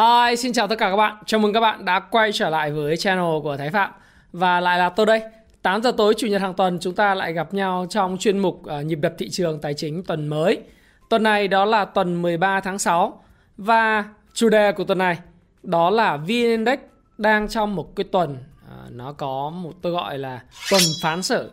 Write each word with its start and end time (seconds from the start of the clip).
Hi, 0.00 0.36
xin 0.36 0.52
chào 0.52 0.68
tất 0.68 0.78
cả 0.78 0.90
các 0.90 0.96
bạn. 0.96 1.16
Chào 1.26 1.40
mừng 1.40 1.52
các 1.52 1.60
bạn 1.60 1.84
đã 1.84 2.00
quay 2.00 2.32
trở 2.32 2.50
lại 2.50 2.70
với 2.70 2.96
channel 2.96 3.40
của 3.42 3.56
Thái 3.56 3.70
Phạm. 3.70 3.90
Và 4.32 4.60
lại 4.60 4.78
là 4.78 4.88
tôi 4.88 5.06
đây. 5.06 5.22
8 5.62 5.82
giờ 5.82 5.92
tối 5.96 6.14
chủ 6.16 6.26
nhật 6.26 6.42
hàng 6.42 6.54
tuần 6.54 6.78
chúng 6.80 6.94
ta 6.94 7.14
lại 7.14 7.32
gặp 7.32 7.54
nhau 7.54 7.86
trong 7.90 8.16
chuyên 8.18 8.38
mục 8.38 8.62
uh, 8.80 8.84
nhịp 8.86 8.98
đập 9.00 9.14
thị 9.18 9.30
trường 9.30 9.60
tài 9.60 9.74
chính 9.74 10.04
tuần 10.04 10.28
mới. 10.28 10.62
Tuần 11.08 11.22
này 11.22 11.48
đó 11.48 11.64
là 11.64 11.84
tuần 11.84 12.22
13 12.22 12.60
tháng 12.60 12.78
6 12.78 13.22
và 13.56 14.04
chủ 14.34 14.48
đề 14.48 14.72
của 14.72 14.84
tuần 14.84 14.98
này 14.98 15.18
đó 15.62 15.90
là 15.90 16.16
VN 16.16 16.28
Index 16.28 16.78
đang 17.18 17.48
trong 17.48 17.76
một 17.76 17.96
cái 17.96 18.04
tuần 18.04 18.32
uh, 18.32 18.92
nó 18.92 19.12
có 19.12 19.50
một 19.50 19.72
tôi 19.82 19.92
gọi 19.92 20.18
là 20.18 20.40
tuần 20.70 20.82
phán 21.02 21.22
xử. 21.22 21.50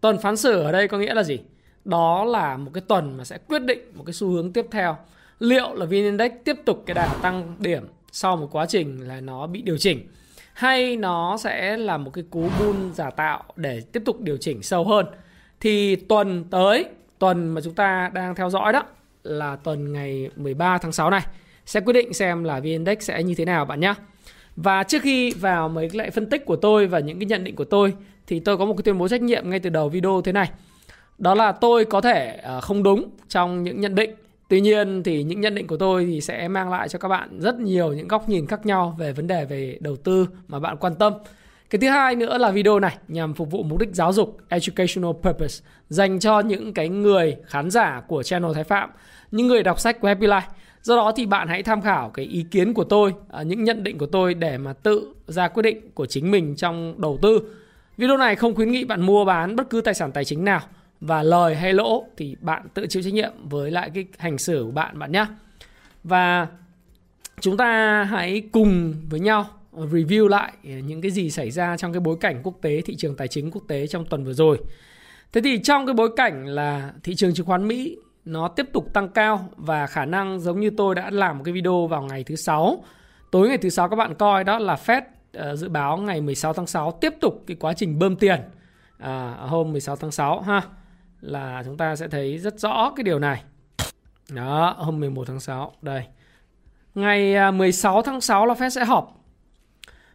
Tuần 0.00 0.18
phán 0.18 0.36
xử 0.36 0.62
ở 0.62 0.72
đây 0.72 0.88
có 0.88 0.98
nghĩa 0.98 1.14
là 1.14 1.22
gì? 1.22 1.40
Đó 1.84 2.24
là 2.24 2.56
một 2.56 2.70
cái 2.74 2.82
tuần 2.88 3.16
mà 3.16 3.24
sẽ 3.24 3.38
quyết 3.48 3.62
định 3.62 3.80
một 3.94 4.02
cái 4.06 4.12
xu 4.12 4.28
hướng 4.28 4.52
tiếp 4.52 4.66
theo 4.70 4.96
liệu 5.38 5.74
là 5.74 5.86
VN 5.86 5.90
Index 5.90 6.32
tiếp 6.44 6.56
tục 6.64 6.82
cái 6.86 6.94
đà 6.94 7.14
tăng 7.22 7.56
điểm 7.58 7.86
sau 8.12 8.36
một 8.36 8.48
quá 8.52 8.66
trình 8.66 9.08
là 9.08 9.20
nó 9.20 9.46
bị 9.46 9.62
điều 9.62 9.78
chỉnh, 9.78 10.08
hay 10.52 10.96
nó 10.96 11.36
sẽ 11.36 11.76
là 11.76 11.96
một 11.96 12.10
cái 12.10 12.24
cú 12.30 12.48
bull 12.58 12.92
giả 12.92 13.10
tạo 13.10 13.44
để 13.56 13.80
tiếp 13.92 14.02
tục 14.04 14.20
điều 14.20 14.36
chỉnh 14.36 14.62
sâu 14.62 14.84
hơn 14.84 15.06
thì 15.60 15.96
tuần 15.96 16.44
tới, 16.50 16.84
tuần 17.18 17.48
mà 17.48 17.60
chúng 17.60 17.74
ta 17.74 18.10
đang 18.14 18.34
theo 18.34 18.50
dõi 18.50 18.72
đó, 18.72 18.82
là 19.22 19.56
tuần 19.56 19.92
ngày 19.92 20.30
13 20.36 20.78
tháng 20.78 20.92
6 20.92 21.10
này, 21.10 21.22
sẽ 21.66 21.80
quyết 21.80 21.92
định 21.92 22.14
xem 22.14 22.44
là 22.44 22.60
VN 22.60 22.64
Index 22.64 22.98
sẽ 23.00 23.22
như 23.22 23.34
thế 23.34 23.44
nào 23.44 23.64
bạn 23.64 23.80
nhé. 23.80 23.94
Và 24.56 24.82
trước 24.82 25.02
khi 25.02 25.30
vào 25.30 25.68
mấy 25.68 25.88
cái 25.88 25.98
lại 25.98 26.10
phân 26.10 26.30
tích 26.30 26.44
của 26.44 26.56
tôi 26.56 26.86
và 26.86 26.98
những 26.98 27.18
cái 27.18 27.26
nhận 27.26 27.44
định 27.44 27.56
của 27.56 27.64
tôi, 27.64 27.94
thì 28.26 28.40
tôi 28.40 28.58
có 28.58 28.64
một 28.64 28.74
cái 28.76 28.82
tuyên 28.82 28.98
bố 28.98 29.08
trách 29.08 29.22
nhiệm 29.22 29.50
ngay 29.50 29.60
từ 29.60 29.70
đầu 29.70 29.88
video 29.88 30.20
thế 30.24 30.32
này. 30.32 30.50
Đó 31.18 31.34
là 31.34 31.52
tôi 31.52 31.84
có 31.84 32.00
thể 32.00 32.40
ờ, 32.42 32.60
không 32.60 32.82
đúng 32.82 33.10
trong 33.28 33.62
những 33.62 33.80
nhận 33.80 33.94
định 33.94 34.10
Tuy 34.48 34.60
nhiên 34.60 35.02
thì 35.02 35.22
những 35.22 35.40
nhận 35.40 35.54
định 35.54 35.66
của 35.66 35.76
tôi 35.76 36.06
thì 36.06 36.20
sẽ 36.20 36.48
mang 36.48 36.70
lại 36.70 36.88
cho 36.88 36.98
các 36.98 37.08
bạn 37.08 37.40
rất 37.40 37.58
nhiều 37.58 37.92
những 37.92 38.08
góc 38.08 38.28
nhìn 38.28 38.46
khác 38.46 38.66
nhau 38.66 38.96
về 38.98 39.12
vấn 39.12 39.26
đề 39.26 39.44
về 39.44 39.78
đầu 39.80 39.96
tư 39.96 40.28
mà 40.48 40.60
bạn 40.60 40.76
quan 40.76 40.94
tâm. 40.94 41.12
Cái 41.70 41.78
thứ 41.80 41.88
hai 41.88 42.16
nữa 42.16 42.38
là 42.38 42.50
video 42.50 42.80
này 42.80 42.96
nhằm 43.08 43.34
phục 43.34 43.50
vụ 43.50 43.62
mục 43.62 43.78
đích 43.78 43.88
giáo 43.92 44.12
dục 44.12 44.38
educational 44.48 45.12
purpose 45.22 45.64
dành 45.88 46.18
cho 46.18 46.40
những 46.40 46.74
cái 46.74 46.88
người 46.88 47.36
khán 47.46 47.70
giả 47.70 48.02
của 48.08 48.22
channel 48.22 48.52
Thái 48.54 48.64
Phạm, 48.64 48.90
những 49.30 49.46
người 49.46 49.62
đọc 49.62 49.80
sách 49.80 50.00
của 50.00 50.08
Happy 50.08 50.26
Life. 50.26 50.40
Do 50.82 50.96
đó 50.96 51.12
thì 51.16 51.26
bạn 51.26 51.48
hãy 51.48 51.62
tham 51.62 51.82
khảo 51.82 52.10
cái 52.10 52.24
ý 52.24 52.44
kiến 52.50 52.74
của 52.74 52.84
tôi, 52.84 53.14
à, 53.30 53.42
những 53.42 53.64
nhận 53.64 53.82
định 53.82 53.98
của 53.98 54.06
tôi 54.06 54.34
để 54.34 54.58
mà 54.58 54.72
tự 54.72 55.14
ra 55.26 55.48
quyết 55.48 55.62
định 55.62 55.90
của 55.94 56.06
chính 56.06 56.30
mình 56.30 56.56
trong 56.56 56.94
đầu 57.00 57.18
tư. 57.22 57.40
Video 57.96 58.16
này 58.16 58.36
không 58.36 58.54
khuyến 58.54 58.70
nghị 58.70 58.84
bạn 58.84 59.00
mua 59.00 59.24
bán 59.24 59.56
bất 59.56 59.70
cứ 59.70 59.80
tài 59.80 59.94
sản 59.94 60.12
tài 60.12 60.24
chính 60.24 60.44
nào 60.44 60.60
và 61.06 61.22
lời 61.22 61.54
hay 61.54 61.72
lỗ 61.72 62.06
thì 62.16 62.36
bạn 62.40 62.66
tự 62.74 62.86
chịu 62.86 63.02
trách 63.02 63.14
nhiệm 63.14 63.32
với 63.48 63.70
lại 63.70 63.90
cái 63.94 64.06
hành 64.18 64.38
xử 64.38 64.62
của 64.64 64.70
bạn 64.70 64.98
bạn 64.98 65.12
nhé. 65.12 65.26
Và 66.04 66.48
chúng 67.40 67.56
ta 67.56 68.02
hãy 68.04 68.42
cùng 68.52 68.94
với 69.10 69.20
nhau 69.20 69.46
review 69.72 70.28
lại 70.28 70.52
những 70.62 71.00
cái 71.00 71.10
gì 71.10 71.30
xảy 71.30 71.50
ra 71.50 71.76
trong 71.76 71.92
cái 71.92 72.00
bối 72.00 72.16
cảnh 72.20 72.40
quốc 72.42 72.54
tế 72.62 72.80
thị 72.80 72.96
trường 72.96 73.16
tài 73.16 73.28
chính 73.28 73.50
quốc 73.50 73.62
tế 73.68 73.86
trong 73.86 74.04
tuần 74.04 74.24
vừa 74.24 74.32
rồi. 74.32 74.58
Thế 75.32 75.40
thì 75.40 75.58
trong 75.58 75.86
cái 75.86 75.94
bối 75.94 76.10
cảnh 76.16 76.46
là 76.46 76.92
thị 77.02 77.14
trường 77.14 77.34
chứng 77.34 77.46
khoán 77.46 77.68
Mỹ 77.68 77.96
nó 78.24 78.48
tiếp 78.48 78.66
tục 78.72 78.92
tăng 78.92 79.08
cao 79.08 79.48
và 79.56 79.86
khả 79.86 80.04
năng 80.04 80.40
giống 80.40 80.60
như 80.60 80.70
tôi 80.76 80.94
đã 80.94 81.10
làm 81.10 81.38
một 81.38 81.44
cái 81.44 81.52
video 81.52 81.86
vào 81.86 82.02
ngày 82.02 82.24
thứ 82.24 82.36
sáu 82.36 82.84
tối 83.30 83.48
ngày 83.48 83.58
thứ 83.58 83.68
sáu 83.68 83.88
các 83.88 83.96
bạn 83.96 84.14
coi 84.14 84.44
đó 84.44 84.58
là 84.58 84.74
Fed 84.74 85.02
uh, 85.52 85.58
dự 85.58 85.68
báo 85.68 85.96
ngày 85.96 86.20
16 86.20 86.52
tháng 86.52 86.66
6 86.66 86.98
tiếp 87.00 87.14
tục 87.20 87.44
cái 87.46 87.56
quá 87.60 87.72
trình 87.72 87.98
bơm 87.98 88.16
tiền 88.16 88.40
à, 88.98 89.36
hôm 89.40 89.72
16 89.72 89.96
tháng 89.96 90.10
6 90.10 90.40
ha 90.40 90.62
là 91.24 91.62
chúng 91.64 91.76
ta 91.76 91.96
sẽ 91.96 92.08
thấy 92.08 92.38
rất 92.38 92.60
rõ 92.60 92.92
cái 92.96 93.04
điều 93.04 93.18
này. 93.18 93.42
Đó, 94.30 94.74
hôm 94.78 95.00
11 95.00 95.24
tháng 95.26 95.40
6 95.40 95.72
đây. 95.82 96.04
Ngày 96.94 97.34
à, 97.34 97.50
16 97.50 98.02
tháng 98.02 98.20
6 98.20 98.46
là 98.46 98.54
Fed 98.54 98.68
sẽ 98.68 98.84
họp. 98.84 99.24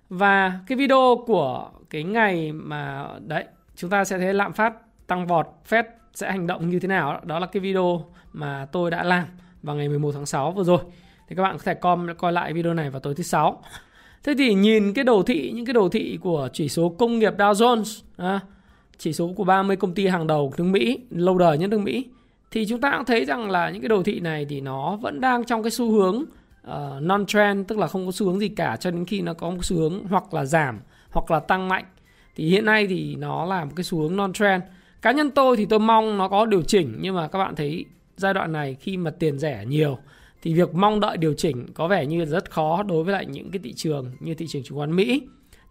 Và 0.09 0.59
cái 0.67 0.77
video 0.77 1.23
của 1.27 1.71
cái 1.89 2.03
ngày 2.03 2.51
mà 2.51 3.07
đấy, 3.19 3.45
chúng 3.75 3.89
ta 3.89 4.03
sẽ 4.03 4.17
thấy 4.17 4.33
lạm 4.33 4.53
phát 4.53 4.73
tăng 5.07 5.27
vọt, 5.27 5.47
Fed 5.69 5.83
sẽ 6.13 6.31
hành 6.31 6.47
động 6.47 6.69
như 6.69 6.79
thế 6.79 6.87
nào 6.87 7.21
đó 7.23 7.39
là 7.39 7.47
cái 7.47 7.61
video 7.61 8.05
mà 8.33 8.67
tôi 8.71 8.91
đã 8.91 9.03
làm 9.03 9.25
vào 9.63 9.75
ngày 9.75 9.89
11 9.89 10.11
tháng 10.11 10.25
6 10.25 10.51
vừa 10.51 10.63
rồi. 10.63 10.79
Thì 11.27 11.35
các 11.35 11.43
bạn 11.43 11.57
có 11.57 11.63
thể 11.65 11.73
com 11.73 12.07
coi 12.17 12.31
lại 12.31 12.53
video 12.53 12.73
này 12.73 12.89
vào 12.89 12.99
tối 12.99 13.15
thứ 13.15 13.23
sáu. 13.23 13.63
Thế 14.23 14.33
thì 14.37 14.53
nhìn 14.53 14.93
cái 14.93 15.03
đồ 15.03 15.23
thị 15.23 15.51
những 15.55 15.65
cái 15.65 15.73
đồ 15.73 15.89
thị 15.89 16.17
của 16.21 16.49
chỉ 16.53 16.69
số 16.69 16.89
công 16.89 17.19
nghiệp 17.19 17.33
Dow 17.37 17.53
Jones 17.53 18.01
à, 18.17 18.39
chỉ 18.99 19.13
số 19.13 19.33
của 19.35 19.43
30 19.43 19.75
công 19.75 19.93
ty 19.93 20.07
hàng 20.07 20.27
đầu 20.27 20.53
nước 20.57 20.63
Mỹ, 20.63 20.99
lâu 21.09 21.37
đời 21.37 21.57
nhất 21.57 21.69
nước 21.69 21.79
Mỹ 21.79 22.05
thì 22.51 22.65
chúng 22.65 22.81
ta 22.81 22.93
cũng 22.97 23.05
thấy 23.05 23.25
rằng 23.25 23.51
là 23.51 23.69
những 23.69 23.81
cái 23.81 23.89
đồ 23.89 24.03
thị 24.03 24.19
này 24.19 24.45
thì 24.49 24.61
nó 24.61 24.95
vẫn 25.01 25.21
đang 25.21 25.43
trong 25.43 25.63
cái 25.63 25.71
xu 25.71 25.91
hướng 25.91 26.25
ờ, 26.61 26.93
uh, 26.97 27.03
non 27.03 27.25
trend 27.25 27.67
tức 27.67 27.77
là 27.77 27.87
không 27.87 28.05
có 28.05 28.11
xu 28.11 28.25
hướng 28.25 28.39
gì 28.39 28.49
cả 28.49 28.77
cho 28.79 28.91
đến 28.91 29.05
khi 29.05 29.21
nó 29.21 29.33
có 29.33 29.49
một 29.49 29.65
xu 29.65 29.77
hướng 29.77 30.03
hoặc 30.09 30.33
là 30.33 30.45
giảm 30.45 30.79
hoặc 31.09 31.31
là 31.31 31.39
tăng 31.39 31.67
mạnh. 31.67 31.85
Thì 32.35 32.49
hiện 32.49 32.65
nay 32.65 32.87
thì 32.87 33.15
nó 33.15 33.45
là 33.45 33.65
một 33.65 33.71
cái 33.75 33.83
xu 33.83 33.99
hướng 33.99 34.15
non 34.15 34.33
trend 34.33 34.63
cá 35.01 35.11
nhân 35.11 35.31
tôi 35.31 35.57
thì 35.57 35.65
tôi 35.65 35.79
mong 35.79 36.17
nó 36.17 36.27
có 36.27 36.45
điều 36.45 36.61
chỉnh 36.61 36.97
nhưng 37.01 37.15
mà 37.15 37.27
các 37.27 37.39
bạn 37.39 37.55
thấy 37.55 37.85
giai 38.17 38.33
đoạn 38.33 38.51
này 38.51 38.75
khi 38.79 38.97
mà 38.97 39.11
tiền 39.11 39.39
rẻ 39.39 39.65
nhiều 39.67 39.97
thì 40.41 40.53
việc 40.53 40.75
mong 40.75 40.99
đợi 40.99 41.17
điều 41.17 41.33
chỉnh 41.33 41.67
có 41.73 41.87
vẻ 41.87 42.05
như 42.05 42.25
rất 42.25 42.51
khó 42.51 42.83
đối 42.83 43.03
với 43.03 43.13
lại 43.13 43.25
những 43.25 43.51
cái 43.51 43.59
thị 43.63 43.73
trường 43.73 44.11
như 44.19 44.33
thị 44.33 44.47
trường 44.47 44.63
chứng 44.63 44.77
khoán 44.77 44.95
Mỹ 44.95 45.21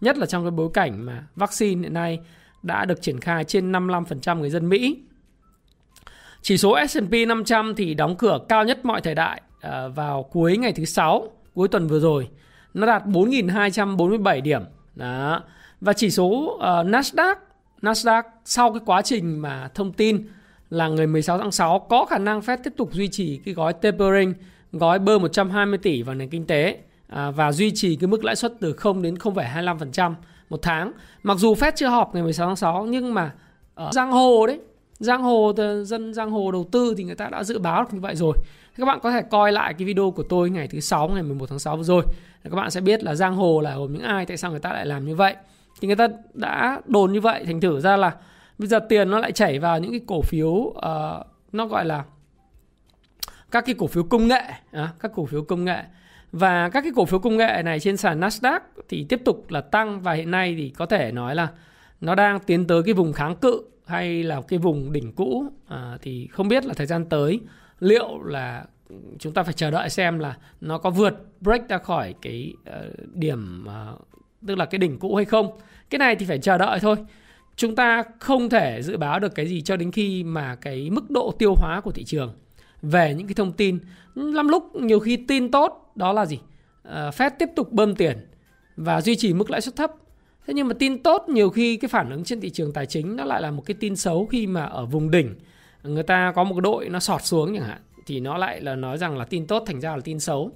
nhất 0.00 0.18
là 0.18 0.26
trong 0.26 0.44
cái 0.44 0.50
bối 0.50 0.68
cảnh 0.74 1.06
mà 1.06 1.26
vaccine 1.36 1.82
hiện 1.82 1.94
nay 1.94 2.20
đã 2.62 2.84
được 2.84 3.02
triển 3.02 3.20
khai 3.20 3.44
trên 3.44 3.72
55% 3.72 4.38
người 4.38 4.50
dân 4.50 4.68
Mỹ. 4.68 4.98
Chỉ 6.42 6.56
số 6.56 6.78
S&P 6.88 7.12
500 7.28 7.74
thì 7.76 7.94
đóng 7.94 8.16
cửa 8.16 8.38
cao 8.48 8.64
nhất 8.64 8.84
mọi 8.84 9.00
thời 9.00 9.14
đại 9.14 9.42
à, 9.60 9.88
vào 9.88 10.22
cuối 10.22 10.56
ngày 10.56 10.72
thứ 10.72 10.84
sáu 10.84 11.32
cuối 11.54 11.68
tuần 11.68 11.86
vừa 11.86 12.00
rồi. 12.00 12.28
Nó 12.74 12.86
đạt 12.86 13.04
4.247 13.06 14.42
điểm. 14.42 14.62
Đó. 14.94 15.42
Và 15.80 15.92
chỉ 15.92 16.10
số 16.10 16.26
uh, 16.26 16.60
Nasdaq 16.86 17.34
Nasdaq 17.82 18.22
sau 18.44 18.72
cái 18.72 18.80
quá 18.86 19.02
trình 19.02 19.42
mà 19.42 19.68
thông 19.74 19.92
tin 19.92 20.26
là 20.70 20.88
ngày 20.88 21.06
16 21.06 21.38
tháng 21.38 21.52
6 21.52 21.78
có 21.78 22.04
khả 22.04 22.18
năng 22.18 22.40
Fed 22.40 22.56
tiếp 22.64 22.72
tục 22.76 22.92
duy 22.92 23.08
trì 23.08 23.40
cái 23.44 23.54
gói 23.54 23.72
tapering, 23.72 24.34
gói 24.72 24.98
bơm 24.98 25.22
120 25.22 25.78
tỷ 25.78 26.02
vào 26.02 26.14
nền 26.14 26.28
kinh 26.28 26.46
tế 26.46 26.78
à, 27.08 27.30
và 27.30 27.52
duy 27.52 27.72
trì 27.74 27.96
cái 27.96 28.08
mức 28.08 28.24
lãi 28.24 28.36
suất 28.36 28.52
từ 28.60 28.72
0 28.72 29.02
đến 29.02 29.14
0,25% 29.14 30.14
một 30.50 30.62
tháng. 30.62 30.92
Mặc 31.22 31.38
dù 31.38 31.54
Fed 31.54 31.72
chưa 31.76 31.88
họp 31.88 32.14
ngày 32.14 32.22
16 32.22 32.46
tháng 32.46 32.56
6 32.56 32.86
nhưng 32.86 33.14
mà 33.14 33.32
ở 33.74 33.90
giang 33.92 34.12
hồ 34.12 34.46
đấy 34.46 34.60
giang 34.98 35.22
hồ 35.22 35.52
dân 35.84 36.14
giang 36.14 36.30
hồ 36.30 36.52
đầu 36.52 36.68
tư 36.72 36.94
thì 36.96 37.04
người 37.04 37.14
ta 37.14 37.28
đã 37.28 37.44
dự 37.44 37.58
báo 37.58 37.82
được 37.82 37.88
như 37.92 38.00
vậy 38.00 38.16
rồi. 38.16 38.34
Các 38.76 38.84
bạn 38.84 38.98
có 39.02 39.10
thể 39.10 39.22
coi 39.22 39.52
lại 39.52 39.74
cái 39.74 39.86
video 39.86 40.10
của 40.10 40.22
tôi 40.22 40.50
ngày 40.50 40.68
thứ 40.68 40.80
sáu 40.80 41.08
ngày 41.08 41.22
11 41.22 41.46
tháng 41.48 41.58
6 41.58 41.76
vừa 41.76 41.82
rồi. 41.82 42.02
Các 42.44 42.54
bạn 42.54 42.70
sẽ 42.70 42.80
biết 42.80 43.04
là 43.04 43.14
giang 43.14 43.34
hồ 43.34 43.60
là 43.60 43.76
gồm 43.76 43.92
những 43.92 44.02
ai 44.02 44.26
tại 44.26 44.36
sao 44.36 44.50
người 44.50 44.60
ta 44.60 44.72
lại 44.72 44.86
làm 44.86 45.06
như 45.06 45.14
vậy. 45.14 45.36
Thì 45.80 45.86
người 45.86 45.96
ta 45.96 46.08
đã 46.34 46.80
đồn 46.86 47.12
như 47.12 47.20
vậy 47.20 47.44
thành 47.44 47.60
thử 47.60 47.80
ra 47.80 47.96
là 47.96 48.12
bây 48.58 48.68
giờ 48.68 48.78
tiền 48.88 49.10
nó 49.10 49.18
lại 49.18 49.32
chảy 49.32 49.58
vào 49.58 49.78
những 49.78 49.90
cái 49.90 50.00
cổ 50.06 50.22
phiếu 50.22 50.48
uh, 50.48 50.74
nó 51.52 51.66
gọi 51.66 51.84
là 51.84 52.04
các 53.50 53.66
cái 53.66 53.74
cổ 53.78 53.86
phiếu 53.86 54.02
công 54.02 54.28
nghệ 54.28 54.42
à, 54.72 54.92
các 55.00 55.12
cổ 55.14 55.26
phiếu 55.26 55.42
công 55.42 55.64
nghệ 55.64 55.82
và 56.32 56.68
các 56.68 56.80
cái 56.80 56.92
cổ 56.96 57.04
phiếu 57.04 57.18
công 57.18 57.36
nghệ 57.36 57.62
này 57.64 57.80
trên 57.80 57.96
sàn 57.96 58.20
Nasdaq 58.20 58.60
thì 58.88 59.06
tiếp 59.08 59.20
tục 59.24 59.50
là 59.50 59.60
tăng 59.60 60.00
và 60.00 60.12
hiện 60.12 60.30
nay 60.30 60.54
thì 60.58 60.68
có 60.68 60.86
thể 60.86 61.12
nói 61.12 61.34
là 61.34 61.48
nó 62.00 62.14
đang 62.14 62.40
tiến 62.40 62.66
tới 62.66 62.82
cái 62.82 62.94
vùng 62.94 63.12
kháng 63.12 63.36
cự 63.36 63.62
hay 63.86 64.22
là 64.22 64.40
cái 64.48 64.58
vùng 64.58 64.92
đỉnh 64.92 65.12
cũ 65.12 65.44
à, 65.68 65.98
thì 66.02 66.26
không 66.26 66.48
biết 66.48 66.64
là 66.66 66.74
thời 66.74 66.86
gian 66.86 67.04
tới 67.04 67.40
liệu 67.80 68.22
là 68.22 68.64
chúng 69.18 69.32
ta 69.32 69.42
phải 69.42 69.52
chờ 69.52 69.70
đợi 69.70 69.90
xem 69.90 70.18
là 70.18 70.36
nó 70.60 70.78
có 70.78 70.90
vượt 70.90 71.14
break 71.40 71.68
ra 71.68 71.78
khỏi 71.78 72.14
cái 72.22 72.52
uh, 72.70 73.14
điểm 73.14 73.66
uh, 73.66 74.08
tức 74.46 74.58
là 74.58 74.64
cái 74.64 74.78
đỉnh 74.78 74.98
cũ 74.98 75.14
hay 75.14 75.24
không. 75.24 75.58
Cái 75.90 75.98
này 75.98 76.16
thì 76.16 76.26
phải 76.26 76.38
chờ 76.38 76.58
đợi 76.58 76.78
thôi. 76.80 76.96
Chúng 77.56 77.76
ta 77.76 78.04
không 78.18 78.48
thể 78.48 78.82
dự 78.82 78.96
báo 78.96 79.20
được 79.20 79.34
cái 79.34 79.46
gì 79.46 79.60
cho 79.60 79.76
đến 79.76 79.92
khi 79.92 80.24
mà 80.24 80.54
cái 80.54 80.90
mức 80.90 81.10
độ 81.10 81.34
tiêu 81.38 81.54
hóa 81.56 81.80
của 81.80 81.90
thị 81.90 82.04
trường 82.04 82.34
về 82.82 83.14
những 83.14 83.26
cái 83.26 83.34
thông 83.34 83.52
tin 83.52 83.78
lắm 84.14 84.48
lúc 84.48 84.76
nhiều 84.76 85.00
khi 85.00 85.16
tin 85.16 85.50
tốt 85.50 85.87
đó 85.98 86.12
là 86.12 86.26
gì? 86.26 86.38
Uh, 86.88 86.92
Fed 86.92 87.30
tiếp 87.38 87.48
tục 87.56 87.72
bơm 87.72 87.94
tiền 87.94 88.18
và 88.76 89.00
duy 89.00 89.16
trì 89.16 89.32
mức 89.32 89.50
lãi 89.50 89.60
suất 89.60 89.76
thấp. 89.76 89.92
Thế 90.46 90.54
nhưng 90.54 90.68
mà 90.68 90.74
tin 90.74 91.02
tốt 91.02 91.24
nhiều 91.28 91.50
khi 91.50 91.76
cái 91.76 91.88
phản 91.88 92.10
ứng 92.10 92.24
trên 92.24 92.40
thị 92.40 92.50
trường 92.50 92.72
tài 92.72 92.86
chính 92.86 93.16
nó 93.16 93.24
lại 93.24 93.42
là 93.42 93.50
một 93.50 93.62
cái 93.66 93.76
tin 93.80 93.96
xấu 93.96 94.26
khi 94.26 94.46
mà 94.46 94.64
ở 94.64 94.86
vùng 94.86 95.10
đỉnh. 95.10 95.34
Người 95.82 96.02
ta 96.02 96.32
có 96.36 96.44
một 96.44 96.60
đội 96.60 96.88
nó 96.88 97.00
sọt 97.00 97.24
xuống 97.24 97.54
chẳng 97.54 97.64
hạn 97.68 97.78
thì 98.06 98.20
nó 98.20 98.38
lại 98.38 98.60
là 98.60 98.76
nói 98.76 98.98
rằng 98.98 99.18
là 99.18 99.24
tin 99.24 99.46
tốt 99.46 99.62
thành 99.66 99.80
ra 99.80 99.96
là 99.96 100.02
tin 100.04 100.20
xấu. 100.20 100.50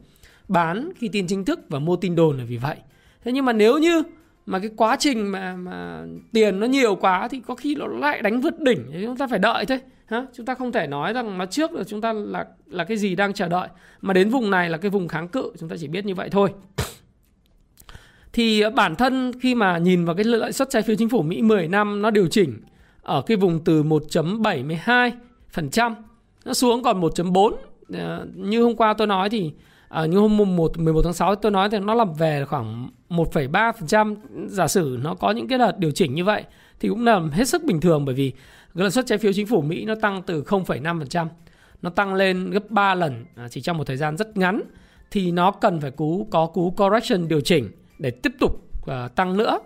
Bán 0.49 0.93
khi 0.97 1.09
tin 1.09 1.27
chính 1.27 1.44
thức 1.44 1.61
và 1.69 1.79
mua 1.79 1.97
tin 1.97 2.15
đồn 2.15 2.39
là 2.39 2.44
vì 2.44 2.56
vậy. 2.56 2.77
Thế 3.25 3.33
nhưng 3.33 3.44
mà 3.44 3.53
nếu 3.53 3.79
như 3.79 4.03
mà 4.47 4.59
cái 4.59 4.71
quá 4.77 4.97
trình 4.99 5.33
mà 5.33 5.56
mà 5.56 6.05
tiền 6.33 6.61
nó 6.61 6.67
nhiều 6.67 6.97
quá 6.97 7.29
thì 7.29 7.41
có 7.47 7.55
khi 7.55 7.75
nó 7.75 7.87
lại 7.87 8.23
đánh 8.23 8.41
vượt 8.41 8.61
đỉnh, 8.61 8.87
thì 8.93 9.03
chúng 9.06 9.17
ta 9.17 9.27
phải 9.27 9.39
đợi 9.39 9.67
thôi 9.67 9.81
ha 10.06 10.27
chúng 10.35 10.47
ta 10.47 10.55
không 10.55 10.73
thể 10.73 10.87
nói 10.87 11.12
rằng 11.12 11.39
nó 11.39 11.47
trước 11.47 11.73
là 11.73 11.85
chúng 11.85 12.00
ta 12.00 12.12
là 12.12 12.47
là 12.67 12.85
cái 12.85 12.97
gì 12.97 13.15
đang 13.15 13.33
chờ 13.33 13.49
đợi, 13.49 13.69
mà 14.00 14.15
đến 14.15 14.31
vùng 14.31 14.50
này 14.50 14.71
là 14.71 14.79
cái 14.79 14.91
vùng 14.91 15.09
kháng 15.09 15.29
cự, 15.29 15.53
chúng 15.59 15.69
ta 15.69 15.77
chỉ 15.81 15.89
biết 15.89 16.05
như 16.05 16.15
vậy 16.15 16.29
thôi. 16.31 16.50
Thì 18.33 18.62
bản 18.75 18.97
thân 18.97 19.33
khi 19.41 19.55
mà 19.55 19.79
nhìn 19.79 20.05
vào 20.05 20.17
cái 20.17 20.25
lợi 20.25 20.53
suất 20.53 20.71
trái 20.71 20.83
phiếu 20.83 20.97
chính 20.97 21.09
phủ 21.09 21.23
Mỹ 21.23 21.43
10 21.43 21.69
năm, 21.69 22.03
nó 22.03 22.11
điều 22.11 22.29
chỉnh 22.29 22.55
ở 23.03 23.23
cái 23.23 23.37
vùng 23.37 23.65
từ 23.65 23.83
1.72% 23.83 25.94
nó 26.44 26.55
xuống 26.55 26.83
còn 26.83 27.00
1.4 27.00 27.53
ờ, 27.94 28.27
như 28.35 28.62
hôm 28.62 28.77
qua 28.77 28.94
tôi 28.94 29.06
nói 29.06 29.31
thì 29.31 29.53
à, 29.93 30.06
như 30.06 30.19
hôm 30.19 30.37
1 30.56 30.79
11 30.79 31.03
tháng 31.05 31.12
6 31.12 31.35
tôi 31.35 31.53
nói 31.53 31.69
thì 31.71 31.79
nó 31.79 31.94
làm 31.94 32.15
về 32.15 32.44
khoảng 32.44 32.91
1,3% 33.11 34.17
giả 34.47 34.69
sử 34.69 34.99
nó 35.03 35.15
có 35.15 35.31
những 35.31 35.49
cái 35.49 35.59
đợt 35.59 35.79
điều 35.79 35.91
chỉnh 35.91 36.15
như 36.15 36.25
vậy 36.25 36.44
thì 36.81 36.89
cũng 36.89 37.05
là 37.05 37.21
hết 37.33 37.49
sức 37.49 37.65
bình 37.65 37.81
thường 37.81 38.05
bởi 38.05 38.15
vì 38.15 38.33
cái 38.75 38.91
suất 38.91 39.06
trái 39.06 39.19
phiếu 39.19 39.33
chính 39.33 39.47
phủ 39.47 39.61
Mỹ 39.61 39.85
nó 39.85 39.94
tăng 39.94 40.23
từ 40.23 40.43
0,5% 40.43 41.27
nó 41.83 41.91
tăng 41.91 42.15
lên 42.15 42.50
gấp 42.50 42.71
3 42.71 42.94
lần 42.94 43.25
à, 43.37 43.49
chỉ 43.49 43.61
trong 43.61 43.79
một 43.79 43.87
thời 43.87 43.97
gian 43.97 44.17
rất 44.17 44.37
ngắn 44.37 44.62
thì 45.11 45.33
nó 45.33 45.50
cần 45.50 45.81
phải 45.81 45.91
cú 45.91 46.29
có 46.31 46.47
cú 46.47 46.71
correction 46.71 47.29
điều 47.29 47.41
chỉnh 47.41 47.71
để 47.99 48.11
tiếp 48.11 48.33
tục 48.41 48.65
uh, 48.81 49.15
tăng 49.15 49.37
nữa. 49.37 49.59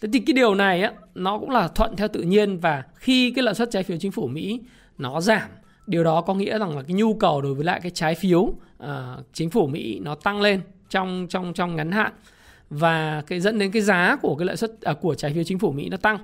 Thế 0.00 0.08
thì 0.12 0.20
cái 0.20 0.34
điều 0.34 0.54
này 0.54 0.82
á 0.82 0.92
nó 1.14 1.38
cũng 1.38 1.50
là 1.50 1.68
thuận 1.68 1.96
theo 1.96 2.08
tự 2.08 2.22
nhiên 2.22 2.58
và 2.58 2.82
khi 2.94 3.30
cái 3.30 3.42
lợi 3.42 3.54
suất 3.54 3.70
trái 3.70 3.82
phiếu 3.82 3.96
chính 4.00 4.12
phủ 4.12 4.26
Mỹ 4.26 4.60
nó 4.98 5.20
giảm 5.20 5.48
điều 5.86 6.04
đó 6.04 6.20
có 6.20 6.34
nghĩa 6.34 6.58
rằng 6.58 6.76
là 6.76 6.82
cái 6.82 6.94
nhu 6.94 7.14
cầu 7.14 7.40
đối 7.40 7.54
với 7.54 7.64
lại 7.64 7.80
cái 7.82 7.90
trái 7.90 8.14
phiếu 8.14 8.54
uh, 8.84 9.26
chính 9.32 9.50
phủ 9.50 9.66
Mỹ 9.66 9.98
nó 10.02 10.14
tăng 10.14 10.40
lên 10.40 10.60
trong 10.88 11.26
trong 11.30 11.52
trong 11.52 11.76
ngắn 11.76 11.92
hạn 11.92 12.12
và 12.70 13.22
cái 13.26 13.40
dẫn 13.40 13.58
đến 13.58 13.70
cái 13.70 13.82
giá 13.82 14.16
của 14.22 14.34
cái 14.34 14.46
lợi 14.46 14.56
suất 14.56 14.80
à, 14.82 14.92
của 14.92 15.14
trái 15.14 15.32
phiếu 15.34 15.44
chính 15.44 15.58
phủ 15.58 15.72
Mỹ 15.72 15.88
nó 15.88 15.96
tăng. 15.96 16.18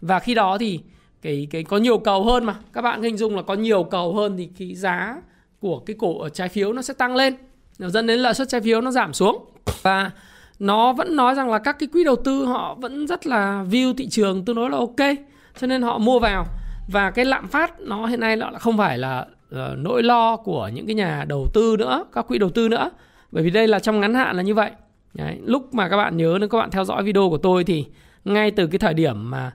Và 0.00 0.18
khi 0.18 0.34
đó 0.34 0.58
thì 0.58 0.80
cái 1.22 1.48
cái 1.50 1.64
có 1.64 1.76
nhiều 1.76 1.98
cầu 1.98 2.24
hơn 2.24 2.44
mà. 2.44 2.54
Các 2.72 2.82
bạn 2.82 3.02
hình 3.02 3.16
dung 3.16 3.36
là 3.36 3.42
có 3.42 3.54
nhiều 3.54 3.84
cầu 3.84 4.14
hơn 4.14 4.36
thì 4.36 4.48
cái 4.58 4.74
giá 4.74 5.16
của 5.60 5.78
cái 5.78 5.96
cổ 5.98 6.28
trái 6.28 6.48
phiếu 6.48 6.72
nó 6.72 6.82
sẽ 6.82 6.94
tăng 6.94 7.16
lên. 7.16 7.36
Nó 7.78 7.88
dẫn 7.88 8.06
đến 8.06 8.20
lợi 8.20 8.34
suất 8.34 8.48
trái 8.48 8.60
phiếu 8.60 8.80
nó 8.80 8.90
giảm 8.90 9.12
xuống. 9.12 9.44
Và 9.82 10.10
nó 10.58 10.92
vẫn 10.92 11.16
nói 11.16 11.34
rằng 11.34 11.50
là 11.50 11.58
các 11.58 11.78
cái 11.78 11.88
quỹ 11.92 12.04
đầu 12.04 12.16
tư 12.16 12.44
họ 12.44 12.74
vẫn 12.74 13.06
rất 13.06 13.26
là 13.26 13.64
view 13.70 13.94
thị 13.94 14.08
trường 14.08 14.44
tương 14.44 14.56
đối 14.56 14.70
là 14.70 14.76
ok 14.76 15.16
cho 15.60 15.66
nên 15.66 15.82
họ 15.82 15.98
mua 15.98 16.18
vào. 16.18 16.46
Và 16.88 17.10
cái 17.10 17.24
lạm 17.24 17.48
phát 17.48 17.80
nó 17.80 18.06
hiện 18.06 18.20
nay 18.20 18.36
nó 18.36 18.50
không 18.60 18.78
phải 18.78 18.98
là 18.98 19.26
uh, 19.54 19.78
nỗi 19.78 20.02
lo 20.02 20.36
của 20.36 20.70
những 20.74 20.86
cái 20.86 20.94
nhà 20.94 21.24
đầu 21.28 21.46
tư 21.54 21.76
nữa 21.78 22.04
các 22.12 22.26
quỹ 22.28 22.38
đầu 22.38 22.50
tư 22.50 22.68
nữa 22.68 22.90
bởi 23.32 23.42
vì 23.42 23.50
đây 23.50 23.68
là 23.68 23.78
trong 23.78 24.00
ngắn 24.00 24.14
hạn 24.14 24.36
là 24.36 24.42
như 24.42 24.54
vậy 24.54 24.70
Đấy, 25.16 25.38
lúc 25.44 25.74
mà 25.74 25.88
các 25.88 25.96
bạn 25.96 26.16
nhớ 26.16 26.36
nếu 26.40 26.48
các 26.48 26.58
bạn 26.58 26.70
theo 26.70 26.84
dõi 26.84 27.02
video 27.02 27.30
của 27.30 27.38
tôi 27.38 27.64
thì 27.64 27.86
ngay 28.24 28.50
từ 28.50 28.66
cái 28.66 28.78
thời 28.78 28.94
điểm 28.94 29.30
mà 29.30 29.52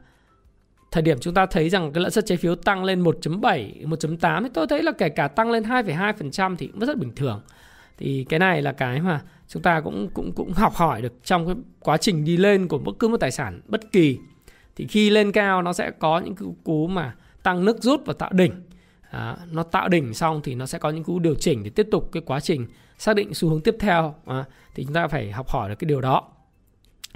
thời 0.92 1.04
điểm 1.04 1.18
chúng 1.20 1.34
ta 1.34 1.46
thấy 1.46 1.70
rằng 1.70 1.92
cái 1.94 2.02
lãi 2.02 2.12
suất 2.12 2.26
trái 2.26 2.38
phiếu 2.38 2.56
tăng 2.56 2.84
lên 2.84 3.04
1.7, 3.04 3.88
1.8 3.88 4.44
thì 4.44 4.50
tôi 4.54 4.68
thấy 4.68 4.84
là 4.84 4.92
kể 4.92 5.10
cả 5.10 5.28
tăng 5.28 5.52
lên 5.52 5.64
2,2% 5.64 6.56
thì 6.56 6.68
cũng 6.68 6.80
rất 6.80 6.98
bình 6.98 7.16
thường. 7.16 7.42
Thì 7.98 8.26
cái 8.30 8.40
này 8.40 8.62
là 8.62 8.72
cái 8.72 9.02
mà 9.02 9.22
chúng 9.48 9.62
ta 9.62 9.82
cũng 9.82 10.10
cũng 10.14 10.32
cũng 10.32 10.54
học 10.54 10.74
hỏi 10.76 11.02
được 11.02 11.14
trong 11.24 11.46
cái 11.46 11.56
quá 11.80 11.98
trình 11.98 12.26
đi 12.26 12.38
lên 12.38 12.68
của 12.68 12.78
bất 12.78 12.92
cứ 13.00 13.08
một 13.08 13.18
tài 13.18 13.32
sản 13.32 13.62
bất 13.68 13.92
kỳ. 13.92 14.18
Thì 14.76 14.88
khi 14.88 15.10
lên 15.10 15.32
cao 15.32 15.62
nó 15.62 15.74
sẽ 15.74 15.92
có 15.92 16.20
những 16.20 16.36
cái 16.36 16.50
cú 16.64 16.88
mà 16.88 17.16
tăng 17.44 17.66
nước 17.66 17.78
rút 17.84 18.06
và 18.06 18.14
tạo 18.14 18.30
đỉnh. 18.34 18.52
À, 19.12 19.38
nó 19.52 19.64
tạo 19.64 19.90
đỉnh 19.90 20.14
xong 20.14 20.42
thì 20.44 20.56
nó 20.56 20.66
sẽ 20.66 20.78
có 20.78 20.90
những 20.90 21.04
cú 21.04 21.20
điều 21.20 21.36
chỉnh 21.36 21.64
để 21.64 21.70
tiếp 21.70 21.88
tục 21.92 22.10
cái 22.12 22.24
quá 22.26 22.40
trình 22.40 22.68
xác 22.98 23.16
định 23.16 23.34
xu 23.34 23.50
hướng 23.50 23.62
tiếp 23.62 23.76
theo. 23.80 24.16
À, 24.26 24.46
thì 24.76 24.84
chúng 24.84 24.94
ta 24.94 25.08
phải 25.08 25.32
học 25.32 25.50
hỏi 25.50 25.70
được 25.70 25.76
cái 25.80 25.86
điều 25.86 26.02
đó. 26.02 26.24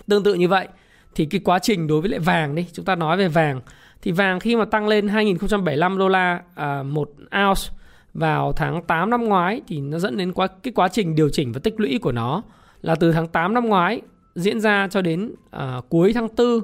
Tương 0.07 0.24
tự 0.24 0.33
như 0.33 0.47
vậy 0.47 0.68
thì 1.15 1.25
cái 1.25 1.42
quá 1.44 1.59
trình 1.59 1.88
đối 1.88 2.01
với 2.01 2.09
lại 2.09 2.19
vàng 2.19 2.56
đi 2.56 2.65
chúng 2.74 2.86
ta 2.86 2.95
nói 2.95 3.18
về 3.18 3.27
vàng 3.27 3.62
thì 4.01 4.12
vàng 4.12 4.39
khi 4.39 4.56
mà 4.56 4.65
tăng 4.65 4.88
lên 4.88 5.07
2075 5.07 5.97
đô 5.97 6.07
la 6.07 6.42
à, 6.56 6.83
một 6.83 7.09
ounce 7.19 7.62
vào 8.13 8.51
tháng 8.51 8.83
8 8.83 9.09
năm 9.09 9.25
ngoái 9.25 9.62
thì 9.68 9.81
nó 9.81 10.00
dẫn 10.00 10.18
đến 10.18 10.33
quá 10.33 10.48
cái 10.48 10.74
quá 10.75 10.88
trình 10.88 11.15
điều 11.15 11.30
chỉnh 11.30 11.51
và 11.51 11.59
tích 11.63 11.80
lũy 11.80 12.00
của 12.01 12.12
nó 12.12 12.41
là 12.81 12.95
từ 12.95 13.12
tháng 13.12 13.27
8 13.27 13.53
năm 13.53 13.65
ngoái 13.65 14.01
diễn 14.36 14.59
ra 14.59 14.88
cho 14.91 15.01
đến 15.01 15.31
à, 15.51 15.81
cuối 15.89 16.13
tháng 16.13 16.27
4 16.38 16.59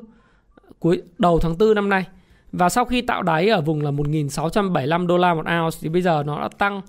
cuối 0.80 1.02
đầu 1.18 1.40
tháng 1.40 1.58
4 1.58 1.76
năm 1.76 1.90
nay 1.90 2.06
và 2.52 2.70
sau 2.70 2.86
khi 2.86 3.02
tạo 3.02 3.24
đáy 3.24 3.50
ở 3.50 3.62
vùng 3.62 3.82
là 3.82 3.92
1.675 3.92 5.08
đô 5.08 5.18
la 5.18 5.34
một 5.34 5.46
ounce 5.62 5.78
thì 5.82 5.90
bây 5.90 6.02
giờ 6.02 6.24
nó 6.26 6.42
đã 6.42 6.50
tăng 6.58 6.82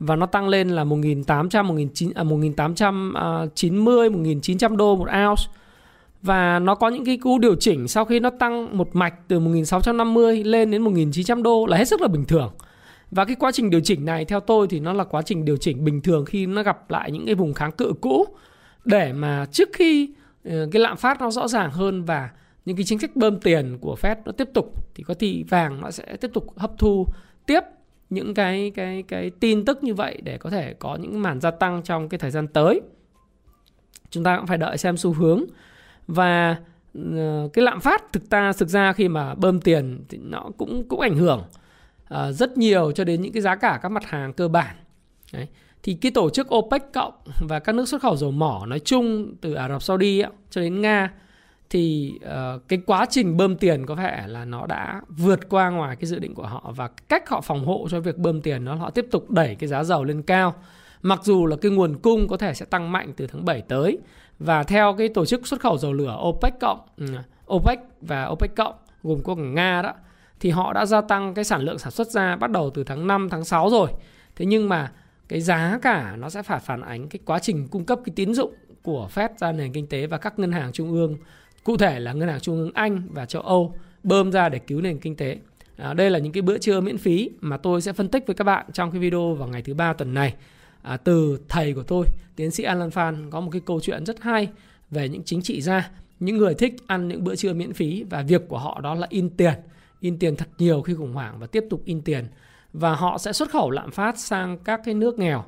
và 0.00 0.16
nó 0.16 0.26
tăng 0.26 0.48
lên 0.48 0.68
là 0.68 0.84
1.800 0.84 1.74
19, 1.74 2.12
à, 2.14 2.24
1.890 2.24 3.12
1.900 3.52 4.72
à, 4.72 4.76
đô 4.76 4.96
một 4.96 5.08
ounce 5.28 5.42
và 6.22 6.58
nó 6.58 6.74
có 6.74 6.88
những 6.88 7.04
cái 7.04 7.16
cú 7.16 7.38
điều 7.38 7.54
chỉnh 7.54 7.88
sau 7.88 8.04
khi 8.04 8.20
nó 8.20 8.30
tăng 8.30 8.78
một 8.78 8.88
mạch 8.92 9.14
từ 9.28 9.40
1650 9.40 10.44
lên 10.44 10.70
đến 10.70 10.82
1900 10.82 11.42
đô 11.42 11.66
là 11.66 11.76
hết 11.76 11.88
sức 11.88 12.00
là 12.00 12.08
bình 12.08 12.24
thường. 12.24 12.52
Và 13.10 13.24
cái 13.24 13.36
quá 13.36 13.52
trình 13.52 13.70
điều 13.70 13.80
chỉnh 13.80 14.04
này 14.04 14.24
theo 14.24 14.40
tôi 14.40 14.66
thì 14.70 14.80
nó 14.80 14.92
là 14.92 15.04
quá 15.04 15.22
trình 15.22 15.44
điều 15.44 15.56
chỉnh 15.56 15.84
bình 15.84 16.00
thường 16.00 16.24
khi 16.24 16.46
nó 16.46 16.62
gặp 16.62 16.90
lại 16.90 17.10
những 17.10 17.26
cái 17.26 17.34
vùng 17.34 17.54
kháng 17.54 17.72
cự 17.72 17.92
cũ 18.00 18.26
để 18.84 19.12
mà 19.12 19.46
trước 19.52 19.68
khi 19.72 20.10
ờ, 20.44 20.68
cái 20.72 20.82
lạm 20.82 20.96
phát 20.96 21.20
nó 21.20 21.30
rõ 21.30 21.48
ràng 21.48 21.70
hơn 21.70 22.04
và 22.04 22.30
những 22.64 22.76
cái 22.76 22.84
chính 22.84 22.98
sách 22.98 23.16
bơm 23.16 23.40
tiền 23.40 23.78
của 23.80 23.96
Fed 24.00 24.16
nó 24.24 24.32
tiếp 24.32 24.48
tục 24.54 24.74
thì 24.94 25.04
có 25.04 25.14
thì 25.14 25.42
vàng 25.42 25.80
nó 25.80 25.90
sẽ 25.90 26.16
tiếp 26.20 26.30
tục 26.34 26.58
hấp 26.58 26.78
thu 26.78 27.06
tiếp 27.46 27.60
những 28.10 28.34
cái 28.34 28.72
cái 28.74 29.02
cái 29.08 29.30
tin 29.30 29.64
tức 29.64 29.82
như 29.82 29.94
vậy 29.94 30.20
để 30.24 30.38
có 30.38 30.50
thể 30.50 30.74
có 30.78 30.96
những 30.96 31.22
màn 31.22 31.40
gia 31.40 31.50
tăng 31.50 31.82
trong 31.82 32.08
cái 32.08 32.18
thời 32.18 32.30
gian 32.30 32.48
tới. 32.48 32.80
Chúng 34.10 34.24
ta 34.24 34.36
cũng 34.36 34.46
phải 34.46 34.58
đợi 34.58 34.78
xem 34.78 34.96
xu 34.96 35.12
hướng 35.12 35.44
và 36.06 36.56
ờ, 37.14 37.48
cái 37.52 37.64
lạm 37.64 37.80
phát 37.80 38.12
thực 38.12 38.30
ta 38.30 38.52
thực 38.52 38.68
ra 38.68 38.92
khi 38.92 39.08
mà 39.08 39.34
bơm 39.34 39.60
tiền 39.60 40.04
thì 40.08 40.18
nó 40.18 40.50
cũng 40.58 40.88
cũng 40.88 41.00
ảnh 41.00 41.16
hưởng 41.16 41.44
uh, 42.14 42.34
rất 42.34 42.58
nhiều 42.58 42.92
cho 42.92 43.04
đến 43.04 43.22
những 43.22 43.32
cái 43.32 43.42
giá 43.42 43.56
cả 43.56 43.78
các 43.82 43.88
mặt 43.88 44.04
hàng 44.06 44.32
cơ 44.32 44.48
bản 44.48 44.76
Đấy. 45.32 45.48
thì 45.82 45.94
cái 45.94 46.12
tổ 46.12 46.30
chức 46.30 46.54
OPEC 46.54 46.82
cộng 46.92 47.14
và 47.48 47.58
các 47.58 47.74
nước 47.74 47.88
xuất 47.88 48.02
khẩu 48.02 48.16
dầu 48.16 48.30
mỏ 48.30 48.66
nói 48.66 48.78
chung 48.78 49.34
từ 49.40 49.54
Ả 49.54 49.68
Rập 49.68 49.82
Saudi 49.82 50.20
ấy, 50.20 50.30
cho 50.50 50.60
đến 50.60 50.80
Nga 50.80 51.10
thì 51.70 52.12
uh, 52.24 52.68
cái 52.68 52.78
quá 52.86 53.06
trình 53.10 53.36
bơm 53.36 53.56
tiền 53.56 53.86
có 53.86 53.94
vẻ 53.94 54.24
là 54.26 54.44
nó 54.44 54.66
đã 54.66 55.00
vượt 55.08 55.48
qua 55.48 55.70
ngoài 55.70 55.96
cái 55.96 56.06
dự 56.06 56.18
định 56.18 56.34
của 56.34 56.46
họ 56.46 56.72
và 56.76 56.88
cách 57.08 57.28
họ 57.28 57.40
phòng 57.40 57.64
hộ 57.64 57.88
cho 57.90 58.00
việc 58.00 58.16
bơm 58.16 58.42
tiền 58.42 58.64
nó 58.64 58.74
họ 58.74 58.90
tiếp 58.90 59.06
tục 59.10 59.30
đẩy 59.30 59.54
cái 59.54 59.68
giá 59.68 59.84
dầu 59.84 60.04
lên 60.04 60.22
cao 60.22 60.54
mặc 61.02 61.20
dù 61.24 61.46
là 61.46 61.56
cái 61.56 61.70
nguồn 61.70 61.98
cung 61.98 62.28
có 62.28 62.36
thể 62.36 62.54
sẽ 62.54 62.66
tăng 62.66 62.92
mạnh 62.92 63.12
từ 63.16 63.26
tháng 63.26 63.44
7 63.44 63.62
tới 63.62 63.98
và 64.38 64.62
theo 64.62 64.94
cái 64.98 65.08
tổ 65.08 65.24
chức 65.26 65.46
xuất 65.46 65.60
khẩu 65.60 65.78
dầu 65.78 65.92
lửa 65.92 66.18
OPEC 66.28 66.60
cộng 66.60 66.80
ừ, 66.96 67.06
OPEC 67.54 67.78
và 68.00 68.26
OPEC 68.26 68.56
cộng 68.56 68.74
gồm 69.02 69.22
có 69.22 69.34
cả 69.34 69.42
Nga 69.42 69.82
đó 69.82 69.92
thì 70.40 70.50
họ 70.50 70.72
đã 70.72 70.86
gia 70.86 71.00
tăng 71.00 71.34
cái 71.34 71.44
sản 71.44 71.60
lượng 71.60 71.78
sản 71.78 71.90
xuất 71.90 72.08
ra 72.08 72.36
bắt 72.36 72.50
đầu 72.50 72.70
từ 72.70 72.84
tháng 72.84 73.06
5 73.06 73.28
tháng 73.30 73.44
6 73.44 73.70
rồi. 73.70 73.90
Thế 74.36 74.46
nhưng 74.46 74.68
mà 74.68 74.92
cái 75.28 75.40
giá 75.40 75.78
cả 75.82 76.16
nó 76.18 76.30
sẽ 76.30 76.42
phải 76.42 76.60
phản 76.60 76.80
ánh 76.80 77.08
cái 77.08 77.20
quá 77.24 77.38
trình 77.38 77.68
cung 77.68 77.84
cấp 77.84 77.98
cái 78.04 78.12
tín 78.16 78.34
dụng 78.34 78.54
của 78.82 79.08
Fed 79.14 79.28
ra 79.36 79.52
nền 79.52 79.72
kinh 79.72 79.86
tế 79.86 80.06
và 80.06 80.18
các 80.18 80.38
ngân 80.38 80.52
hàng 80.52 80.72
trung 80.72 80.92
ương 80.92 81.16
cụ 81.70 81.76
thể 81.76 82.00
là 82.00 82.12
ngân 82.12 82.28
hàng 82.28 82.40
trung 82.40 82.56
ương 82.56 82.70
Anh 82.74 83.02
và 83.10 83.26
châu 83.26 83.42
Âu 83.42 83.74
bơm 84.02 84.32
ra 84.32 84.48
để 84.48 84.58
cứu 84.58 84.80
nền 84.80 84.98
kinh 84.98 85.16
tế. 85.16 85.38
À, 85.76 85.94
đây 85.94 86.10
là 86.10 86.18
những 86.18 86.32
cái 86.32 86.42
bữa 86.42 86.58
trưa 86.58 86.80
miễn 86.80 86.98
phí 86.98 87.30
mà 87.40 87.56
tôi 87.56 87.82
sẽ 87.82 87.92
phân 87.92 88.08
tích 88.08 88.26
với 88.26 88.34
các 88.34 88.44
bạn 88.44 88.66
trong 88.72 88.90
cái 88.90 89.00
video 89.00 89.34
vào 89.34 89.48
ngày 89.48 89.62
thứ 89.62 89.74
ba 89.74 89.92
tuần 89.92 90.14
này. 90.14 90.34
À, 90.82 90.96
từ 90.96 91.38
thầy 91.48 91.74
của 91.74 91.82
tôi 91.82 92.06
tiến 92.36 92.50
sĩ 92.50 92.62
Alan 92.62 92.90
Phan 92.90 93.30
có 93.30 93.40
một 93.40 93.50
cái 93.52 93.60
câu 93.66 93.80
chuyện 93.80 94.06
rất 94.06 94.20
hay 94.20 94.48
về 94.90 95.08
những 95.08 95.22
chính 95.24 95.42
trị 95.42 95.60
gia 95.60 95.90
những 96.20 96.36
người 96.36 96.54
thích 96.54 96.74
ăn 96.86 97.08
những 97.08 97.24
bữa 97.24 97.36
trưa 97.36 97.52
miễn 97.52 97.72
phí 97.72 98.04
và 98.10 98.22
việc 98.22 98.48
của 98.48 98.58
họ 98.58 98.80
đó 98.80 98.94
là 98.94 99.06
in 99.10 99.30
tiền 99.30 99.54
in 100.00 100.18
tiền 100.18 100.36
thật 100.36 100.48
nhiều 100.58 100.82
khi 100.82 100.94
khủng 100.94 101.12
hoảng 101.12 101.38
và 101.38 101.46
tiếp 101.46 101.64
tục 101.70 101.82
in 101.84 102.02
tiền. 102.02 102.26
Và 102.72 102.94
họ 102.94 103.18
sẽ 103.18 103.32
xuất 103.32 103.50
khẩu 103.50 103.70
lạm 103.70 103.90
phát 103.90 104.18
sang 104.18 104.58
các 104.58 104.80
cái 104.84 104.94
nước 104.94 105.18
nghèo 105.18 105.44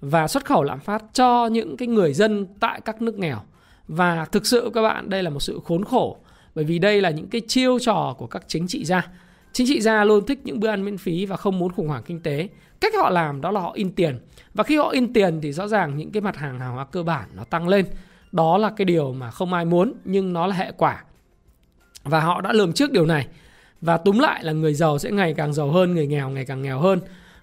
và 0.00 0.28
xuất 0.28 0.44
khẩu 0.44 0.62
lạm 0.62 0.80
phát 0.80 1.04
cho 1.12 1.46
những 1.46 1.76
cái 1.76 1.88
người 1.88 2.12
dân 2.12 2.46
tại 2.60 2.80
các 2.80 3.02
nước 3.02 3.18
nghèo 3.18 3.38
và 3.88 4.24
thực 4.24 4.46
sự 4.46 4.70
các 4.74 4.82
bạn, 4.82 5.10
đây 5.10 5.22
là 5.22 5.30
một 5.30 5.40
sự 5.40 5.60
khốn 5.64 5.84
khổ, 5.84 6.16
bởi 6.54 6.64
vì 6.64 6.78
đây 6.78 7.00
là 7.00 7.10
những 7.10 7.28
cái 7.28 7.40
chiêu 7.48 7.78
trò 7.78 8.14
của 8.18 8.26
các 8.26 8.42
chính 8.46 8.66
trị 8.68 8.84
gia. 8.84 9.08
Chính 9.52 9.66
trị 9.66 9.80
gia 9.80 10.04
luôn 10.04 10.26
thích 10.26 10.40
những 10.44 10.60
bữa 10.60 10.68
ăn 10.68 10.84
miễn 10.84 10.98
phí 10.98 11.26
và 11.26 11.36
không 11.36 11.58
muốn 11.58 11.72
khủng 11.72 11.88
hoảng 11.88 12.02
kinh 12.06 12.20
tế. 12.20 12.48
Cách 12.80 12.94
họ 12.96 13.10
làm 13.10 13.40
đó 13.40 13.50
là 13.50 13.60
họ 13.60 13.72
in 13.74 13.90
tiền. 13.92 14.18
Và 14.54 14.64
khi 14.64 14.76
họ 14.76 14.88
in 14.88 15.12
tiền 15.12 15.40
thì 15.42 15.52
rõ 15.52 15.68
ràng 15.68 15.96
những 15.96 16.10
cái 16.10 16.20
mặt 16.20 16.36
hàng 16.36 16.60
hàng 16.60 16.74
hóa 16.74 16.84
cơ 16.84 17.02
bản 17.02 17.28
nó 17.34 17.44
tăng 17.44 17.68
lên. 17.68 17.86
Đó 18.32 18.58
là 18.58 18.70
cái 18.76 18.84
điều 18.84 19.12
mà 19.12 19.30
không 19.30 19.52
ai 19.52 19.64
muốn, 19.64 19.92
nhưng 20.04 20.32
nó 20.32 20.46
là 20.46 20.54
hệ 20.54 20.72
quả. 20.76 21.04
Và 22.04 22.20
họ 22.20 22.40
đã 22.40 22.52
lường 22.52 22.72
trước 22.72 22.90
điều 22.92 23.06
này. 23.06 23.26
Và 23.80 23.96
túm 23.96 24.18
lại 24.18 24.44
là 24.44 24.52
người 24.52 24.74
giàu 24.74 24.98
sẽ 24.98 25.10
ngày 25.10 25.34
càng 25.36 25.52
giàu 25.52 25.70
hơn, 25.70 25.94
người 25.94 26.06
nghèo 26.06 26.30
ngày 26.30 26.44
càng 26.44 26.62
nghèo 26.62 26.78
hơn. 26.78 27.00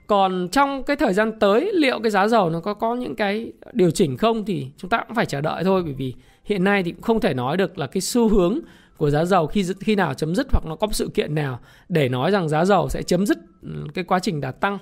Còn 0.07 0.47
trong 0.51 0.83
cái 0.83 0.95
thời 0.95 1.13
gian 1.13 1.39
tới, 1.39 1.71
liệu 1.73 1.99
cái 1.99 2.11
giá 2.11 2.27
dầu 2.27 2.49
nó 2.49 2.59
có 2.59 2.73
có 2.73 2.95
những 2.95 3.15
cái 3.15 3.51
điều 3.73 3.91
chỉnh 3.91 4.17
không 4.17 4.45
thì 4.45 4.67
chúng 4.77 4.89
ta 4.89 5.03
cũng 5.07 5.15
phải 5.15 5.25
chờ 5.25 5.41
đợi 5.41 5.63
thôi, 5.63 5.83
bởi 5.83 5.93
vì 5.93 6.13
hiện 6.43 6.63
nay 6.63 6.83
thì 6.83 6.91
cũng 6.91 7.01
không 7.01 7.19
thể 7.19 7.33
nói 7.33 7.57
được 7.57 7.77
là 7.77 7.87
cái 7.87 8.01
xu 8.01 8.29
hướng 8.29 8.59
của 8.97 9.09
giá 9.09 9.25
dầu 9.25 9.47
khi 9.47 9.65
khi 9.79 9.95
nào 9.95 10.13
chấm 10.13 10.35
dứt 10.35 10.47
hoặc 10.51 10.65
nó 10.65 10.75
có 10.75 10.87
sự 10.91 11.09
kiện 11.13 11.35
nào 11.35 11.59
để 11.89 12.09
nói 12.09 12.31
rằng 12.31 12.49
giá 12.49 12.65
dầu 12.65 12.89
sẽ 12.89 13.03
chấm 13.03 13.25
dứt 13.25 13.37
ừ, 13.61 13.69
cái 13.93 14.03
quá 14.03 14.19
trình 14.19 14.41
đà 14.41 14.51
tăng 14.51 14.77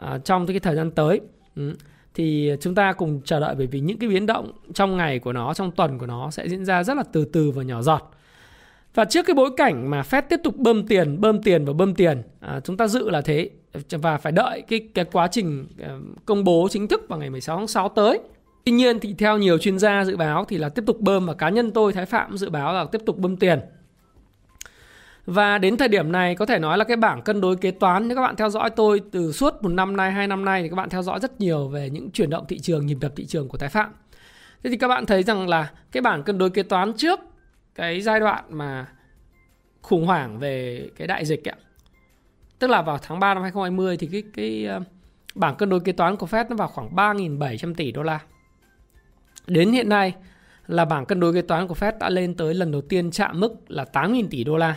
uh, 0.00 0.24
trong 0.24 0.46
cái 0.46 0.60
thời 0.60 0.76
gian 0.76 0.90
tới. 0.90 1.20
Ừ. 1.56 1.74
thì 2.14 2.52
chúng 2.60 2.74
ta 2.74 2.92
cùng 2.92 3.20
chờ 3.24 3.40
đợi 3.40 3.54
bởi 3.54 3.66
vì 3.66 3.80
những 3.80 3.98
cái 3.98 4.10
biến 4.10 4.26
động 4.26 4.52
trong 4.74 4.96
ngày 4.96 5.18
của 5.18 5.32
nó 5.32 5.54
trong 5.54 5.70
tuần 5.70 5.98
của 5.98 6.06
nó 6.06 6.30
sẽ 6.30 6.48
diễn 6.48 6.64
ra 6.64 6.84
rất 6.84 6.96
là 6.96 7.02
từ 7.12 7.24
từ 7.24 7.50
và 7.50 7.62
nhỏ 7.62 7.82
giọt 7.82 8.12
và 8.94 9.04
trước 9.04 9.26
cái 9.26 9.34
bối 9.34 9.50
cảnh 9.56 9.90
mà 9.90 10.02
Fed 10.02 10.22
tiếp 10.28 10.40
tục 10.44 10.56
bơm 10.56 10.86
tiền, 10.86 11.20
bơm 11.20 11.42
tiền 11.42 11.64
và 11.64 11.72
bơm 11.72 11.94
tiền, 11.94 12.22
à, 12.40 12.60
chúng 12.64 12.76
ta 12.76 12.86
dự 12.86 13.10
là 13.10 13.20
thế 13.20 13.50
và 13.90 14.18
phải 14.18 14.32
đợi 14.32 14.62
cái 14.68 14.80
cái 14.94 15.04
quá 15.04 15.28
trình 15.28 15.66
ờ, 15.78 16.00
công 16.26 16.44
bố 16.44 16.68
chính 16.70 16.88
thức 16.88 17.06
vào 17.08 17.18
ngày 17.18 17.30
16 17.30 17.56
tháng 17.56 17.66
6 17.66 17.88
tới. 17.88 18.20
Tuy 18.64 18.72
nhiên 18.72 19.00
thì 19.00 19.14
theo 19.18 19.38
nhiều 19.38 19.58
chuyên 19.58 19.78
gia 19.78 20.04
dự 20.04 20.16
báo 20.16 20.44
thì 20.44 20.58
là 20.58 20.68
tiếp 20.68 20.84
tục 20.86 21.00
bơm 21.00 21.26
và 21.26 21.34
cá 21.34 21.48
nhân 21.48 21.70
tôi 21.70 21.92
Thái 21.92 22.06
Phạm 22.06 22.36
dự 22.36 22.50
báo 22.50 22.72
là 22.72 22.84
tiếp 22.92 23.00
tục 23.06 23.18
bơm 23.18 23.36
tiền. 23.36 23.60
Và 25.26 25.58
đến 25.58 25.76
thời 25.76 25.88
điểm 25.88 26.12
này 26.12 26.34
có 26.34 26.46
thể 26.46 26.58
nói 26.58 26.78
là 26.78 26.84
cái 26.84 26.96
bảng 26.96 27.22
cân 27.22 27.40
đối 27.40 27.56
kế 27.56 27.70
toán 27.70 28.08
nếu 28.08 28.16
các 28.16 28.22
bạn 28.22 28.36
theo 28.36 28.50
dõi 28.50 28.70
tôi 28.70 29.00
từ 29.12 29.32
suốt 29.32 29.62
một 29.62 29.68
năm 29.68 29.96
nay, 29.96 30.12
hai 30.12 30.26
năm 30.26 30.44
nay 30.44 30.62
thì 30.62 30.68
các 30.68 30.76
bạn 30.76 30.88
theo 30.88 31.02
dõi 31.02 31.20
rất 31.20 31.40
nhiều 31.40 31.68
về 31.68 31.90
những 31.90 32.10
chuyển 32.10 32.30
động 32.30 32.44
thị 32.48 32.58
trường, 32.58 32.86
nhịp 32.86 32.98
đập 33.00 33.12
thị 33.16 33.26
trường 33.26 33.48
của 33.48 33.58
Thái 33.58 33.68
Phạm. 33.68 33.92
Thế 34.62 34.70
thì 34.70 34.76
các 34.76 34.88
bạn 34.88 35.06
thấy 35.06 35.22
rằng 35.22 35.48
là 35.48 35.70
cái 35.92 36.00
bảng 36.00 36.22
cân 36.22 36.38
đối 36.38 36.50
kế 36.50 36.62
toán 36.62 36.92
trước 36.96 37.20
cái 37.74 38.00
giai 38.00 38.20
đoạn 38.20 38.44
mà 38.50 38.86
khủng 39.82 40.06
hoảng 40.06 40.38
về 40.38 40.88
cái 40.96 41.06
đại 41.06 41.24
dịch 41.24 41.48
ạ. 41.48 41.54
Tức 42.58 42.70
là 42.70 42.82
vào 42.82 42.98
tháng 42.98 43.20
3 43.20 43.34
năm 43.34 43.42
2020 43.42 43.96
thì 43.96 44.08
cái 44.12 44.22
cái 44.36 44.66
ờ, 44.66 44.80
bảng 45.34 45.56
cân 45.56 45.68
đối 45.68 45.80
kế 45.80 45.92
toán 45.92 46.16
của 46.16 46.26
Fed 46.26 46.44
nó 46.48 46.56
vào 46.56 46.68
khoảng 46.68 46.94
3.700 46.94 47.74
tỷ 47.74 47.92
đô 47.92 48.02
la. 48.02 48.20
Đến 49.46 49.72
hiện 49.72 49.88
nay 49.88 50.14
là 50.66 50.84
bảng 50.84 51.06
cân 51.06 51.20
đối 51.20 51.34
kế 51.34 51.42
toán 51.42 51.68
của 51.68 51.74
Fed 51.74 51.92
đã 51.98 52.10
lên 52.10 52.34
tới 52.34 52.54
lần 52.54 52.72
đầu 52.72 52.80
tiên 52.80 53.10
chạm 53.10 53.40
mức 53.40 53.54
là 53.68 53.84
8.000 53.92 54.26
tỷ 54.30 54.44
đô 54.44 54.56
la. 54.56 54.76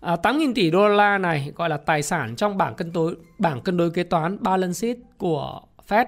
À, 0.00 0.16
8.000 0.22 0.54
tỷ 0.54 0.70
đô 0.70 0.88
la 0.88 1.18
này 1.18 1.52
gọi 1.56 1.68
là 1.68 1.76
tài 1.76 2.02
sản 2.02 2.36
trong 2.36 2.58
bảng 2.58 2.74
cân 2.74 2.92
đối 2.92 3.16
bảng 3.38 3.60
cân 3.60 3.76
đối 3.76 3.90
kế 3.90 4.02
toán 4.02 4.42
balance 4.42 4.72
sheet 4.72 4.96
của 5.18 5.60
Fed 5.88 6.06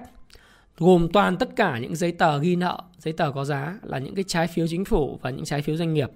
gồm 0.77 1.07
toàn 1.13 1.37
tất 1.37 1.55
cả 1.55 1.77
những 1.79 1.95
giấy 1.95 2.11
tờ 2.11 2.37
ghi 2.37 2.55
nợ, 2.55 2.79
giấy 2.97 3.13
tờ 3.13 3.31
có 3.31 3.45
giá 3.45 3.79
là 3.83 3.97
những 3.97 4.15
cái 4.15 4.23
trái 4.27 4.47
phiếu 4.47 4.67
chính 4.69 4.85
phủ 4.85 5.19
và 5.21 5.29
những 5.29 5.45
trái 5.45 5.61
phiếu 5.61 5.75
doanh 5.75 5.93
nghiệp. 5.93 6.09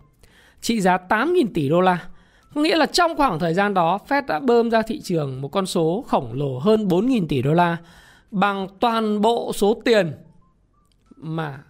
Trị 0.62 0.82
giá 0.82 0.98
8.000 1.10 1.46
tỷ 1.54 1.70
đô 1.70 1.82
la. 1.82 2.08
Có 2.56 2.62
nghĩa 2.62 2.76
là 2.76 2.86
trong 2.86 3.18
khoảng 3.18 3.40
thời 3.40 3.54
gian 3.54 3.74
đó, 3.74 4.00
Fed 4.08 4.26
đã 4.28 4.40
bơm 4.40 4.70
ra 4.70 4.82
thị 4.82 5.02
trường 5.02 5.42
một 5.42 5.48
con 5.48 5.66
số 5.66 6.06
khổng 6.08 6.34
lồ 6.34 6.60
hơn 6.60 6.88
4.000 6.88 7.28
tỷ 7.28 7.42
đô 7.42 7.54
la 7.54 7.78
bằng 8.32 8.68
toàn 8.80 9.22
bộ 9.22 9.54
số 9.54 9.82
tiền 9.86 10.14
mà 11.20 11.64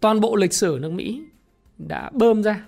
toàn 0.00 0.20
bộ 0.20 0.36
lịch 0.36 0.52
sử 0.52 0.78
nước 0.80 0.92
Mỹ 0.92 1.22
đã 1.78 2.10
bơm 2.12 2.42
ra 2.42 2.66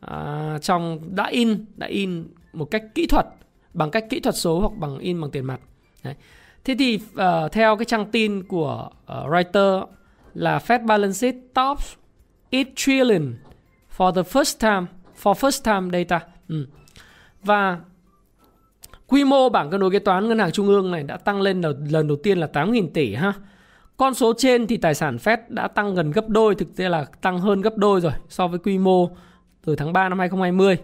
à, 0.00 0.58
trong 0.62 1.00
đã 1.14 1.26
in 1.26 1.64
đã 1.76 1.86
in 1.86 2.26
một 2.52 2.64
cách 2.64 2.84
kỹ 2.94 3.06
thuật 3.06 3.26
bằng 3.74 3.90
cách 3.90 4.04
kỹ 4.10 4.20
thuật 4.20 4.34
số 4.34 4.60
hoặc 4.60 4.72
bằng 4.78 4.98
in 4.98 5.20
bằng 5.20 5.30
tiền 5.30 5.44
mặt. 5.44 5.60
Đấy. 6.04 6.14
Thế 6.64 6.76
thì 6.78 6.94
uh, 6.96 7.52
theo 7.52 7.76
cái 7.76 7.84
trang 7.84 8.10
tin 8.10 8.42
của 8.42 8.90
uh, 8.90 9.32
Reuters 9.32 9.92
là 10.34 10.58
Fed 10.58 10.86
balance 10.86 11.12
sheet 11.12 11.34
tops 11.54 11.94
8 12.50 12.64
trillion 12.76 13.34
for 13.96 14.12
the 14.12 14.22
first 14.22 14.58
time 14.60 14.86
for 15.22 15.34
first 15.34 15.64
time 15.64 16.04
data. 16.04 16.26
Ừ. 16.48 16.66
Và 17.42 17.80
quy 19.06 19.24
mô 19.24 19.48
bảng 19.48 19.70
cân 19.70 19.80
đối 19.80 19.90
kế 19.90 19.98
toán 19.98 20.28
ngân 20.28 20.38
hàng 20.38 20.52
trung 20.52 20.66
ương 20.66 20.90
này 20.90 21.02
đã 21.02 21.16
tăng 21.16 21.40
lên 21.40 21.62
lần 21.90 22.08
đầu 22.08 22.16
tiên 22.22 22.38
là 22.38 22.48
8.000 22.52 22.88
tỷ 22.94 23.14
ha. 23.14 23.32
Con 23.96 24.14
số 24.14 24.32
trên 24.38 24.66
thì 24.66 24.76
tài 24.76 24.94
sản 24.94 25.16
Fed 25.16 25.38
đã 25.48 25.68
tăng 25.68 25.94
gần 25.94 26.10
gấp 26.10 26.28
đôi, 26.28 26.54
thực 26.54 26.76
tế 26.76 26.88
là 26.88 27.04
tăng 27.20 27.38
hơn 27.38 27.60
gấp 27.60 27.76
đôi 27.76 28.00
rồi 28.00 28.12
so 28.28 28.48
với 28.48 28.58
quy 28.58 28.78
mô 28.78 29.10
từ 29.64 29.76
tháng 29.76 29.92
3 29.92 30.08
năm 30.08 30.18
2020. 30.18 30.76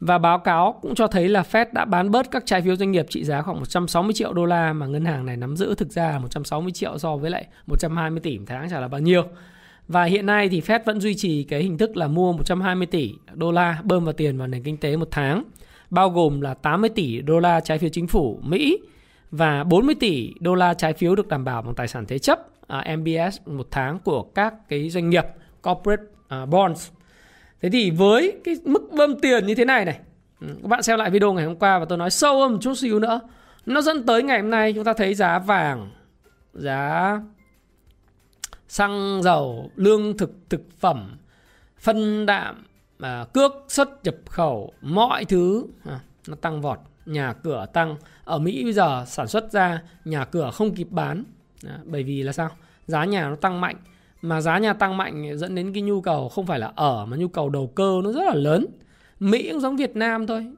Và 0.00 0.18
báo 0.18 0.38
cáo 0.38 0.78
cũng 0.82 0.94
cho 0.94 1.06
thấy 1.06 1.28
là 1.28 1.42
Fed 1.42 1.66
đã 1.72 1.84
bán 1.84 2.10
bớt 2.10 2.30
các 2.30 2.42
trái 2.46 2.62
phiếu 2.62 2.76
doanh 2.76 2.90
nghiệp 2.90 3.06
trị 3.08 3.24
giá 3.24 3.42
khoảng 3.42 3.58
160 3.58 4.12
triệu 4.12 4.32
đô 4.32 4.44
la 4.44 4.72
mà 4.72 4.86
ngân 4.86 5.04
hàng 5.04 5.26
này 5.26 5.36
nắm 5.36 5.56
giữ 5.56 5.74
thực 5.74 5.90
ra 5.90 6.10
là 6.10 6.18
160 6.18 6.72
triệu 6.72 6.98
so 6.98 7.16
với 7.16 7.30
lại 7.30 7.46
120 7.66 8.20
tỷ 8.20 8.38
một 8.38 8.44
tháng 8.48 8.70
chả 8.70 8.80
là 8.80 8.88
bao 8.88 9.00
nhiêu. 9.00 9.22
Và 9.88 10.04
hiện 10.04 10.26
nay 10.26 10.48
thì 10.48 10.60
Fed 10.60 10.80
vẫn 10.86 11.00
duy 11.00 11.14
trì 11.14 11.44
cái 11.44 11.62
hình 11.62 11.78
thức 11.78 11.96
là 11.96 12.08
mua 12.08 12.32
120 12.32 12.86
tỷ 12.86 13.14
đô 13.32 13.52
la 13.52 13.78
bơm 13.84 14.04
vào 14.04 14.12
tiền 14.12 14.38
vào 14.38 14.46
nền 14.46 14.62
kinh 14.62 14.76
tế 14.76 14.96
một 14.96 15.08
tháng, 15.10 15.42
bao 15.90 16.10
gồm 16.10 16.40
là 16.40 16.54
80 16.54 16.90
tỷ 16.90 17.20
đô 17.20 17.38
la 17.38 17.60
trái 17.60 17.78
phiếu 17.78 17.90
chính 17.92 18.06
phủ 18.06 18.40
Mỹ 18.42 18.78
và 19.32 19.64
40 19.64 19.94
tỷ 19.94 20.34
đô 20.40 20.54
la 20.54 20.74
trái 20.74 20.92
phiếu 20.92 21.14
được 21.14 21.28
đảm 21.28 21.44
bảo 21.44 21.62
bằng 21.62 21.74
tài 21.74 21.88
sản 21.88 22.06
thế 22.06 22.18
chấp 22.18 22.38
à, 22.66 22.78
uh, 22.92 22.98
MBS 22.98 23.40
một 23.46 23.68
tháng 23.70 23.98
của 23.98 24.22
các 24.22 24.54
cái 24.68 24.90
doanh 24.90 25.10
nghiệp 25.10 25.24
corporate 25.62 26.02
uh, 26.02 26.48
bonds. 26.48 26.90
Thế 27.62 27.70
thì 27.70 27.90
với 27.90 28.40
cái 28.44 28.54
mức 28.64 28.82
bơm 28.96 29.20
tiền 29.20 29.46
như 29.46 29.54
thế 29.54 29.64
này 29.64 29.84
này 29.84 29.98
ừ, 30.40 30.46
Các 30.62 30.68
bạn 30.68 30.82
xem 30.82 30.98
lại 30.98 31.10
video 31.10 31.32
ngày 31.32 31.44
hôm 31.44 31.56
qua 31.56 31.78
và 31.78 31.84
tôi 31.84 31.98
nói 31.98 32.10
sâu 32.10 32.40
hơn 32.40 32.52
một 32.52 32.58
chút 32.60 32.74
xíu 32.74 32.98
nữa. 32.98 33.20
Nó 33.66 33.80
dẫn 33.80 34.06
tới 34.06 34.22
ngày 34.22 34.40
hôm 34.40 34.50
nay 34.50 34.72
chúng 34.72 34.84
ta 34.84 34.92
thấy 34.92 35.14
giá 35.14 35.38
vàng 35.38 35.90
Giá 36.52 37.20
xăng 38.68 39.22
dầu, 39.22 39.70
lương 39.76 40.16
thực, 40.16 40.30
thực 40.50 40.62
phẩm, 40.80 41.16
phân 41.78 42.26
đạm, 42.26 42.64
à, 42.98 43.26
cước 43.34 43.52
xuất 43.68 44.04
nhập 44.04 44.14
khẩu, 44.26 44.72
mọi 44.80 45.24
thứ 45.24 45.66
à, 45.84 46.00
nó 46.28 46.34
tăng 46.34 46.60
vọt, 46.60 46.78
nhà 47.06 47.32
cửa 47.32 47.66
tăng. 47.72 47.96
Ở 48.24 48.38
Mỹ 48.38 48.64
bây 48.64 48.72
giờ 48.72 49.04
sản 49.06 49.28
xuất 49.28 49.52
ra 49.52 49.82
nhà 50.04 50.24
cửa 50.24 50.50
không 50.54 50.74
kịp 50.74 50.88
bán, 50.90 51.24
à, 51.66 51.78
bởi 51.84 52.02
vì 52.02 52.22
là 52.22 52.32
sao? 52.32 52.50
Giá 52.86 53.04
nhà 53.04 53.28
nó 53.28 53.36
tăng 53.36 53.60
mạnh. 53.60 53.76
Mà 54.22 54.40
giá 54.40 54.58
nhà 54.58 54.72
tăng 54.72 54.96
mạnh 54.96 55.38
dẫn 55.38 55.54
đến 55.54 55.72
cái 55.72 55.82
nhu 55.82 56.00
cầu 56.00 56.28
không 56.28 56.46
phải 56.46 56.58
là 56.58 56.72
ở 56.76 57.06
mà 57.06 57.16
nhu 57.16 57.28
cầu 57.28 57.48
đầu 57.48 57.66
cơ 57.66 58.00
nó 58.04 58.12
rất 58.12 58.24
là 58.24 58.34
lớn. 58.34 58.66
Mỹ 59.20 59.48
cũng 59.52 59.60
giống 59.60 59.76
Việt 59.76 59.96
Nam 59.96 60.26
thôi. 60.26 60.52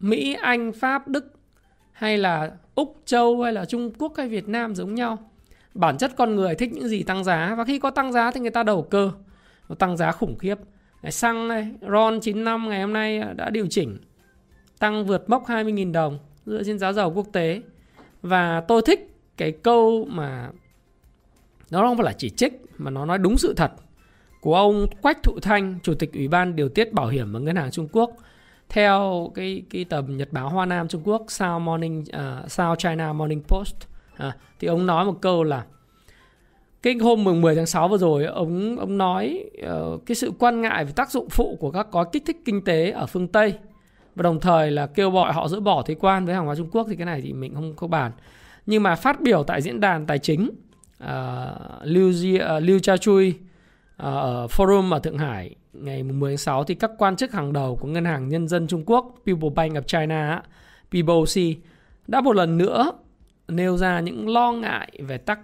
Mỹ, 0.00 0.36
Anh, 0.42 0.72
Pháp, 0.72 1.08
Đức 1.08 1.32
hay 1.92 2.18
là 2.18 2.50
Úc, 2.74 3.02
Châu 3.04 3.42
hay 3.42 3.52
là 3.52 3.64
Trung 3.64 3.92
Quốc 3.98 4.12
hay 4.16 4.28
Việt 4.28 4.48
Nam 4.48 4.74
giống 4.74 4.94
nhau. 4.94 5.30
Bản 5.74 5.98
chất 5.98 6.12
con 6.16 6.36
người 6.36 6.54
thích 6.54 6.72
những 6.72 6.88
gì 6.88 7.02
tăng 7.02 7.24
giá. 7.24 7.54
Và 7.58 7.64
khi 7.64 7.78
có 7.78 7.90
tăng 7.90 8.12
giá 8.12 8.30
thì 8.30 8.40
người 8.40 8.50
ta 8.50 8.62
đầu 8.62 8.82
cơ. 8.82 9.10
Nó 9.68 9.74
tăng 9.74 9.96
giá 9.96 10.12
khủng 10.12 10.38
khiếp. 10.38 10.58
Xăng 11.10 11.48
này 11.48 11.68
RON 11.88 12.20
95 12.20 12.68
ngày 12.68 12.80
hôm 12.80 12.92
nay 12.92 13.22
đã 13.36 13.50
điều 13.50 13.66
chỉnh 13.70 13.98
tăng 14.84 15.04
vượt 15.04 15.30
mốc 15.30 15.46
20.000 15.46 15.92
đồng 15.92 16.18
dựa 16.46 16.62
trên 16.66 16.78
giá 16.78 16.92
dầu 16.92 17.12
quốc 17.12 17.26
tế 17.32 17.62
và 18.22 18.60
tôi 18.68 18.82
thích 18.86 19.14
cái 19.36 19.52
câu 19.52 20.06
mà 20.10 20.50
nó 21.70 21.80
không 21.80 21.96
phải 21.96 22.04
là 22.04 22.12
chỉ 22.12 22.30
trích 22.30 22.62
mà 22.78 22.90
nó 22.90 23.06
nói 23.06 23.18
đúng 23.18 23.36
sự 23.36 23.54
thật 23.54 23.72
của 24.40 24.54
ông 24.54 24.86
Quách 25.02 25.22
Thụ 25.22 25.40
Thanh, 25.42 25.78
Chủ 25.82 25.94
tịch 25.94 26.12
Ủy 26.12 26.28
ban 26.28 26.56
Điều 26.56 26.68
tiết 26.68 26.92
Bảo 26.92 27.06
hiểm 27.06 27.32
và 27.32 27.40
Ngân 27.40 27.56
hàng 27.56 27.70
Trung 27.70 27.88
Quốc. 27.92 28.10
Theo 28.68 29.30
cái 29.34 29.62
cái 29.70 29.84
tờ 29.84 30.02
Nhật 30.02 30.32
báo 30.32 30.48
Hoa 30.48 30.66
Nam 30.66 30.88
Trung 30.88 31.02
Quốc 31.04 31.24
South 31.28 31.62
Morning 31.62 32.04
à, 32.12 32.40
uh, 32.44 32.50
South 32.50 32.78
China 32.78 33.12
Morning 33.12 33.42
Post 33.48 33.76
à, 34.16 34.36
thì 34.60 34.68
ông 34.68 34.86
nói 34.86 35.04
một 35.04 35.18
câu 35.20 35.42
là 35.42 35.64
cái 36.82 36.94
hôm 36.94 37.24
mùng 37.24 37.40
10 37.40 37.54
tháng 37.54 37.66
6 37.66 37.88
vừa 37.88 37.98
rồi 37.98 38.24
ông 38.24 38.76
ông 38.78 38.98
nói 38.98 39.50
uh, 39.94 40.06
cái 40.06 40.14
sự 40.14 40.32
quan 40.38 40.60
ngại 40.60 40.84
về 40.84 40.92
tác 40.92 41.10
dụng 41.10 41.28
phụ 41.28 41.56
của 41.60 41.70
các 41.70 41.86
gói 41.92 42.04
kích 42.12 42.22
thích 42.26 42.36
kinh 42.44 42.64
tế 42.64 42.90
ở 42.90 43.06
phương 43.06 43.28
Tây 43.28 43.54
và 44.14 44.22
đồng 44.22 44.40
thời 44.40 44.70
là 44.70 44.86
kêu 44.86 45.10
gọi 45.10 45.32
họ 45.32 45.48
dỡ 45.48 45.60
bỏ 45.60 45.82
thuế 45.82 45.94
quan 46.00 46.26
với 46.26 46.34
hàng 46.34 46.46
hóa 46.46 46.54
Trung 46.54 46.70
Quốc 46.72 46.86
thì 46.90 46.96
cái 46.96 47.06
này 47.06 47.20
thì 47.20 47.32
mình 47.32 47.54
không 47.54 47.74
có 47.74 47.86
bàn. 47.86 48.12
Nhưng 48.66 48.82
mà 48.82 48.94
phát 48.94 49.20
biểu 49.20 49.44
tại 49.44 49.62
diễn 49.62 49.80
đàn 49.80 50.06
tài 50.06 50.18
chính 50.18 50.50
uh, 51.04 51.08
Liu, 51.82 52.08
uh, 52.08 52.62
Liu 52.62 52.78
Chui 52.78 53.28
uh, 53.28 53.36
ở 53.96 54.46
forum 54.46 54.92
ở 54.92 54.98
Thượng 54.98 55.18
Hải 55.18 55.54
ngày 55.72 56.02
10 56.02 56.30
tháng 56.30 56.38
6 56.38 56.64
thì 56.64 56.74
các 56.74 56.90
quan 56.98 57.16
chức 57.16 57.32
hàng 57.32 57.52
đầu 57.52 57.76
của 57.76 57.88
Ngân 57.88 58.04
hàng 58.04 58.28
Nhân 58.28 58.48
dân 58.48 58.66
Trung 58.66 58.82
Quốc 58.86 59.14
People 59.26 59.48
Bank 59.54 59.72
of 59.72 59.82
China 59.82 60.42
PBOC 60.90 61.58
đã 62.06 62.20
một 62.20 62.36
lần 62.36 62.58
nữa 62.58 62.92
nêu 63.48 63.76
ra 63.76 64.00
những 64.00 64.28
lo 64.28 64.52
ngại 64.52 64.90
về 64.98 65.18
tác 65.18 65.40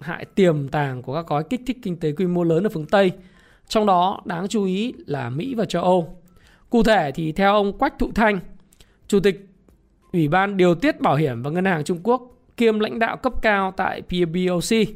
hại 0.00 0.24
tiềm 0.24 0.68
tàng 0.68 1.02
của 1.02 1.14
các 1.14 1.26
gói 1.26 1.44
kích 1.50 1.60
thích 1.66 1.78
kinh 1.82 1.96
tế 1.96 2.12
quy 2.12 2.26
mô 2.26 2.42
lớn 2.42 2.66
ở 2.66 2.68
phương 2.68 2.86
Tây. 2.86 3.12
Trong 3.68 3.86
đó 3.86 4.20
đáng 4.24 4.48
chú 4.48 4.64
ý 4.64 4.94
là 5.06 5.30
Mỹ 5.30 5.54
và 5.54 5.64
châu 5.64 5.82
Âu. 5.82 6.23
Cụ 6.70 6.82
thể 6.82 7.12
thì 7.14 7.32
theo 7.32 7.52
ông 7.52 7.78
Quách 7.78 7.98
Thụ 7.98 8.12
Thanh, 8.14 8.40
Chủ 9.08 9.20
tịch 9.20 9.46
Ủy 10.12 10.28
ban 10.28 10.56
Điều 10.56 10.74
tiết 10.74 11.00
Bảo 11.00 11.16
hiểm 11.16 11.42
và 11.42 11.50
Ngân 11.50 11.64
hàng 11.64 11.84
Trung 11.84 12.00
Quốc 12.02 12.22
kiêm 12.56 12.78
lãnh 12.78 12.98
đạo 12.98 13.16
cấp 13.16 13.32
cao 13.42 13.74
tại 13.76 14.02
PBOC 14.02 14.94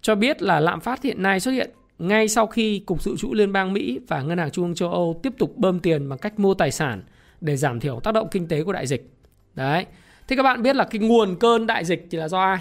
cho 0.00 0.14
biết 0.14 0.42
là 0.42 0.60
lạm 0.60 0.80
phát 0.80 1.02
hiện 1.02 1.22
nay 1.22 1.40
xuất 1.40 1.50
hiện 1.52 1.70
ngay 1.98 2.28
sau 2.28 2.46
khi 2.46 2.78
Cục 2.78 3.02
Dự 3.02 3.16
trữ 3.16 3.28
Liên 3.32 3.52
bang 3.52 3.72
Mỹ 3.72 4.00
và 4.08 4.22
Ngân 4.22 4.38
hàng 4.38 4.50
Trung 4.50 4.64
ương 4.64 4.74
châu 4.74 4.90
Âu 4.90 5.20
tiếp 5.22 5.32
tục 5.38 5.56
bơm 5.56 5.80
tiền 5.80 6.08
bằng 6.08 6.18
cách 6.18 6.38
mua 6.38 6.54
tài 6.54 6.70
sản 6.70 7.02
để 7.40 7.56
giảm 7.56 7.80
thiểu 7.80 8.00
tác 8.00 8.14
động 8.14 8.28
kinh 8.30 8.48
tế 8.48 8.64
của 8.64 8.72
đại 8.72 8.86
dịch. 8.86 9.10
Đấy. 9.54 9.86
Thế 10.28 10.36
các 10.36 10.42
bạn 10.42 10.62
biết 10.62 10.76
là 10.76 10.84
cái 10.84 11.00
nguồn 11.00 11.36
cơn 11.36 11.66
đại 11.66 11.84
dịch 11.84 12.06
thì 12.10 12.18
là 12.18 12.28
do 12.28 12.40
ai? 12.40 12.58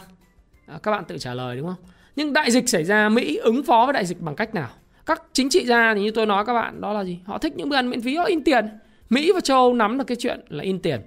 À, 0.66 0.80
các 0.84 0.92
bạn 0.92 1.04
tự 1.08 1.18
trả 1.18 1.34
lời 1.34 1.58
đúng 1.58 1.68
không? 1.68 1.90
Nhưng 2.16 2.34
đại 2.34 2.52
dịch 2.52 2.70
xảy 2.70 2.84
ra 2.84 3.10
Mỹ 3.10 3.38
ứng 3.38 3.64
phó 3.64 3.86
với 3.86 3.94
đại 3.94 4.06
dịch 4.06 4.22
bằng 4.22 4.36
cách 4.36 4.54
nào? 4.54 4.70
Các 5.08 5.24
chính 5.34 5.50
trị 5.50 5.66
gia 5.66 5.94
thì 5.96 6.02
như 6.02 6.12
tôi 6.12 6.26
nói 6.26 6.46
các 6.46 6.54
bạn 6.54 6.82
đó 6.82 6.94
là 6.94 7.04
gì? 7.04 7.20
Họ 7.26 7.38
thích 7.38 7.54
những 7.56 7.70
bữa 7.70 7.76
ăn 7.76 7.90
miễn 7.90 8.02
phí, 8.02 8.16
họ 8.16 8.24
in 8.24 8.44
tiền. 8.44 8.66
Mỹ 9.10 9.32
và 9.32 9.40
châu 9.40 9.58
Âu 9.58 9.74
nắm 9.74 9.98
được 9.98 10.04
cái 10.08 10.18
chuyện 10.20 10.40
là 10.50 10.64
in 10.64 10.80
tiền 10.80 11.02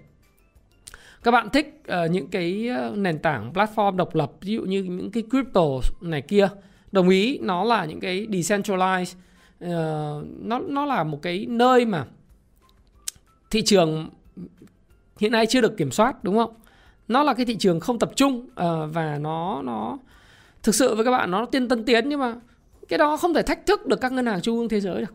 các 1.22 1.30
bạn 1.30 1.50
thích 1.50 1.82
uh, 2.04 2.10
những 2.10 2.28
cái 2.28 2.68
ờ, 2.68 2.92
nền 2.96 3.18
tảng 3.18 3.52
platform 3.52 3.96
độc 3.96 4.14
lập 4.14 4.32
ví 4.40 4.52
dụ 4.52 4.62
như 4.62 4.82
những 4.82 5.10
cái 5.10 5.22
crypto 5.30 5.62
này 6.00 6.22
kia 6.22 6.48
đồng 6.92 7.08
ý 7.08 7.38
nó 7.38 7.64
là 7.64 7.84
những 7.84 8.00
cái 8.00 8.26
decentralized 8.30 9.14
uh, 9.64 10.26
nó 10.42 10.58
nó 10.58 10.86
là 10.86 11.04
một 11.04 11.22
cái 11.22 11.46
nơi 11.48 11.84
mà 11.84 12.04
thị 13.50 13.62
trường 13.62 14.08
hiện 15.18 15.32
nay 15.32 15.46
chưa 15.46 15.60
được 15.60 15.76
kiểm 15.76 15.90
soát 15.90 16.24
đúng 16.24 16.36
không 16.36 16.54
nó 17.08 17.22
là 17.22 17.34
cái 17.34 17.46
thị 17.46 17.56
trường 17.56 17.80
không 17.80 17.98
tập 17.98 18.10
trung 18.16 18.46
uh, 18.46 18.92
và 18.92 19.18
nó 19.20 19.62
nó 19.62 19.98
thực 20.62 20.74
sự 20.74 20.94
với 20.94 21.04
các 21.04 21.10
bạn 21.10 21.30
nó 21.30 21.46
tiên 21.46 21.68
tân 21.68 21.84
tiến 21.84 22.08
nhưng 22.08 22.20
mà 22.20 22.34
cái 22.90 22.98
đó 22.98 23.16
không 23.16 23.34
thể 23.34 23.42
thách 23.42 23.66
thức 23.66 23.86
được 23.86 24.00
các 24.00 24.12
ngân 24.12 24.26
hàng 24.26 24.40
trung 24.40 24.58
ương 24.58 24.68
thế 24.68 24.80
giới 24.80 25.00
được. 25.00 25.14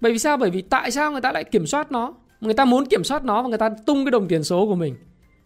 Bởi 0.00 0.12
vì 0.12 0.18
sao? 0.18 0.36
Bởi 0.36 0.50
vì 0.50 0.62
tại 0.62 0.90
sao 0.90 1.12
người 1.12 1.20
ta 1.20 1.32
lại 1.32 1.44
kiểm 1.44 1.66
soát 1.66 1.92
nó? 1.92 2.14
Người 2.40 2.54
ta 2.54 2.64
muốn 2.64 2.86
kiểm 2.86 3.04
soát 3.04 3.24
nó 3.24 3.42
và 3.42 3.48
người 3.48 3.58
ta 3.58 3.70
tung 3.86 4.04
cái 4.04 4.10
đồng 4.10 4.28
tiền 4.28 4.44
số 4.44 4.66
của 4.66 4.74
mình 4.74 4.96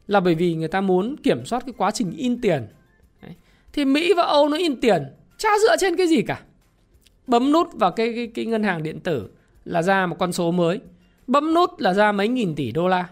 là 0.07 0.21
bởi 0.21 0.35
vì 0.35 0.55
người 0.55 0.69
ta 0.69 0.81
muốn 0.81 1.17
kiểm 1.17 1.45
soát 1.45 1.63
cái 1.67 1.75
quá 1.79 1.91
trình 1.91 2.11
in 2.17 2.41
tiền. 2.41 2.67
Đấy. 3.23 3.33
thì 3.73 3.85
mỹ 3.85 4.13
và 4.17 4.23
âu 4.23 4.49
nó 4.49 4.57
in 4.57 4.81
tiền 4.81 5.03
chả 5.39 5.49
dựa 5.63 5.77
trên 5.77 5.97
cái 5.97 6.07
gì 6.07 6.23
cả. 6.23 6.41
Bấm 7.27 7.53
nút 7.53 7.69
vào 7.73 7.91
cái, 7.91 8.13
cái 8.15 8.27
cái 8.27 8.47
ngân 8.47 8.63
hàng 8.63 8.83
điện 8.83 9.01
tử 9.01 9.29
là 9.65 9.83
ra 9.83 10.07
một 10.07 10.17
con 10.19 10.33
số 10.33 10.51
mới. 10.51 10.81
Bấm 11.27 11.55
nút 11.55 11.71
là 11.79 11.95
ra 11.95 12.13
mấy 12.13 12.29
nghìn 12.29 12.55
tỷ 12.55 12.73
đô 12.73 12.89
la. 12.89 13.09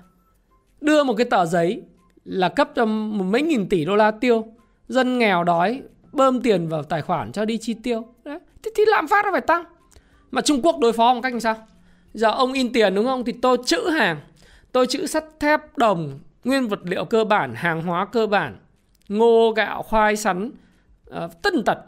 Đưa 0.80 1.04
một 1.04 1.14
cái 1.14 1.24
tờ 1.24 1.46
giấy 1.46 1.82
là 2.24 2.48
cấp 2.48 2.70
cho 2.74 2.86
mấy 2.86 3.42
nghìn 3.42 3.68
tỷ 3.68 3.84
đô 3.84 3.96
la 3.96 4.10
tiêu. 4.10 4.46
Dân 4.88 5.18
nghèo 5.18 5.44
đói 5.44 5.82
bơm 6.14 6.40
tiền 6.40 6.68
vào 6.68 6.82
tài 6.82 7.02
khoản 7.02 7.32
cho 7.32 7.44
đi 7.44 7.58
chi 7.58 7.74
tiêu. 7.82 8.06
Đấy. 8.24 8.38
Thì, 8.62 8.70
thì 8.76 8.82
lạm 8.86 9.08
phát 9.08 9.24
nó 9.24 9.32
phải 9.32 9.40
tăng. 9.40 9.64
Mà 10.30 10.40
Trung 10.40 10.62
Quốc 10.62 10.78
đối 10.78 10.92
phó 10.92 11.14
bằng 11.14 11.22
cách 11.22 11.32
làm 11.32 11.40
sao? 11.40 11.56
Giờ 12.14 12.30
ông 12.30 12.52
in 12.52 12.72
tiền 12.72 12.94
đúng 12.94 13.04
không? 13.04 13.24
Thì 13.24 13.32
tôi 13.32 13.56
chữ 13.66 13.88
hàng 13.88 14.20
tôi 14.72 14.86
chữ 14.86 15.06
sắt 15.06 15.24
thép 15.40 15.78
đồng 15.78 16.18
nguyên 16.44 16.68
vật 16.68 16.80
liệu 16.84 17.04
cơ 17.04 17.24
bản 17.24 17.54
hàng 17.54 17.82
hóa 17.82 18.04
cơ 18.04 18.26
bản 18.26 18.56
ngô 19.08 19.52
gạo 19.56 19.82
khoai 19.82 20.16
sắn 20.16 20.50
uh, 21.10 21.42
tân 21.42 21.64
tật. 21.64 21.78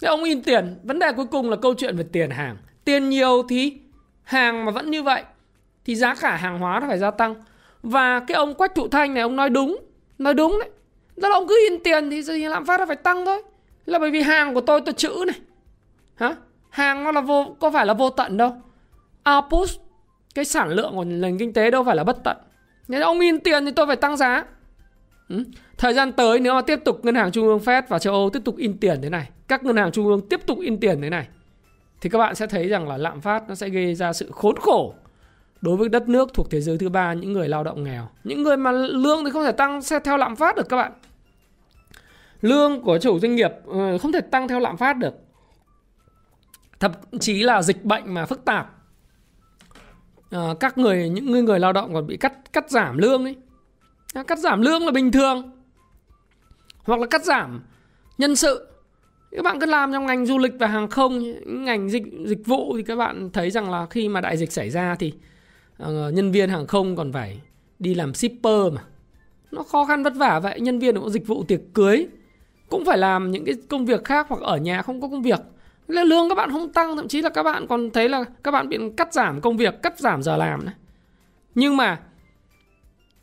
Thế 0.00 0.08
ông 0.08 0.24
in 0.24 0.42
tiền 0.42 0.78
vấn 0.82 0.98
đề 0.98 1.12
cuối 1.12 1.26
cùng 1.26 1.50
là 1.50 1.56
câu 1.56 1.74
chuyện 1.74 1.96
về 1.96 2.04
tiền 2.12 2.30
hàng. 2.30 2.56
Tiền 2.84 3.08
nhiều 3.08 3.42
thì 3.48 3.78
hàng 4.22 4.64
mà 4.64 4.70
vẫn 4.70 4.90
như 4.90 5.02
vậy 5.02 5.22
thì 5.84 5.94
giá 5.94 6.14
cả 6.14 6.36
hàng 6.36 6.58
hóa 6.58 6.80
nó 6.80 6.86
phải 6.88 6.98
gia 6.98 7.10
tăng. 7.10 7.34
Và 7.82 8.20
cái 8.20 8.34
ông 8.34 8.54
quách 8.54 8.74
thụ 8.74 8.88
thanh 8.88 9.14
này 9.14 9.22
ông 9.22 9.36
nói 9.36 9.50
đúng 9.50 9.76
nói 10.18 10.34
đúng 10.34 10.58
đấy. 10.60 10.70
Đó 11.16 11.28
là 11.28 11.34
ông 11.34 11.48
cứ 11.48 11.68
in 11.70 11.82
tiền 11.84 12.10
thì, 12.10 12.22
thì 12.22 12.48
lạm 12.48 12.66
phát 12.66 12.80
nó 12.80 12.86
phải 12.86 12.96
tăng 12.96 13.26
thôi 13.26 13.42
là 13.90 13.98
bởi 13.98 14.10
vì 14.10 14.22
hàng 14.22 14.54
của 14.54 14.60
tôi 14.60 14.80
tôi 14.80 14.94
chữ 14.94 15.24
này. 15.26 15.36
Hả? 16.14 16.36
Hàng 16.70 17.04
nó 17.04 17.12
là 17.12 17.20
vô, 17.20 17.56
có 17.60 17.70
phải 17.70 17.86
là 17.86 17.94
vô 17.94 18.10
tận 18.10 18.36
đâu. 18.36 18.56
Output, 19.36 19.68
cái 20.34 20.44
sản 20.44 20.68
lượng 20.68 20.92
của 20.94 21.04
nền 21.04 21.38
kinh 21.38 21.52
tế 21.52 21.70
đâu 21.70 21.84
phải 21.84 21.96
là 21.96 22.04
bất 22.04 22.24
tận. 22.24 22.36
Nên 22.88 23.00
ông 23.00 23.20
in 23.20 23.40
tiền 23.40 23.66
thì 23.66 23.72
tôi 23.72 23.86
phải 23.86 23.96
tăng 23.96 24.16
giá. 24.16 24.44
Ừ. 25.28 25.44
thời 25.78 25.94
gian 25.94 26.12
tới 26.12 26.40
nếu 26.40 26.54
mà 26.54 26.60
tiếp 26.60 26.80
tục 26.84 27.04
ngân 27.04 27.14
hàng 27.14 27.32
trung 27.32 27.46
ương 27.46 27.58
Fed 27.58 27.82
và 27.88 27.98
châu 27.98 28.14
Âu 28.14 28.30
tiếp 28.30 28.40
tục 28.44 28.56
in 28.56 28.78
tiền 28.78 29.02
thế 29.02 29.08
này, 29.08 29.28
các 29.48 29.64
ngân 29.64 29.76
hàng 29.76 29.92
trung 29.92 30.06
ương 30.06 30.28
tiếp 30.28 30.40
tục 30.46 30.58
in 30.60 30.80
tiền 30.80 31.02
thế 31.02 31.10
này, 31.10 31.28
thì 32.00 32.10
các 32.10 32.18
bạn 32.18 32.34
sẽ 32.34 32.46
thấy 32.46 32.68
rằng 32.68 32.88
là 32.88 32.96
lạm 32.96 33.20
phát 33.20 33.48
nó 33.48 33.54
sẽ 33.54 33.68
gây 33.68 33.94
ra 33.94 34.12
sự 34.12 34.30
khốn 34.32 34.56
khổ 34.56 34.94
đối 35.60 35.76
với 35.76 35.88
đất 35.88 36.08
nước 36.08 36.34
thuộc 36.34 36.50
thế 36.50 36.60
giới 36.60 36.78
thứ 36.78 36.88
ba, 36.88 37.12
những 37.12 37.32
người 37.32 37.48
lao 37.48 37.64
động 37.64 37.84
nghèo. 37.84 38.08
Những 38.24 38.42
người 38.42 38.56
mà 38.56 38.72
lương 38.72 39.24
thì 39.24 39.30
không 39.30 39.44
thể 39.44 39.52
tăng, 39.52 39.82
sẽ 39.82 39.98
theo 39.98 40.16
lạm 40.16 40.36
phát 40.36 40.56
được 40.56 40.68
các 40.68 40.76
bạn 40.76 40.92
lương 42.40 42.82
của 42.82 42.98
chủ 42.98 43.18
doanh 43.18 43.34
nghiệp 43.34 43.50
ờ, 43.66 43.98
không 43.98 44.12
thể 44.12 44.20
tăng 44.20 44.48
theo 44.48 44.60
lạm 44.60 44.76
phát 44.76 44.96
được. 44.96 45.14
Thậm 46.80 46.92
chí 47.20 47.42
là 47.42 47.62
dịch 47.62 47.84
bệnh 47.84 48.14
mà 48.14 48.26
phức 48.26 48.44
tạp. 48.44 48.74
À, 50.30 50.54
các 50.60 50.78
người 50.78 51.08
những 51.08 51.30
người, 51.30 51.42
người 51.42 51.58
lao 51.58 51.72
động 51.72 51.94
còn 51.94 52.06
bị 52.06 52.16
cắt 52.16 52.52
cắt 52.52 52.70
giảm 52.70 52.98
lương 52.98 53.24
ấy. 53.24 53.36
Cắt 54.26 54.38
giảm 54.38 54.60
lương 54.60 54.84
là 54.84 54.90
bình 54.90 55.12
thường. 55.12 55.50
Hoặc 56.84 57.00
là 57.00 57.06
cắt 57.06 57.24
giảm 57.24 57.62
nhân 58.18 58.36
sự. 58.36 58.66
Các 59.30 59.42
bạn 59.42 59.60
cứ 59.60 59.66
làm 59.66 59.92
trong 59.92 60.06
ngành 60.06 60.26
du 60.26 60.38
lịch 60.38 60.52
và 60.58 60.66
hàng 60.66 60.88
không 60.88 61.22
ngành 61.64 61.90
dịch 61.90 62.02
dịch 62.26 62.46
vụ 62.46 62.76
thì 62.76 62.82
các 62.82 62.96
bạn 62.96 63.30
thấy 63.32 63.50
rằng 63.50 63.70
là 63.70 63.86
khi 63.86 64.08
mà 64.08 64.20
đại 64.20 64.36
dịch 64.36 64.52
xảy 64.52 64.70
ra 64.70 64.94
thì 64.94 65.12
uh, 65.82 65.88
nhân 66.14 66.32
viên 66.32 66.50
hàng 66.50 66.66
không 66.66 66.96
còn 66.96 67.12
phải 67.12 67.40
đi 67.78 67.94
làm 67.94 68.14
shipper 68.14 68.72
mà. 68.72 68.84
Nó 69.50 69.62
khó 69.62 69.84
khăn 69.84 70.02
vất 70.02 70.12
vả 70.16 70.40
vậy 70.40 70.60
nhân 70.60 70.78
viên 70.78 70.96
cũng 70.96 71.10
dịch 71.10 71.26
vụ 71.26 71.44
tiệc 71.44 71.60
cưới 71.74 72.08
cũng 72.70 72.84
phải 72.84 72.98
làm 72.98 73.30
những 73.30 73.44
cái 73.44 73.54
công 73.68 73.86
việc 73.86 74.04
khác 74.04 74.26
hoặc 74.28 74.40
ở 74.40 74.56
nhà 74.56 74.82
không 74.82 75.00
có 75.00 75.08
công 75.08 75.22
việc. 75.22 75.40
Lương 75.88 76.28
các 76.28 76.34
bạn 76.34 76.50
không 76.50 76.72
tăng, 76.72 76.96
thậm 76.96 77.08
chí 77.08 77.22
là 77.22 77.28
các 77.28 77.42
bạn 77.42 77.66
còn 77.66 77.90
thấy 77.90 78.08
là 78.08 78.24
các 78.44 78.50
bạn 78.50 78.68
bị 78.68 78.78
cắt 78.96 79.12
giảm 79.12 79.40
công 79.40 79.56
việc, 79.56 79.82
cắt 79.82 79.98
giảm 79.98 80.22
giờ 80.22 80.36
làm 80.36 80.66
nhưng 81.54 81.76
mà 81.76 81.98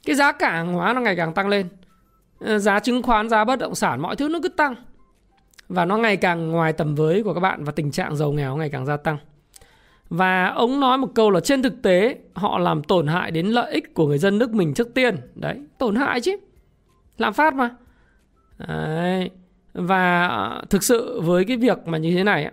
cái 0.06 0.16
giá 0.16 0.32
cả 0.32 0.50
hàng 0.50 0.74
hóa 0.74 0.94
nó 0.94 1.02
ngày 1.02 1.16
càng 1.16 1.34
tăng 1.34 1.48
lên. 1.48 1.68
Ờ, 2.40 2.60
giá 2.60 2.80
chứng 2.80 3.04
khoán, 3.04 3.30
giá 3.30 3.44
bất 3.44 3.60
động 3.60 3.76
sản, 3.76 4.02
mọi 4.02 4.16
thứ 4.16 4.30
nó 4.30 4.40
cứ 4.44 4.50
tăng. 4.50 4.76
Và 5.70 5.86
nó 5.86 5.98
ngày 5.98 6.18
càng 6.18 6.52
ngoài 6.52 6.74
tầm 6.74 6.96
với 6.96 7.24
của 7.24 7.34
các 7.34 7.40
bạn 7.40 7.64
và 7.64 7.72
tình 7.72 7.92
trạng 7.92 8.16
giàu 8.16 8.32
nghèo 8.32 8.56
ngày 8.56 8.70
càng 8.70 8.86
gia 8.86 8.98
tăng. 8.98 9.18
Và 10.10 10.48
ông 10.48 10.80
nói 10.80 10.98
một 10.98 11.08
câu 11.16 11.32
là 11.32 11.40
trên 11.40 11.62
thực 11.64 11.82
tế, 11.82 12.16
họ 12.34 12.58
làm 12.58 12.84
tổn 12.84 13.08
hại 13.08 13.32
đến 13.32 13.48
lợi 13.48 13.72
ích 13.72 13.94
của 13.94 14.08
người 14.08 14.18
dân 14.18 14.38
nước 14.38 14.54
mình 14.54 14.74
trước 14.74 14.94
tiên. 14.94 15.16
Đấy, 15.36 15.56
tổn 15.78 15.96
hại 15.96 16.22
chứ. 16.22 16.38
Lạm 17.18 17.34
phát 17.34 17.54
mà 17.54 17.76
đấy 18.58 19.30
và 19.74 20.28
ờ, 20.28 20.62
thực 20.70 20.84
sự 20.84 21.22
với 21.22 21.46
cái 21.46 21.58
việc 21.58 21.88
mà 21.88 21.98
như 21.98 22.16
thế 22.16 22.24
này 22.24 22.52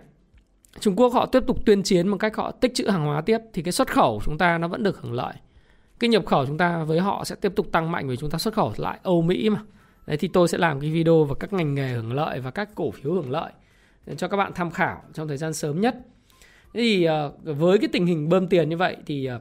Trung 0.79 0.95
Quốc 0.95 1.13
họ 1.13 1.25
tiếp 1.25 1.43
tục 1.47 1.65
tuyên 1.65 1.83
chiến 1.83 2.09
bằng 2.09 2.19
cách 2.19 2.35
họ 2.35 2.51
tích 2.51 2.73
trữ 2.75 2.87
hàng 2.87 3.05
hóa 3.05 3.21
tiếp 3.21 3.37
thì 3.53 3.61
cái 3.61 3.71
xuất 3.71 3.91
khẩu 3.91 4.21
chúng 4.25 4.37
ta 4.37 4.57
nó 4.57 4.67
vẫn 4.67 4.83
được 4.83 5.01
hưởng 5.01 5.13
lợi. 5.13 5.33
Cái 5.99 6.09
nhập 6.09 6.25
khẩu 6.25 6.45
chúng 6.45 6.57
ta 6.57 6.83
với 6.83 6.99
họ 6.99 7.23
sẽ 7.23 7.35
tiếp 7.35 7.51
tục 7.55 7.71
tăng 7.71 7.91
mạnh 7.91 8.07
vì 8.07 8.17
chúng 8.17 8.29
ta 8.29 8.37
xuất 8.37 8.53
khẩu 8.53 8.73
lại 8.77 8.99
Âu 9.03 9.21
Mỹ 9.21 9.49
mà. 9.49 9.59
Đấy, 10.07 10.17
thì 10.17 10.27
tôi 10.27 10.47
sẽ 10.47 10.57
làm 10.57 10.79
cái 10.79 10.91
video 10.91 11.23
và 11.23 11.35
các 11.39 11.53
ngành 11.53 11.75
nghề 11.75 11.93
hưởng 11.93 12.13
lợi 12.13 12.39
và 12.39 12.51
các 12.51 12.69
cổ 12.75 12.91
phiếu 12.91 13.13
hưởng 13.13 13.31
lợi 13.31 13.51
để 14.05 14.15
cho 14.15 14.27
các 14.27 14.37
bạn 14.37 14.51
tham 14.55 14.71
khảo 14.71 15.01
trong 15.13 15.27
thời 15.27 15.37
gian 15.37 15.53
sớm 15.53 15.81
nhất. 15.81 15.95
Thế 16.73 16.81
thì 16.81 17.03
ờ, 17.03 17.31
với 17.43 17.77
cái 17.77 17.89
tình 17.93 18.05
hình 18.05 18.29
bơm 18.29 18.47
tiền 18.47 18.69
như 18.69 18.77
vậy 18.77 18.97
thì 19.05 19.25
ờ, 19.25 19.39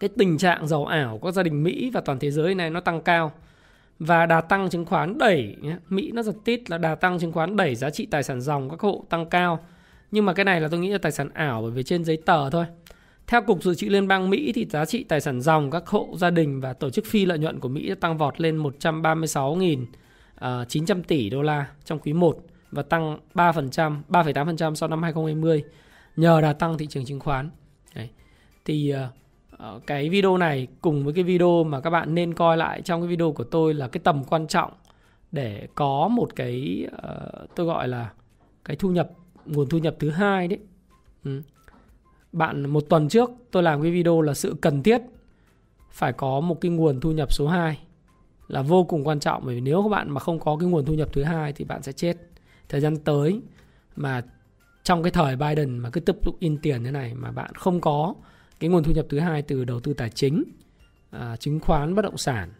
cái 0.00 0.10
tình 0.18 0.38
trạng 0.38 0.66
giàu 0.66 0.86
ảo 0.86 1.18
của 1.18 1.30
gia 1.30 1.42
đình 1.42 1.62
Mỹ 1.62 1.90
và 1.94 2.00
toàn 2.00 2.18
thế 2.18 2.30
giới 2.30 2.54
này 2.54 2.70
nó 2.70 2.80
tăng 2.80 3.02
cao 3.02 3.32
và 3.98 4.26
đà 4.26 4.40
tăng 4.40 4.70
chứng 4.70 4.84
khoán 4.84 5.18
đẩy 5.18 5.56
Mỹ 5.88 6.12
nó 6.12 6.22
giật 6.22 6.36
tít 6.44 6.70
là 6.70 6.78
đà 6.78 6.94
tăng 6.94 7.18
chứng 7.18 7.32
khoán 7.32 7.56
đẩy 7.56 7.74
giá 7.74 7.90
trị 7.90 8.06
tài 8.06 8.22
sản 8.22 8.40
dòng 8.40 8.70
các 8.70 8.80
hộ 8.80 9.04
tăng 9.08 9.26
cao 9.26 9.64
nhưng 10.10 10.24
mà 10.24 10.32
cái 10.32 10.44
này 10.44 10.60
là 10.60 10.68
tôi 10.68 10.80
nghĩ 10.80 10.88
là 10.88 10.98
tài 10.98 11.12
sản 11.12 11.28
ảo 11.34 11.62
bởi 11.62 11.70
vì 11.70 11.82
trên 11.82 12.04
giấy 12.04 12.16
tờ 12.26 12.50
thôi 12.50 12.66
theo 13.26 13.42
Cục 13.42 13.62
Dự 13.62 13.74
trữ 13.74 13.88
Liên 13.88 14.08
bang 14.08 14.30
Mỹ 14.30 14.52
thì 14.54 14.66
giá 14.70 14.84
trị 14.84 15.04
tài 15.04 15.20
sản 15.20 15.40
dòng 15.40 15.70
các 15.70 15.86
hộ 15.86 16.08
gia 16.16 16.30
đình 16.30 16.60
và 16.60 16.72
tổ 16.72 16.90
chức 16.90 17.04
phi 17.06 17.26
lợi 17.26 17.38
nhuận 17.38 17.60
của 17.60 17.68
Mỹ 17.68 17.88
đã 17.88 17.94
tăng 18.00 18.18
vọt 18.18 18.40
lên 18.40 18.58
136.900 18.58 19.86
ờ, 20.36 20.64
tỷ 21.08 21.30
đô 21.30 21.42
la 21.42 21.66
trong 21.84 21.98
quý 21.98 22.12
1 22.12 22.38
và 22.70 22.82
tăng 22.82 23.18
3%, 23.34 24.00
3,8% 24.08 24.74
sau 24.74 24.88
năm 24.88 25.02
2020 25.02 25.64
nhờ 26.16 26.40
đà 26.40 26.52
tăng 26.52 26.78
thị 26.78 26.86
trường 26.86 27.04
chứng 27.04 27.20
khoán. 27.20 27.50
Đấy. 27.94 28.10
Thì 28.64 28.94
uh, 28.94 28.98
Ờ, 29.58 29.80
cái 29.86 30.08
video 30.08 30.36
này 30.36 30.66
cùng 30.80 31.04
với 31.04 31.14
cái 31.14 31.24
video 31.24 31.64
mà 31.64 31.80
các 31.80 31.90
bạn 31.90 32.14
nên 32.14 32.34
coi 32.34 32.56
lại 32.56 32.82
trong 32.82 33.00
cái 33.00 33.08
video 33.08 33.32
của 33.32 33.44
tôi 33.44 33.74
là 33.74 33.88
cái 33.88 34.00
tầm 34.04 34.24
quan 34.24 34.46
trọng 34.46 34.72
để 35.32 35.68
có 35.74 36.08
một 36.08 36.36
cái 36.36 36.86
uh, 36.86 37.54
tôi 37.56 37.66
gọi 37.66 37.88
là 37.88 38.12
cái 38.64 38.76
thu 38.76 38.90
nhập 38.90 39.10
nguồn 39.46 39.68
thu 39.68 39.78
nhập 39.78 39.96
thứ 39.98 40.10
hai 40.10 40.48
đấy. 40.48 40.58
Ừ. 41.24 41.42
Bạn 42.32 42.70
một 42.70 42.84
tuần 42.88 43.08
trước 43.08 43.30
tôi 43.50 43.62
làm 43.62 43.82
cái 43.82 43.90
video 43.90 44.20
là 44.20 44.34
sự 44.34 44.56
cần 44.60 44.82
thiết 44.82 45.02
phải 45.90 46.12
có 46.12 46.40
một 46.40 46.60
cái 46.60 46.70
nguồn 46.70 47.00
thu 47.00 47.12
nhập 47.12 47.32
số 47.32 47.48
2 47.48 47.78
là 48.48 48.62
vô 48.62 48.84
cùng 48.84 49.06
quan 49.06 49.20
trọng 49.20 49.42
bởi 49.46 49.54
vì 49.54 49.60
nếu 49.60 49.82
các 49.82 49.88
bạn 49.88 50.10
mà 50.10 50.20
không 50.20 50.40
có 50.40 50.56
cái 50.60 50.68
nguồn 50.68 50.84
thu 50.84 50.94
nhập 50.94 51.08
thứ 51.12 51.22
hai 51.22 51.52
thì 51.52 51.64
bạn 51.64 51.82
sẽ 51.82 51.92
chết. 51.92 52.16
Thời 52.68 52.80
gian 52.80 52.96
tới 52.96 53.40
mà 53.96 54.22
trong 54.82 55.02
cái 55.02 55.12
thời 55.12 55.36
Biden 55.36 55.78
mà 55.78 55.90
cứ 55.90 56.00
tiếp 56.00 56.16
tục 56.22 56.36
in 56.38 56.58
tiền 56.58 56.84
thế 56.84 56.90
này 56.90 57.14
mà 57.14 57.30
bạn 57.30 57.54
không 57.54 57.80
có 57.80 58.14
cái 58.60 58.70
nguồn 58.70 58.82
thu 58.82 58.92
nhập 58.92 59.06
thứ 59.08 59.18
hai 59.18 59.42
từ 59.42 59.64
đầu 59.64 59.80
tư 59.80 59.94
tài 59.94 60.10
chính, 60.10 60.44
à, 61.10 61.36
chứng 61.36 61.60
khoán, 61.60 61.94
bất 61.94 62.02
động 62.02 62.16
sản 62.16 62.50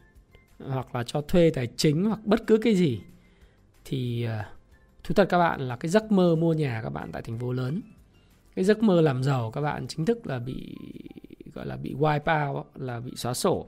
hoặc 0.59 0.95
là 0.95 1.05
cho 1.05 1.21
thuê 1.21 1.51
tài 1.51 1.67
chính 1.77 2.05
hoặc 2.05 2.19
bất 2.25 2.47
cứ 2.47 2.57
cái 2.57 2.75
gì 2.75 3.01
thì 3.85 4.25
à, 4.25 4.49
thú 5.05 5.15
thật 5.15 5.27
các 5.29 5.39
bạn 5.39 5.61
là 5.61 5.77
cái 5.77 5.89
giấc 5.89 6.13
mơ 6.13 6.37
mua 6.37 6.53
nhà 6.53 6.81
các 6.83 6.91
bạn 6.91 7.13
tại 7.13 7.23
thành 7.23 7.39
phố 7.39 7.53
lớn. 7.53 7.81
Cái 8.57 8.65
giấc 8.65 8.83
mơ 8.83 9.01
làm 9.01 9.23
giàu 9.23 9.51
các 9.51 9.61
bạn 9.61 9.87
chính 9.89 10.05
thức 10.05 10.27
là 10.27 10.39
bị 10.39 10.77
gọi 11.55 11.67
là 11.67 11.77
bị 11.77 11.95
wipe 11.95 12.55
out 12.55 12.67
là 12.75 13.01
bị 13.01 13.13
xóa 13.17 13.35
sổ. 13.35 13.67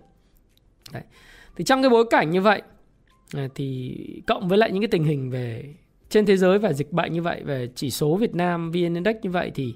Đấy. 0.93 1.03
thì 1.57 1.65
trong 1.65 1.83
cái 1.83 1.91
bối 1.91 2.05
cảnh 2.11 2.31
như 2.31 2.41
vậy 2.41 2.63
à, 3.35 3.49
thì 3.55 3.97
cộng 4.27 4.49
với 4.49 4.59
lại 4.59 4.73
những 4.73 4.83
cái 4.83 4.89
tình 4.89 5.05
hình 5.05 5.31
về 5.31 5.75
trên 6.09 6.27
thế 6.27 6.37
giới 6.37 6.59
và 6.59 6.73
dịch 6.73 6.93
bệnh 6.93 7.13
như 7.13 7.23
vậy 7.23 7.43
về 7.45 7.69
chỉ 7.75 7.91
số 7.91 8.17
Việt 8.17 8.35
Nam 8.35 8.71
VN 8.71 8.95
Index 8.95 9.17
như 9.23 9.31
vậy 9.31 9.51
thì 9.55 9.75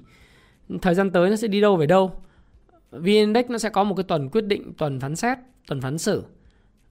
thời 0.81 0.95
gian 0.95 1.11
tới 1.11 1.29
nó 1.29 1.35
sẽ 1.35 1.47
đi 1.47 1.61
đâu 1.61 1.75
về 1.75 1.85
đâu? 1.85 2.21
VN 2.91 3.05
Index 3.05 3.45
nó 3.49 3.57
sẽ 3.57 3.69
có 3.69 3.83
một 3.83 3.95
cái 3.95 4.03
tuần 4.03 4.29
quyết 4.29 4.45
định 4.45 4.73
tuần 4.77 4.99
phán 4.99 5.15
xét 5.15 5.37
tuần 5.67 5.81
phán 5.81 5.97
xử. 5.97 6.23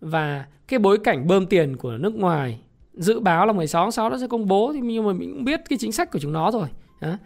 Và 0.01 0.47
cái 0.69 0.79
bối 0.79 0.99
cảnh 1.05 1.27
bơm 1.27 1.47
tiền 1.47 1.77
của 1.77 1.93
nước 1.93 2.15
ngoài 2.15 2.61
dự 2.95 3.21
báo 3.21 3.47
là 3.47 3.53
16 3.53 3.85
tháng 3.85 3.93
6 3.93 4.11
nó 4.11 4.19
sẽ 4.19 4.27
công 4.27 4.49
bố 4.49 4.73
thì 4.73 4.81
nhưng 4.81 5.07
mà 5.07 5.13
mình 5.13 5.33
cũng 5.33 5.45
biết 5.45 5.61
cái 5.69 5.79
chính 5.79 5.93
sách 5.93 6.11
của 6.11 6.19
chúng 6.19 6.33
nó 6.33 6.51
rồi. 6.51 6.69
Đó. 7.01 7.17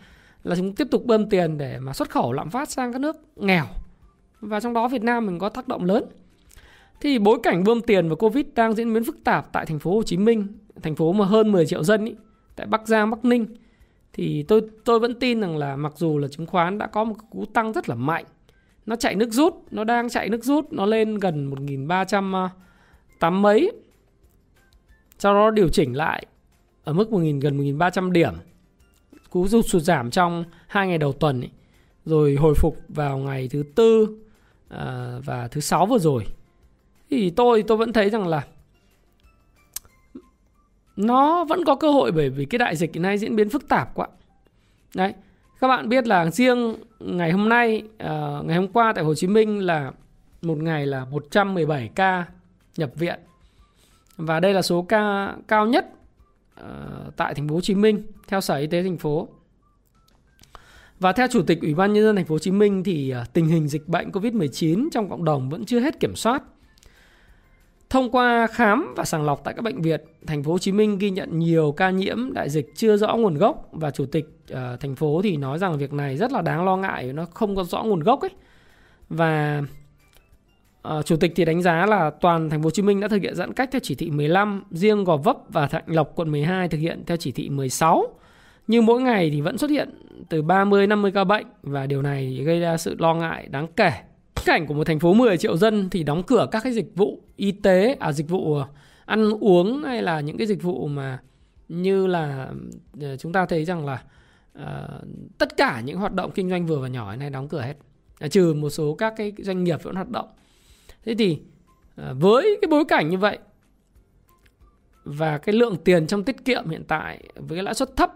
là 0.42 0.56
chúng 0.56 0.74
tiếp 0.74 0.88
tục 0.90 1.06
bơm 1.06 1.28
tiền 1.28 1.58
để 1.58 1.78
mà 1.78 1.92
xuất 1.92 2.10
khẩu 2.10 2.32
lạm 2.32 2.50
phát 2.50 2.70
sang 2.70 2.92
các 2.92 3.00
nước 3.00 3.16
nghèo. 3.37 3.64
Và 4.40 4.60
trong 4.60 4.74
đó 4.74 4.88
Việt 4.88 5.02
Nam 5.02 5.26
mình 5.26 5.38
có 5.38 5.48
tác 5.48 5.68
động 5.68 5.84
lớn. 5.84 6.04
Thì 7.00 7.18
bối 7.18 7.38
cảnh 7.42 7.64
bơm 7.64 7.80
tiền 7.80 8.08
và 8.08 8.14
Covid 8.14 8.46
đang 8.54 8.74
diễn 8.74 8.94
biến 8.94 9.04
phức 9.04 9.24
tạp 9.24 9.52
tại 9.52 9.66
thành 9.66 9.78
phố 9.78 9.94
Hồ 9.94 10.02
Chí 10.02 10.16
Minh 10.16 10.46
thành 10.82 10.94
phố 10.94 11.12
mà 11.12 11.24
hơn 11.24 11.52
10 11.52 11.66
triệu 11.66 11.84
dân 11.84 12.04
ý, 12.04 12.14
tại 12.56 12.66
Bắc 12.66 12.88
Giang 12.88 13.10
Bắc 13.10 13.24
Ninh. 13.24 13.46
Thì 14.12 14.42
tôi 14.42 14.62
tôi 14.84 15.00
vẫn 15.00 15.14
tin 15.14 15.40
rằng 15.40 15.56
là 15.56 15.76
mặc 15.76 15.92
dù 15.96 16.18
là 16.18 16.28
chứng 16.28 16.46
khoán 16.46 16.78
đã 16.78 16.87
có 16.87 17.04
một 17.04 17.14
cú 17.30 17.44
tăng 17.44 17.72
rất 17.72 17.88
là 17.88 17.94
mạnh 17.94 18.24
nó 18.87 18.97
chạy 18.97 19.14
nước 19.14 19.33
rút 19.33 19.55
nó 19.70 19.85
đang 19.85 20.09
chạy 20.09 20.29
nước 20.29 20.44
rút 20.44 20.73
nó 20.73 20.87
lên 20.87 21.18
gần 21.18 21.51
1.300 21.51 22.35
ờ, 22.35 22.49
tám 23.18 23.42
mấy. 23.42 23.73
Sau 25.18 25.35
đó 25.35 25.51
điều 25.51 25.68
chỉnh 25.68 25.97
lại 25.97 26.27
ở 26.85 26.92
mức 26.92 27.11
1.000 27.11 27.40
gần 27.40 27.59
1.300 27.59 28.11
điểm. 28.11 28.35
Cú 29.31 29.49
rút 29.49 29.64
sụt 29.68 29.83
giảm 29.83 30.11
trong 30.11 30.44
hai 30.66 30.88
ngày 30.88 30.99
đầu 30.99 31.12
tuần 31.12 31.40
ấy, 31.40 31.51
rồi 32.05 32.35
hồi 32.35 32.55
phục 32.55 32.79
vào 32.88 33.18
ngày 33.18 33.49
thứ 33.49 33.64
tư 33.75 34.18
à, 34.68 35.18
và 35.25 35.49
thứ 35.49 35.61
sáu 35.61 35.87
vừa 35.87 35.99
rồi. 35.99 36.27
Thì 37.11 37.31
tôi 37.31 37.62
tôi 37.62 37.79
vẫn 37.79 37.92
thấy 37.92 38.11
rằng 38.11 38.27
là 38.27 38.47
nó 40.97 41.44
vẫn 41.44 41.64
có 41.64 41.75
cơ 41.75 41.90
hội 41.90 42.12
bởi 42.12 42.31
vì 42.31 42.44
cái 42.44 42.59
đại 42.59 42.77
dịch 42.77 42.94
hiện 42.94 43.03
nay 43.03 43.18
diễn 43.18 43.37
biến 43.37 43.49
phức 43.49 43.68
tạp 43.68 43.94
quá. 43.94 44.09
Đấy 44.94 45.14
các 45.61 45.69
bạn 45.69 45.88
biết 45.88 46.07
là 46.07 46.31
riêng 46.31 46.77
ngày 47.01 47.33
hôm 47.33 47.49
nay 47.49 47.83
uh, 47.85 48.47
ngày 48.47 48.57
hôm 48.57 48.69
qua 48.69 48.93
tại 48.93 49.05
Hồ 49.05 49.14
Chí 49.14 49.27
Minh 49.27 49.67
là 49.67 49.93
một 50.43 50.59
ngày 50.59 50.87
là 50.87 51.05
117 51.05 51.90
ca 51.95 52.27
nhập 52.77 52.90
viện 52.95 53.19
và 54.17 54.40
đây 54.40 54.55
là 54.55 54.62
số 54.62 54.83
ca 54.83 55.35
cao 55.49 55.67
nhất 55.67 55.87
uh, 56.61 57.17
tại 57.17 57.35
thành 57.35 57.49
phố 57.49 57.55
Hồ 57.55 57.61
Chí 57.61 57.75
Minh 57.75 58.03
theo 58.29 58.40
Sở 58.40 58.57
Y 58.57 58.67
tế 58.67 58.83
thành 58.83 58.99
phố. 58.99 59.29
Và 61.01 61.12
theo 61.12 61.27
Chủ 61.31 61.43
tịch 61.43 61.61
Ủy 61.61 61.75
ban 61.75 61.93
nhân 61.93 62.05
dân 62.05 62.17
thành 62.17 62.25
phố 62.25 62.35
Hồ 62.35 62.38
Chí 62.38 62.51
Minh 62.51 62.85
thì 62.85 63.14
uh, 63.23 63.33
tình 63.33 63.47
hình 63.47 63.69
dịch 63.69 63.88
bệnh 63.88 64.11
COVID-19 64.11 64.88
trong 64.93 65.11
cộng 65.11 65.25
đồng 65.25 65.51
vẫn 65.51 65.64
chưa 65.64 65.81
hết 65.81 66.01
kiểm 66.01 66.17
soát. 66.17 66.43
Thông 67.90 68.11
qua 68.11 68.47
khám 68.47 68.95
và 68.97 69.05
sàng 69.05 69.25
lọc 69.25 69.40
tại 69.45 69.55
các 69.55 69.62
bệnh 69.62 69.83
viện, 69.83 70.01
thành 70.27 70.43
phố 70.43 70.53
Hồ 70.53 70.59
Chí 70.59 70.73
Minh 70.73 70.99
ghi 70.99 71.11
nhận 71.11 71.38
nhiều 71.38 71.73
ca 71.73 71.90
nhiễm 71.90 72.33
đại 72.33 72.51
dịch 72.51 72.73
chưa 72.75 72.97
rõ 72.97 73.17
nguồn 73.17 73.35
gốc 73.35 73.69
và 73.73 73.90
chủ 73.90 74.07
tịch 74.07 74.34
uh, 74.52 74.80
thành 74.80 74.94
phố 74.94 75.22
thì 75.22 75.37
nói 75.37 75.59
rằng 75.59 75.78
việc 75.78 75.92
này 75.92 76.16
rất 76.16 76.33
là 76.33 76.42
đáng 76.42 76.64
lo 76.64 76.76
ngại, 76.76 77.12
nó 77.12 77.24
không 77.24 77.57
có 77.57 77.64
rõ 77.64 77.83
nguồn 77.83 78.00
gốc 78.00 78.20
ấy. 78.20 78.30
Và 79.09 79.62
uh, 80.88 81.07
chủ 81.07 81.16
tịch 81.16 81.33
thì 81.37 81.44
đánh 81.44 81.62
giá 81.62 81.87
là 81.87 82.11
toàn 82.11 82.50
thành 82.50 82.62
phố 82.62 82.66
Hồ 82.66 82.70
Chí 82.70 82.83
Minh 82.83 83.00
đã 83.00 83.09
thực 83.09 83.22
hiện 83.22 83.35
giãn 83.35 83.52
cách 83.52 83.68
theo 83.72 83.80
chỉ 83.83 83.94
thị 83.94 84.11
15, 84.11 84.64
riêng 84.70 85.04
Gò 85.04 85.16
Vấp 85.16 85.37
và 85.48 85.66
Thạnh 85.66 85.85
Lộc 85.87 86.12
quận 86.14 86.30
12 86.30 86.68
thực 86.68 86.78
hiện 86.78 87.02
theo 87.07 87.16
chỉ 87.16 87.33
thị 87.33 87.48
16. 87.48 88.07
Nhưng 88.66 88.87
mỗi 88.87 89.02
ngày 89.02 89.30
thì 89.30 89.40
vẫn 89.40 89.59
xuất 89.59 89.70
hiện 89.70 89.90
từ 90.28 90.42
30 90.42 90.87
50 90.87 91.12
ca 91.12 91.24
bệnh 91.24 91.46
và 91.62 91.87
điều 91.87 92.02
này 92.02 92.42
gây 92.46 92.61
ra 92.61 92.76
sự 92.76 92.96
lo 92.98 93.14
ngại 93.14 93.48
đáng 93.50 93.66
kể 93.76 93.92
cảnh 94.44 94.66
của 94.66 94.74
một 94.74 94.87
thành 94.87 95.00
phố 95.00 95.14
10 95.14 95.38
triệu 95.38 95.57
dân 95.57 95.90
thì 95.90 96.02
đóng 96.02 96.22
cửa 96.22 96.46
các 96.50 96.62
cái 96.62 96.72
dịch 96.72 96.92
vụ 96.94 97.20
y 97.37 97.52
tế, 97.52 97.96
à 98.00 98.12
dịch 98.12 98.28
vụ 98.28 98.54
ờ, 98.54 98.66
ăn 99.04 99.30
uống 99.40 99.83
hay 99.83 100.02
là 100.02 100.20
những 100.20 100.37
cái 100.38 100.46
dịch 100.46 100.62
vụ 100.62 100.87
mà 100.87 101.18
như 101.68 102.07
là 102.07 102.48
chúng 103.18 103.33
ta 103.33 103.46
thấy 103.46 103.64
rằng 103.64 103.87
là 103.87 104.02
uh, 104.59 104.64
tất 105.38 105.57
cả 105.57 105.81
những 105.81 105.99
hoạt 105.99 106.12
động 106.12 106.31
kinh 106.31 106.51
doanh 106.51 106.67
vừa 106.67 106.79
và 106.79 106.88
nhỏ 106.88 107.17
này 107.17 107.31
đóng 107.31 107.49
cửa 107.49 107.61
hết, 107.61 107.75
à, 108.19 108.29
trừ 108.29 108.55
một 108.55 108.71
số 108.71 108.95
các 108.95 109.14
cái 109.17 109.33
doanh 109.38 109.64
nghiệp 109.64 109.83
vẫn 109.83 109.95
hoạt 109.95 110.11
động. 110.11 110.29
Thế 111.05 111.14
thì 111.14 111.38
uh, 112.01 112.17
với 112.21 112.59
cái 112.62 112.69
bối 112.69 112.85
cảnh 112.85 113.09
như 113.09 113.19
vậy 113.19 113.38
và 115.05 115.38
cái 115.38 115.55
lượng 115.55 115.77
tiền 115.85 116.07
trong 116.07 116.25
tiết 116.25 116.45
kiệm 116.45 116.69
hiện 116.69 116.85
tại 116.88 117.29
với 117.35 117.57
cái 117.57 117.62
lãi 117.62 117.75
suất 117.75 117.97
thấp 117.97 118.12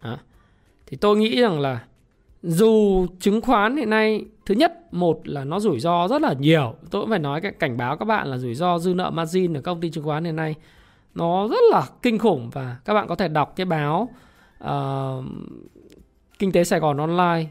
à, 0.00 0.18
thì 0.86 0.96
tôi 0.96 1.16
nghĩ 1.16 1.40
rằng 1.40 1.60
là 1.60 1.84
dù 2.42 3.06
chứng 3.20 3.40
khoán 3.40 3.76
hiện 3.76 3.90
nay 3.90 4.24
thứ 4.46 4.54
nhất 4.54 4.94
một 4.94 5.28
là 5.28 5.44
nó 5.44 5.60
rủi 5.60 5.80
ro 5.80 6.08
rất 6.08 6.22
là 6.22 6.32
nhiều 6.32 6.74
tôi 6.90 7.02
cũng 7.02 7.10
phải 7.10 7.18
nói 7.18 7.40
cái 7.40 7.52
cảnh 7.52 7.76
báo 7.76 7.96
các 7.96 8.04
bạn 8.04 8.26
là 8.28 8.38
rủi 8.38 8.54
ro 8.54 8.78
dư 8.78 8.94
nợ 8.94 9.10
margin 9.10 9.54
ở 9.54 9.60
công 9.60 9.80
ty 9.80 9.90
chứng 9.90 10.04
khoán 10.04 10.24
hiện 10.24 10.36
nay 10.36 10.54
nó 11.14 11.48
rất 11.48 11.60
là 11.70 11.82
kinh 12.02 12.18
khủng 12.18 12.50
và 12.52 12.76
các 12.84 12.94
bạn 12.94 13.08
có 13.08 13.14
thể 13.14 13.28
đọc 13.28 13.52
cái 13.56 13.66
báo 13.66 14.08
uh, 14.64 15.24
kinh 16.38 16.52
tế 16.52 16.64
Sài 16.64 16.80
Gòn 16.80 16.96
online 16.96 17.50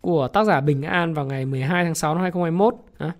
của 0.00 0.28
tác 0.28 0.44
giả 0.44 0.60
Bình 0.60 0.82
An 0.82 1.14
vào 1.14 1.26
ngày 1.26 1.46
12 1.46 1.84
tháng 1.84 1.94
6 1.94 2.14
năm 2.14 2.22
2021 2.22 2.74
à, 2.98 3.12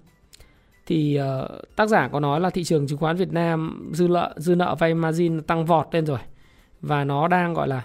thì 0.87 1.21
uh, 1.21 1.77
tác 1.77 1.89
giả 1.89 2.09
có 2.09 2.21
nói 2.21 2.41
là 2.41 2.51
thị 2.51 2.65
trường 2.65 2.87
chứng 2.87 2.99
khoán 2.99 3.17
Việt 3.17 3.33
Nam 3.33 3.91
dư 3.93 4.09
nợ 4.09 4.35
dư 4.37 4.55
nợ 4.55 4.75
vay 4.79 4.95
margin 4.95 5.43
tăng 5.43 5.67
vọt 5.67 5.89
lên 5.93 6.07
rồi 6.07 6.19
và 6.81 7.05
nó 7.05 7.29
đang 7.29 7.55
gọi 7.55 7.69
là 7.69 7.85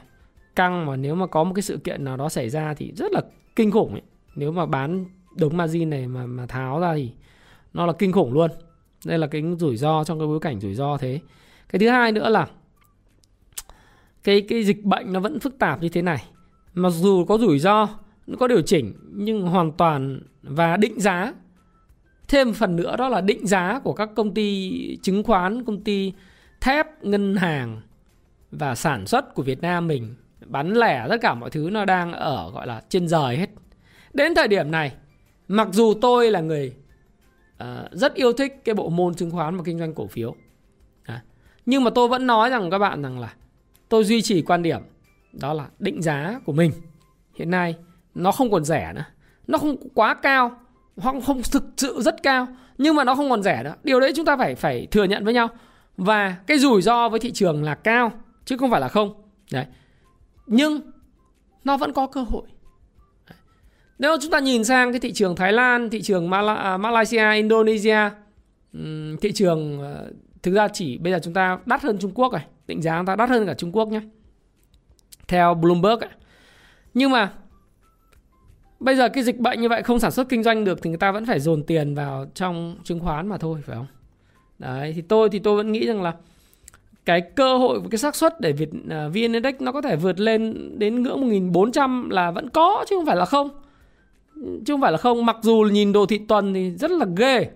căng 0.56 0.86
mà 0.86 0.96
nếu 0.96 1.16
mà 1.16 1.28
có 1.28 1.44
một 1.44 1.54
cái 1.56 1.62
sự 1.62 1.78
kiện 1.78 2.04
nào 2.04 2.18
đó 2.18 2.30
xảy 2.30 2.50
ra 2.50 2.74
thì 2.74 2.94
rất 2.96 3.12
là 3.12 3.22
kinh 3.56 3.72
khủng 3.72 3.92
ấy. 3.92 4.02
Nếu 4.36 4.52
mà 4.52 4.66
bán 4.66 5.06
đống 5.36 5.58
margin 5.58 5.90
này 5.90 6.08
mà 6.08 6.26
mà 6.26 6.46
tháo 6.46 6.80
ra 6.80 6.94
thì 6.96 7.12
nó 7.74 7.86
là 7.86 7.94
kinh 7.94 8.12
khủng 8.12 8.34
luôn. 8.34 8.52
Đây 9.06 9.18
là 9.18 9.28
cái 9.28 9.44
rủi 9.60 9.78
ro 9.78 10.04
trong 10.04 10.20
cái 10.20 10.28
bối 10.28 10.40
cảnh 10.40 10.60
rủi 10.60 10.74
ro 10.74 10.98
thế. 10.98 11.20
Cái 11.70 11.80
thứ 11.80 11.90
hai 11.90 12.12
nữa 12.12 12.30
là 12.30 12.48
cái 14.24 14.42
cái 14.42 14.64
dịch 14.64 14.84
bệnh 14.84 15.14
nó 15.14 15.20
vẫn 15.20 15.40
phức 15.40 15.60
tạp 15.60 15.82
như 15.82 15.90
thế 15.90 16.02
này. 16.02 16.24
Mặc 16.74 16.90
dù 16.90 17.26
có 17.26 17.38
rủi 17.38 17.60
ro, 17.60 17.90
nó 18.28 18.38
có 18.40 18.48
điều 18.48 18.62
chỉnh 18.62 18.94
nhưng 19.14 19.42
hoàn 19.42 19.72
toàn 19.72 20.22
và 20.42 20.78
định 20.78 21.00
giá. 21.00 21.34
Thêm 22.28 22.54
phần 22.54 22.76
nữa 22.76 22.96
đó 22.98 23.10
là 23.10 23.22
định 23.22 23.48
giá 23.48 23.80
của 23.84 23.94
các 23.94 24.10
công 24.16 24.34
ty 24.34 24.98
chứng 25.02 25.24
khoán, 25.24 25.66
công 25.66 25.84
ty 25.84 26.14
thép, 26.62 27.04
ngân 27.04 27.36
hàng 27.36 27.82
và 28.52 28.76
sản 28.76 29.06
xuất 29.06 29.36
của 29.36 29.44
Việt 29.44 29.62
Nam 29.62 29.88
mình. 29.88 30.16
Bán 30.46 30.74
lẻ 30.74 31.06
tất 31.10 31.18
cả 31.22 31.34
mọi 31.34 31.50
thứ 31.50 31.70
nó 31.72 31.86
đang 31.86 32.14
ở 32.14 32.52
gọi 32.52 32.68
là 32.68 32.82
trên 32.90 33.08
rời 33.08 33.38
hết. 33.38 33.50
Đến 34.14 34.36
thời 34.36 34.48
điểm 34.48 34.72
này 34.72 34.94
mặc 35.50 35.68
dù 35.72 35.94
tôi 36.02 36.32
là 36.32 36.42
người 36.42 36.74
uh, 37.64 37.68
rất 37.92 38.14
yêu 38.14 38.34
thích 38.34 38.62
cái 38.64 38.76
bộ 38.76 38.90
môn 38.90 39.16
chứng 39.16 39.32
khoán 39.32 39.58
và 39.58 39.64
kinh 39.64 39.80
doanh 39.80 39.94
cổ 39.94 40.08
phiếu 40.08 40.36
à, 41.04 41.24
nhưng 41.66 41.84
mà 41.84 41.92
tôi 41.96 42.08
vẫn 42.08 42.28
nói 42.28 42.50
rằng 42.50 42.70
các 42.70 42.78
bạn 42.78 43.02
rằng 43.02 43.20
là 43.20 43.34
tôi 43.90 44.04
duy 44.04 44.22
trì 44.22 44.42
quan 44.42 44.64
điểm 44.64 44.82
đó 45.34 45.54
là 45.54 45.68
định 45.80 46.02
giá 46.02 46.40
của 46.46 46.54
mình. 46.54 46.72
Hiện 47.36 47.50
nay 47.50 47.76
nó 48.16 48.32
không 48.32 48.52
còn 48.52 48.66
rẻ 48.66 48.94
nữa. 48.96 49.06
Nó 49.48 49.58
không 49.58 49.76
quá 49.94 50.14
cao 50.14 50.52
hoặc 50.98 51.16
không 51.26 51.42
thực 51.52 51.64
sự 51.78 52.02
rất 52.02 52.24
cao 52.24 52.48
nhưng 52.78 52.96
mà 52.96 53.04
nó 53.04 53.16
không 53.16 53.30
còn 53.30 53.44
rẻ 53.44 53.64
nữa. 53.64 53.76
Điều 53.84 54.00
đấy 54.00 54.12
chúng 54.16 54.26
ta 54.26 54.38
phải 54.38 54.56
phải 54.56 54.88
thừa 54.92 55.04
nhận 55.04 55.26
với 55.26 55.34
nhau. 55.34 55.50
Và 55.98 56.36
cái 56.48 56.60
rủi 56.60 56.82
ro 56.82 57.10
với 57.10 57.20
thị 57.20 57.32
trường 57.32 57.64
là 57.64 57.76
cao 57.76 58.12
chứ 58.46 58.58
không 58.58 58.72
phải 58.72 58.82
là 58.82 58.88
không. 58.88 59.14
Đấy. 59.52 59.66
Nhưng 60.48 60.82
nó 61.64 61.78
vẫn 61.78 61.94
có 61.94 62.08
cơ 62.08 62.22
hội. 62.22 62.44
Nếu 64.00 64.18
chúng 64.22 64.32
ta 64.32 64.40
nhìn 64.40 64.64
sang 64.64 64.92
cái 64.92 65.00
thị 65.00 65.14
trường 65.14 65.36
Thái 65.36 65.54
Lan, 65.54 65.90
thị 65.90 66.02
trường 66.02 66.32
à, 66.32 66.78
Malaysia, 66.78 67.32
Indonesia, 67.34 68.10
thị 69.22 69.32
trường 69.36 69.82
ờ, 69.82 70.12
thực 70.44 70.54
ra 70.54 70.68
chỉ 70.68 70.98
bây 70.98 71.14
giờ 71.14 71.20
chúng 71.24 71.34
ta 71.34 71.60
đắt 71.66 71.82
hơn 71.82 71.98
Trung 72.00 72.12
Quốc 72.16 72.32
rồi, 72.32 72.42
định 72.70 72.82
giá 72.82 72.98
chúng 73.00 73.06
ta 73.06 73.16
đắt 73.16 73.30
hơn 73.30 73.48
cả 73.48 73.54
Trung 73.54 73.72
Quốc 73.72 73.88
nhé. 73.88 74.02
Theo 75.28 75.54
Bloomberg 75.54 76.00
ấy. 76.00 76.10
Nhưng 76.94 77.12
mà 77.12 77.34
bây 78.80 78.96
giờ 78.96 79.10
cái 79.10 79.24
dịch 79.24 79.40
bệnh 79.40 79.62
như 79.62 79.70
vậy 79.70 79.84
không 79.84 80.00
sản 80.00 80.12
xuất 80.12 80.30
kinh 80.30 80.44
doanh 80.44 80.64
được 80.64 80.80
thì 80.82 80.90
người 80.90 80.98
ta 80.98 81.12
vẫn 81.12 81.26
phải 81.26 81.40
dồn 81.40 81.64
tiền 81.64 81.96
vào 81.96 82.26
trong 82.34 82.76
chứng 82.84 83.00
khoán 83.00 83.28
mà 83.28 83.38
thôi 83.38 83.62
phải 83.66 83.76
không? 83.76 83.88
Đấy 84.60 84.94
thì 84.96 85.02
tôi 85.02 85.30
thì 85.30 85.40
tôi 85.40 85.56
vẫn 85.56 85.72
nghĩ 85.72 85.88
rằng 85.88 86.02
là 86.02 86.14
cái 87.06 87.22
cơ 87.22 87.58
hội 87.58 87.80
và 87.80 87.88
cái 87.92 87.98
xác 87.98 88.16
suất 88.16 88.42
để 88.42 88.52
Việt 88.52 88.70
uh, 88.70 89.14
VN 89.14 89.34
Index 89.34 89.56
nó 89.60 89.72
có 89.72 89.82
thể 89.82 89.96
vượt 89.96 90.20
lên 90.20 90.72
đến 90.80 91.04
ngưỡng 91.04 91.22
1400 91.22 92.10
là 92.10 92.32
vẫn 92.32 92.50
có 92.50 92.86
chứ 92.90 92.96
không 92.96 93.06
phải 93.06 93.16
là 93.16 93.26
không. 93.26 93.50
Chứ 94.36 94.74
không 94.74 94.82
phải 94.82 94.92
là 94.92 94.98
không, 94.98 95.26
mặc 95.26 95.38
dù 95.42 95.70
nhìn 95.72 95.94
đồ 95.94 96.06
thị 96.06 96.18
tuần 96.28 96.54
thì 96.54 96.72
rất 96.72 96.92
là 96.92 97.06
ghê. 97.18 97.50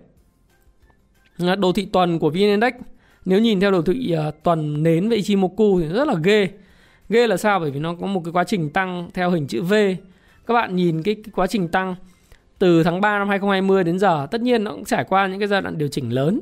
Đồ 1.58 1.72
thị 1.72 1.88
tuần 1.92 2.18
của 2.18 2.30
VN 2.30 2.38
Index 2.38 2.72
nếu 3.24 3.40
nhìn 3.40 3.60
theo 3.60 3.70
đồ 3.70 3.82
thị 3.82 4.10
ờ, 4.10 4.28
uh, 4.28 4.42
tuần 4.42 4.82
nến 4.82 5.08
với 5.08 5.16
Ichimoku 5.16 5.80
thì 5.80 5.88
rất 5.88 6.08
là 6.08 6.14
ghê. 6.22 6.48
Ghê 7.08 7.26
là 7.26 7.36
sao? 7.36 7.60
Bởi 7.60 7.70
vì 7.70 7.80
nó 7.80 7.94
có 7.94 8.06
một 8.06 8.20
cái 8.24 8.32
quá 8.32 8.44
trình 8.44 8.70
tăng 8.70 9.10
theo 9.14 9.30
hình 9.30 9.46
chữ 9.46 9.62
V. 9.62 9.74
Các 10.46 10.54
bạn 10.54 10.76
nhìn 10.76 11.02
cái, 11.02 11.14
cái 11.14 11.32
quá 11.34 11.46
trình 11.46 11.68
tăng 11.68 11.94
từ 12.58 12.82
tháng 12.82 13.00
3 13.00 13.18
năm 13.18 13.28
2020 13.28 13.84
đến 13.84 13.98
giờ, 13.98 14.26
tất 14.30 14.40
nhiên 14.40 14.64
nó 14.64 14.70
cũng 14.70 14.84
trải 14.84 15.04
qua 15.04 15.26
những 15.26 15.38
cái 15.38 15.48
giai 15.48 15.62
đoạn 15.62 15.78
điều 15.78 15.88
chỉnh 15.88 16.10
lớn 16.10 16.40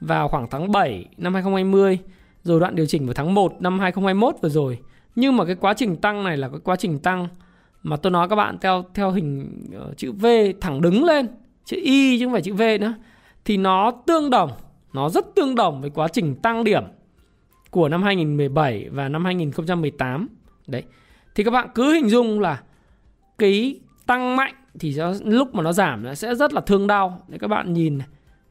vào 0.00 0.28
khoảng 0.28 0.46
tháng 0.50 0.72
7 0.72 1.04
năm 1.16 1.34
2020 1.34 1.98
rồi 2.44 2.60
đoạn 2.60 2.76
điều 2.76 2.86
chỉnh 2.86 3.06
vào 3.06 3.14
tháng 3.14 3.34
1 3.34 3.62
năm 3.62 3.78
2021 3.80 4.34
vừa 4.42 4.48
rồi. 4.48 4.78
Nhưng 5.14 5.36
mà 5.36 5.44
cái 5.44 5.54
quá 5.54 5.74
trình 5.74 5.96
tăng 5.96 6.24
này 6.24 6.36
là 6.36 6.48
cái 6.48 6.60
quá 6.64 6.76
trình 6.76 6.98
tăng 6.98 7.28
mà 7.82 7.96
tôi 7.96 8.10
nói 8.10 8.28
các 8.28 8.36
bạn 8.36 8.58
theo 8.60 8.84
theo 8.94 9.10
hình 9.10 9.60
uh, 9.76 9.96
chữ 9.96 10.12
V 10.12 10.26
thẳng 10.60 10.80
đứng 10.80 11.04
lên, 11.04 11.26
chữ 11.64 11.76
Y 11.82 12.18
chứ 12.18 12.26
không 12.26 12.32
phải 12.32 12.42
chữ 12.42 12.54
V 12.54 12.62
nữa 12.80 12.94
thì 13.44 13.56
nó 13.56 13.90
tương 14.06 14.30
đồng, 14.30 14.50
nó 14.94 15.08
rất 15.08 15.34
tương 15.34 15.54
đồng 15.54 15.80
với 15.80 15.90
quá 15.90 16.08
trình 16.08 16.34
tăng 16.34 16.64
điểm 16.64 16.84
của 17.70 17.88
năm 17.88 18.02
2017 18.02 18.88
và 18.90 19.08
năm 19.08 19.24
2018. 19.24 20.28
Đấy. 20.66 20.82
Thì 21.34 21.44
các 21.44 21.50
bạn 21.50 21.68
cứ 21.74 21.92
hình 21.92 22.08
dung 22.08 22.40
là 22.40 22.62
cái 23.38 23.80
tăng 24.06 24.36
mạnh 24.36 24.54
thì 24.80 24.94
nó 24.98 25.12
lúc 25.24 25.54
mà 25.54 25.62
nó 25.62 25.72
giảm 25.72 26.02
nó 26.02 26.14
sẽ 26.14 26.34
rất 26.34 26.52
là 26.52 26.60
thương 26.60 26.86
đau. 26.86 27.22
Để 27.28 27.38
các 27.38 27.48
bạn 27.48 27.72
nhìn 27.72 27.98
này 27.98 28.06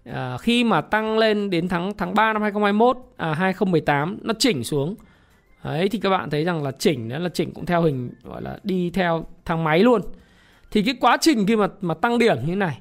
à, 0.05 0.37
khi 0.37 0.63
mà 0.63 0.81
tăng 0.81 1.17
lên 1.17 1.49
đến 1.49 1.67
tháng 1.67 1.91
tháng 1.97 2.13
3 2.13 2.33
năm 2.33 2.41
2021 2.41 2.97
à 3.17 3.33
2018 3.33 4.17
nó 4.21 4.33
chỉnh 4.39 4.63
xuống 4.63 4.95
đấy 5.63 5.89
thì 5.89 5.99
các 5.99 6.09
bạn 6.09 6.29
thấy 6.29 6.43
rằng 6.43 6.63
là 6.63 6.71
chỉnh 6.71 7.09
đó 7.09 7.19
là 7.19 7.29
chỉnh 7.29 7.51
cũng 7.53 7.65
theo 7.65 7.81
hình 7.81 8.11
gọi 8.23 8.41
là 8.41 8.59
đi 8.63 8.89
theo 8.89 9.25
thang 9.45 9.63
máy 9.63 9.79
luôn 9.79 10.01
thì 10.71 10.83
cái 10.83 10.95
quá 10.99 11.17
trình 11.21 11.47
khi 11.47 11.55
mà 11.55 11.67
mà 11.81 11.93
tăng 11.93 12.19
điểm 12.19 12.35
như 12.35 12.47
thế 12.47 12.55
này 12.55 12.79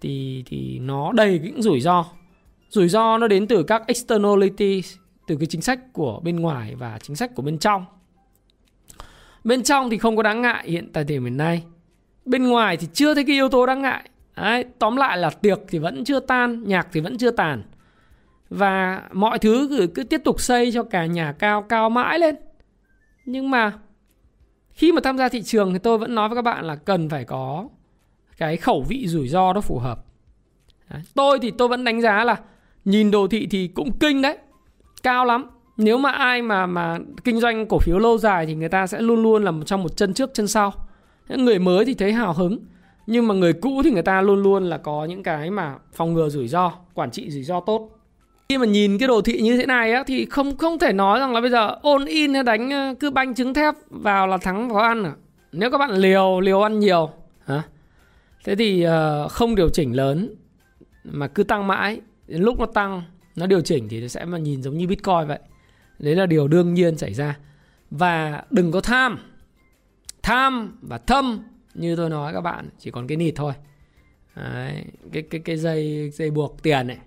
thì 0.00 0.44
thì 0.46 0.78
nó 0.78 1.12
đầy 1.12 1.40
những 1.42 1.62
rủi 1.62 1.80
ro 1.80 2.04
rủi 2.72 2.88
ro 2.88 3.18
nó 3.18 3.28
đến 3.28 3.46
từ 3.46 3.62
các 3.62 3.82
externalities 3.86 4.96
từ 5.26 5.36
cái 5.36 5.46
chính 5.46 5.62
sách 5.62 5.92
của 5.92 6.20
bên 6.20 6.40
ngoài 6.40 6.74
và 6.74 6.98
chính 7.02 7.16
sách 7.16 7.34
của 7.34 7.42
bên 7.42 7.58
trong 7.58 7.84
bên 9.44 9.62
trong 9.62 9.90
thì 9.90 9.98
không 9.98 10.16
có 10.16 10.22
đáng 10.22 10.42
ngại 10.42 10.64
hiện 10.70 10.92
tại 10.92 11.04
thời 11.04 11.18
điểm 11.18 11.36
này 11.36 11.64
bên 12.24 12.48
ngoài 12.48 12.76
thì 12.76 12.88
chưa 12.92 13.14
thấy 13.14 13.24
cái 13.24 13.34
yếu 13.34 13.48
tố 13.48 13.66
đáng 13.66 13.82
ngại 13.82 14.08
Đấy, 14.36 14.64
tóm 14.78 14.96
lại 14.96 15.18
là 15.18 15.30
tiệc 15.30 15.58
thì 15.68 15.78
vẫn 15.78 16.04
chưa 16.04 16.20
tan, 16.20 16.64
nhạc 16.64 16.88
thì 16.92 17.00
vẫn 17.00 17.18
chưa 17.18 17.30
tàn. 17.30 17.62
và 18.50 19.02
mọi 19.12 19.38
thứ 19.38 19.66
cứ, 19.70 19.86
cứ 19.86 20.04
tiếp 20.04 20.20
tục 20.24 20.40
xây 20.40 20.72
cho 20.72 20.82
cả 20.82 21.06
nhà 21.06 21.32
cao 21.32 21.62
cao 21.62 21.90
mãi 21.90 22.18
lên 22.18 22.36
nhưng 23.24 23.50
mà 23.50 23.72
khi 24.70 24.92
mà 24.92 25.00
tham 25.04 25.18
gia 25.18 25.28
thị 25.28 25.42
trường 25.42 25.72
thì 25.72 25.78
tôi 25.78 25.98
vẫn 25.98 26.14
nói 26.14 26.28
với 26.28 26.36
các 26.36 26.42
bạn 26.42 26.64
là 26.64 26.76
cần 26.76 27.08
phải 27.08 27.24
có 27.24 27.68
cái 28.36 28.56
khẩu 28.56 28.82
vị 28.88 29.08
rủi 29.08 29.28
ro 29.28 29.52
nó 29.52 29.60
phù 29.60 29.78
hợp 29.78 30.04
đấy. 30.90 31.02
tôi 31.14 31.38
thì 31.42 31.50
tôi 31.50 31.68
vẫn 31.68 31.84
đánh 31.84 32.00
giá 32.00 32.24
là 32.24 32.36
nhìn 32.84 33.10
đồ 33.10 33.28
thị 33.28 33.46
thì 33.50 33.68
cũng 33.68 33.92
kinh 33.98 34.22
đấy 34.22 34.38
cao 35.02 35.24
lắm. 35.24 35.46
Nếu 35.76 35.98
mà 35.98 36.10
ai 36.10 36.42
mà 36.42 36.66
mà 36.66 36.98
kinh 37.24 37.40
doanh 37.40 37.66
cổ 37.66 37.78
phiếu 37.78 37.98
lâu 37.98 38.18
dài 38.18 38.46
thì 38.46 38.54
người 38.54 38.68
ta 38.68 38.86
sẽ 38.86 39.00
luôn 39.00 39.22
luôn 39.22 39.44
là 39.44 39.52
trong 39.66 39.82
một 39.82 39.96
chân 39.96 40.14
trước 40.14 40.30
chân 40.34 40.48
sau. 40.48 40.72
Những 41.28 41.44
người 41.44 41.58
mới 41.58 41.84
thì 41.84 41.94
thấy 41.94 42.12
hào 42.12 42.32
hứng 42.32 42.58
nhưng 43.06 43.28
mà 43.28 43.34
người 43.34 43.52
cũ 43.52 43.82
thì 43.84 43.90
người 43.90 44.02
ta 44.02 44.20
luôn 44.20 44.42
luôn 44.42 44.64
là 44.64 44.78
có 44.78 45.04
những 45.04 45.22
cái 45.22 45.50
mà 45.50 45.74
phòng 45.92 46.14
ngừa 46.14 46.28
rủi 46.28 46.48
ro 46.48 46.72
quản 46.94 47.10
trị 47.10 47.30
rủi 47.30 47.42
ro 47.42 47.60
tốt. 47.60 47.90
Khi 48.48 48.58
mà 48.58 48.66
nhìn 48.66 48.98
cái 48.98 49.08
đồ 49.08 49.20
thị 49.20 49.40
như 49.40 49.56
thế 49.56 49.66
này 49.66 49.92
á 49.92 50.04
thì 50.06 50.26
không 50.26 50.56
không 50.56 50.78
thể 50.78 50.92
nói 50.92 51.20
rằng 51.20 51.32
là 51.32 51.40
bây 51.40 51.50
giờ 51.50 51.76
ôn 51.82 52.04
in 52.04 52.34
hay 52.34 52.42
đánh 52.42 52.70
ờ, 52.70 52.94
cứ 53.00 53.10
banh 53.10 53.34
trứng 53.34 53.54
thép 53.54 53.74
vào 53.90 54.26
là 54.26 54.38
thắng 54.38 54.70
có 54.70 54.80
ăn 54.80 55.04
à. 55.04 55.12
nếu 55.52 55.70
các 55.70 55.78
bạn 55.78 55.90
liều 55.90 56.40
liều 56.40 56.60
ăn 56.60 56.78
nhiều 56.78 57.10
hả? 57.46 57.62
Thế 58.44 58.56
thì 58.56 58.86
uh, 58.86 59.30
không 59.30 59.54
điều 59.54 59.68
chỉnh 59.68 59.96
lớn 59.96 60.34
mà 61.04 61.26
cứ 61.26 61.44
tăng 61.44 61.66
mãi 61.66 62.00
đến 62.26 62.42
lúc 62.42 62.58
nó 62.58 62.66
tăng 62.66 63.02
nó 63.36 63.46
điều 63.46 63.60
chỉnh 63.60 63.88
thì 63.88 64.00
nó 64.00 64.08
sẽ 64.08 64.24
mà 64.24 64.38
nhìn 64.38 64.62
giống 64.62 64.78
như 64.78 64.86
bitcoin 64.86 65.26
vậy. 65.28 65.38
Đấy 65.98 66.16
là 66.16 66.26
điều 66.26 66.48
đương 66.48 66.74
nhiên 66.74 66.98
xảy 66.98 67.14
ra. 67.14 67.38
Và 67.90 68.44
đừng 68.50 68.72
có 68.72 68.80
tham. 68.80 69.18
Tham 70.22 70.78
và 70.82 70.98
thâm 70.98 71.40
như 71.74 71.96
tôi 71.96 72.10
nói 72.10 72.32
các 72.32 72.40
bạn 72.40 72.68
chỉ 72.78 72.90
còn 72.90 73.06
cái 73.06 73.16
nịt 73.16 73.34
thôi. 73.36 73.52
Đấy, 74.36 74.84
cái 75.12 75.22
cái 75.22 75.40
cái 75.44 75.56
dây 75.56 76.10
dây 76.10 76.30
buộc 76.30 76.62
tiền 76.62 76.86
này 76.86 76.98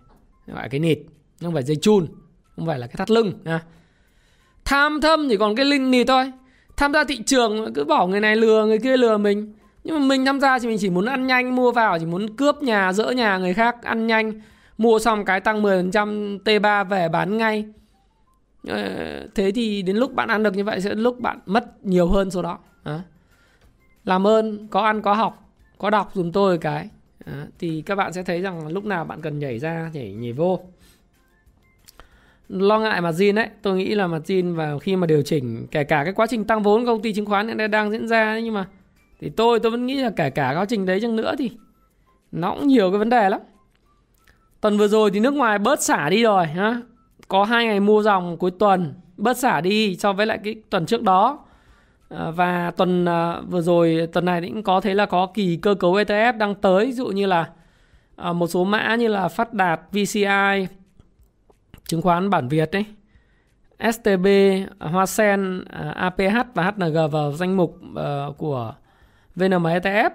gọi 0.47 0.69
cái 0.69 0.80
nịt 0.80 0.99
không 1.41 1.54
phải 1.54 1.63
dây 1.63 1.75
chun 1.75 2.08
không 2.56 2.65
phải 2.65 2.80
là 2.80 2.88
cái 2.88 2.95
thắt 2.97 3.12
lưng 3.12 3.34
nha 3.43 3.62
tham 4.65 5.01
thâm 5.01 5.28
chỉ 5.30 5.38
còn 5.38 5.56
cái 5.56 5.65
linh 5.65 5.91
nịt 5.91 6.08
thôi. 6.08 6.32
Tham 6.78 6.93
gia 6.93 7.04
thị 7.04 7.19
trường 7.25 7.73
cứ 7.73 7.84
bảo 7.84 8.08
người 8.08 8.19
này 8.19 8.36
lừa 8.36 8.65
người 8.65 8.80
kia 8.80 8.97
lừa 8.97 9.17
mình. 9.17 9.54
Nhưng 9.84 9.99
mà 9.99 10.06
mình 10.06 10.25
tham 10.25 10.39
gia 10.39 10.60
thì 10.60 10.67
mình 10.67 10.78
chỉ 10.80 10.89
muốn 10.89 11.06
ăn 11.06 11.28
nhanh 11.28 11.56
mua 11.56 11.71
vào 11.71 11.99
chỉ 11.99 12.06
muốn 12.06 12.36
cướp 12.36 12.63
nhà 12.63 12.93
dỡ 12.93 13.12
nhà 13.12 13.38
người 13.38 13.54
khác 13.54 13.84
ăn 13.84 14.08
nhanh 14.08 14.41
mua 14.78 15.00
xong 15.00 15.26
cái 15.26 15.40
tăng 15.40 15.62
10% 15.64 16.40
T3 16.40 16.86
về 16.86 17.10
bán 17.10 17.38
ngay. 17.38 17.66
Ờ, 18.68 19.28
thế 19.36 19.52
thì 19.52 19.82
đến 19.82 19.98
lúc 19.98 20.14
bạn 20.14 20.30
ăn 20.30 20.44
được 20.44 20.56
như 20.56 20.64
vậy 20.64 20.82
sẽ 20.82 20.96
lúc 20.96 21.20
bạn 21.20 21.40
mất 21.46 21.86
nhiều 21.86 22.08
hơn 22.08 22.32
số 22.32 22.42
đó. 22.42 22.60
À. 22.84 23.02
làm 24.04 24.28
ơn, 24.28 24.68
có 24.68 24.82
ăn, 24.82 25.02
có 25.02 25.14
học, 25.14 25.50
có 25.78 25.90
đọc 25.90 26.12
dùm 26.14 26.32
tôi 26.32 26.58
cái. 26.58 26.90
À. 27.26 27.48
thì 27.60 27.84
các 27.86 27.96
bạn 27.96 28.14
sẽ 28.14 28.24
thấy 28.24 28.42
rằng 28.42 28.68
lúc 28.68 28.86
nào 28.86 29.06
bạn 29.06 29.22
cần 29.22 29.40
nhảy 29.40 29.60
ra, 29.60 29.90
nhảy 29.94 30.14
nhảy 30.14 30.34
vô. 30.34 30.60
Lo 32.50 32.80
ngại 32.80 33.02
margin 33.02 33.36
đấy 33.36 33.50
tôi 33.62 33.78
nghĩ 33.78 33.96
là 33.96 34.08
mà 34.08 34.18
Jin 34.18 34.56
và 34.56 34.80
khi 34.80 34.96
mà 34.96 35.08
điều 35.08 35.22
chỉnh, 35.22 35.68
kể 35.72 35.84
cả 35.84 36.04
cái 36.04 36.14
quá 36.14 36.28
trình 36.30 36.46
tăng 36.46 36.64
vốn 36.64 36.86
công 36.86 37.02
ty 37.02 37.14
chứng 37.14 37.26
khoán 37.26 37.48
hiện 37.48 37.58
nay 37.58 37.68
đang 37.68 37.92
diễn 37.92 38.08
ra 38.08 38.40
nhưng 38.40 38.54
mà 38.54 38.68
thì 39.20 39.30
tôi 39.30 39.60
tôi 39.60 39.72
vẫn 39.72 39.86
nghĩ 39.86 39.96
là 39.96 40.10
kể 40.16 40.30
cả 40.30 40.54
quá 40.56 40.66
trình 40.66 40.86
đấy 40.86 41.00
chăng 41.02 41.16
nữa 41.16 41.36
thì 41.38 41.52
nó 42.32 42.56
cũng 42.56 42.68
nhiều 42.68 42.92
cái 42.92 43.00
vấn 43.00 43.10
đề 43.10 43.30
lắm 43.30 43.42
tuần 44.65 44.78
vừa 44.78 44.88
rồi 44.88 45.12
thì 45.12 45.19
nước 45.19 45.34
ngoài 45.34 45.60
bớt 45.60 45.84
xả 45.84 46.10
đi 46.10 46.23
rồi 46.23 46.45
ha 46.45 46.82
có 47.28 47.43
hai 47.43 47.65
ngày 47.65 47.80
mua 47.80 48.01
dòng 48.01 48.38
cuối 48.38 48.51
tuần 48.51 48.93
bớt 49.17 49.38
xả 49.38 49.62
đi 49.62 49.95
so 49.99 50.13
với 50.13 50.25
lại 50.25 50.39
cái 50.43 50.56
tuần 50.69 50.86
trước 50.86 51.01
đó. 51.01 51.45
Ờ, 52.10 52.32
và 52.32 52.71
tuần 52.71 53.06
ờ, 53.06 53.43
vừa 53.47 53.62
rồi 53.62 54.08
tuần 54.13 54.25
này 54.25 54.41
cũng 54.41 54.63
có 54.63 54.82
thấy 54.82 54.95
là 54.95 55.06
có 55.06 55.28
kỳ 55.34 55.58
cơ 55.58 55.75
cấu 55.75 55.93
ETF 55.93 56.38
đang 56.38 56.56
tới. 56.56 56.86
Ví 56.86 56.91
dụ 56.91 57.08
như 57.08 57.25
là 57.25 57.49
ờ, 58.15 58.34
một 58.34 58.47
số 58.47 58.63
mã 58.63 58.95
như 58.95 59.08
là 59.08 59.28
Phát 59.28 59.54
Đạt, 59.54 59.82
VCI, 59.91 60.67
chứng 61.88 62.01
khoán 62.01 62.30
bản 62.30 62.47
Việt 62.47 62.71
đấy, 62.71 62.86
STB, 63.93 64.28
Hoa 64.80 65.06
Sen, 65.06 65.65
APH 65.95 66.38
và 66.54 66.63
HNG 66.63 67.12
vào 67.12 67.32
danh 67.32 67.58
mục 67.58 67.80
của 68.38 68.73
VNM 69.36 69.63
ETF 69.63 70.10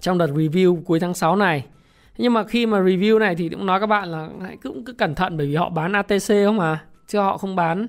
trong 0.00 0.18
đợt 0.18 0.26
review 0.26 0.82
cuối 0.82 1.00
tháng 1.00 1.14
6 1.14 1.36
này 1.36 1.64
nhưng 2.18 2.32
mà 2.32 2.44
khi 2.44 2.66
mà 2.66 2.80
review 2.80 3.18
này 3.18 3.34
thì 3.34 3.48
cũng 3.48 3.66
nói 3.66 3.80
các 3.80 3.86
bạn 3.86 4.08
là 4.08 4.28
hãy 4.42 4.56
cũng 4.56 4.84
cứ 4.84 4.92
cẩn 4.92 5.14
thận 5.14 5.36
bởi 5.36 5.46
vì 5.46 5.54
họ 5.54 5.70
bán 5.70 5.92
ATC 5.92 6.28
không 6.28 6.56
mà 6.56 6.84
chứ 7.06 7.18
họ 7.18 7.38
không 7.38 7.56
bán 7.56 7.86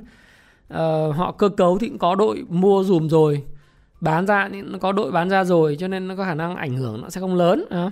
uh, 0.74 1.16
họ 1.16 1.32
cơ 1.38 1.50
cấu 1.50 1.78
thì 1.78 1.90
cũng 1.90 1.98
có 1.98 2.16
đội 2.16 2.44
mua 2.50 2.84
dùm 2.84 3.08
rồi 3.08 3.44
bán 4.02 4.28
ra 4.28 4.50
nó 4.54 4.80
có 4.80 4.92
đội 4.92 5.12
bán 5.12 5.30
ra 5.30 5.44
rồi 5.44 5.76
cho 5.80 5.88
nên 5.88 6.08
nó 6.08 6.16
có 6.16 6.24
khả 6.24 6.36
năng 6.36 6.56
ảnh 6.56 6.76
hưởng 6.76 7.02
nó 7.02 7.10
sẽ 7.10 7.22
không 7.22 7.36
lớn 7.36 7.66
à. 7.70 7.92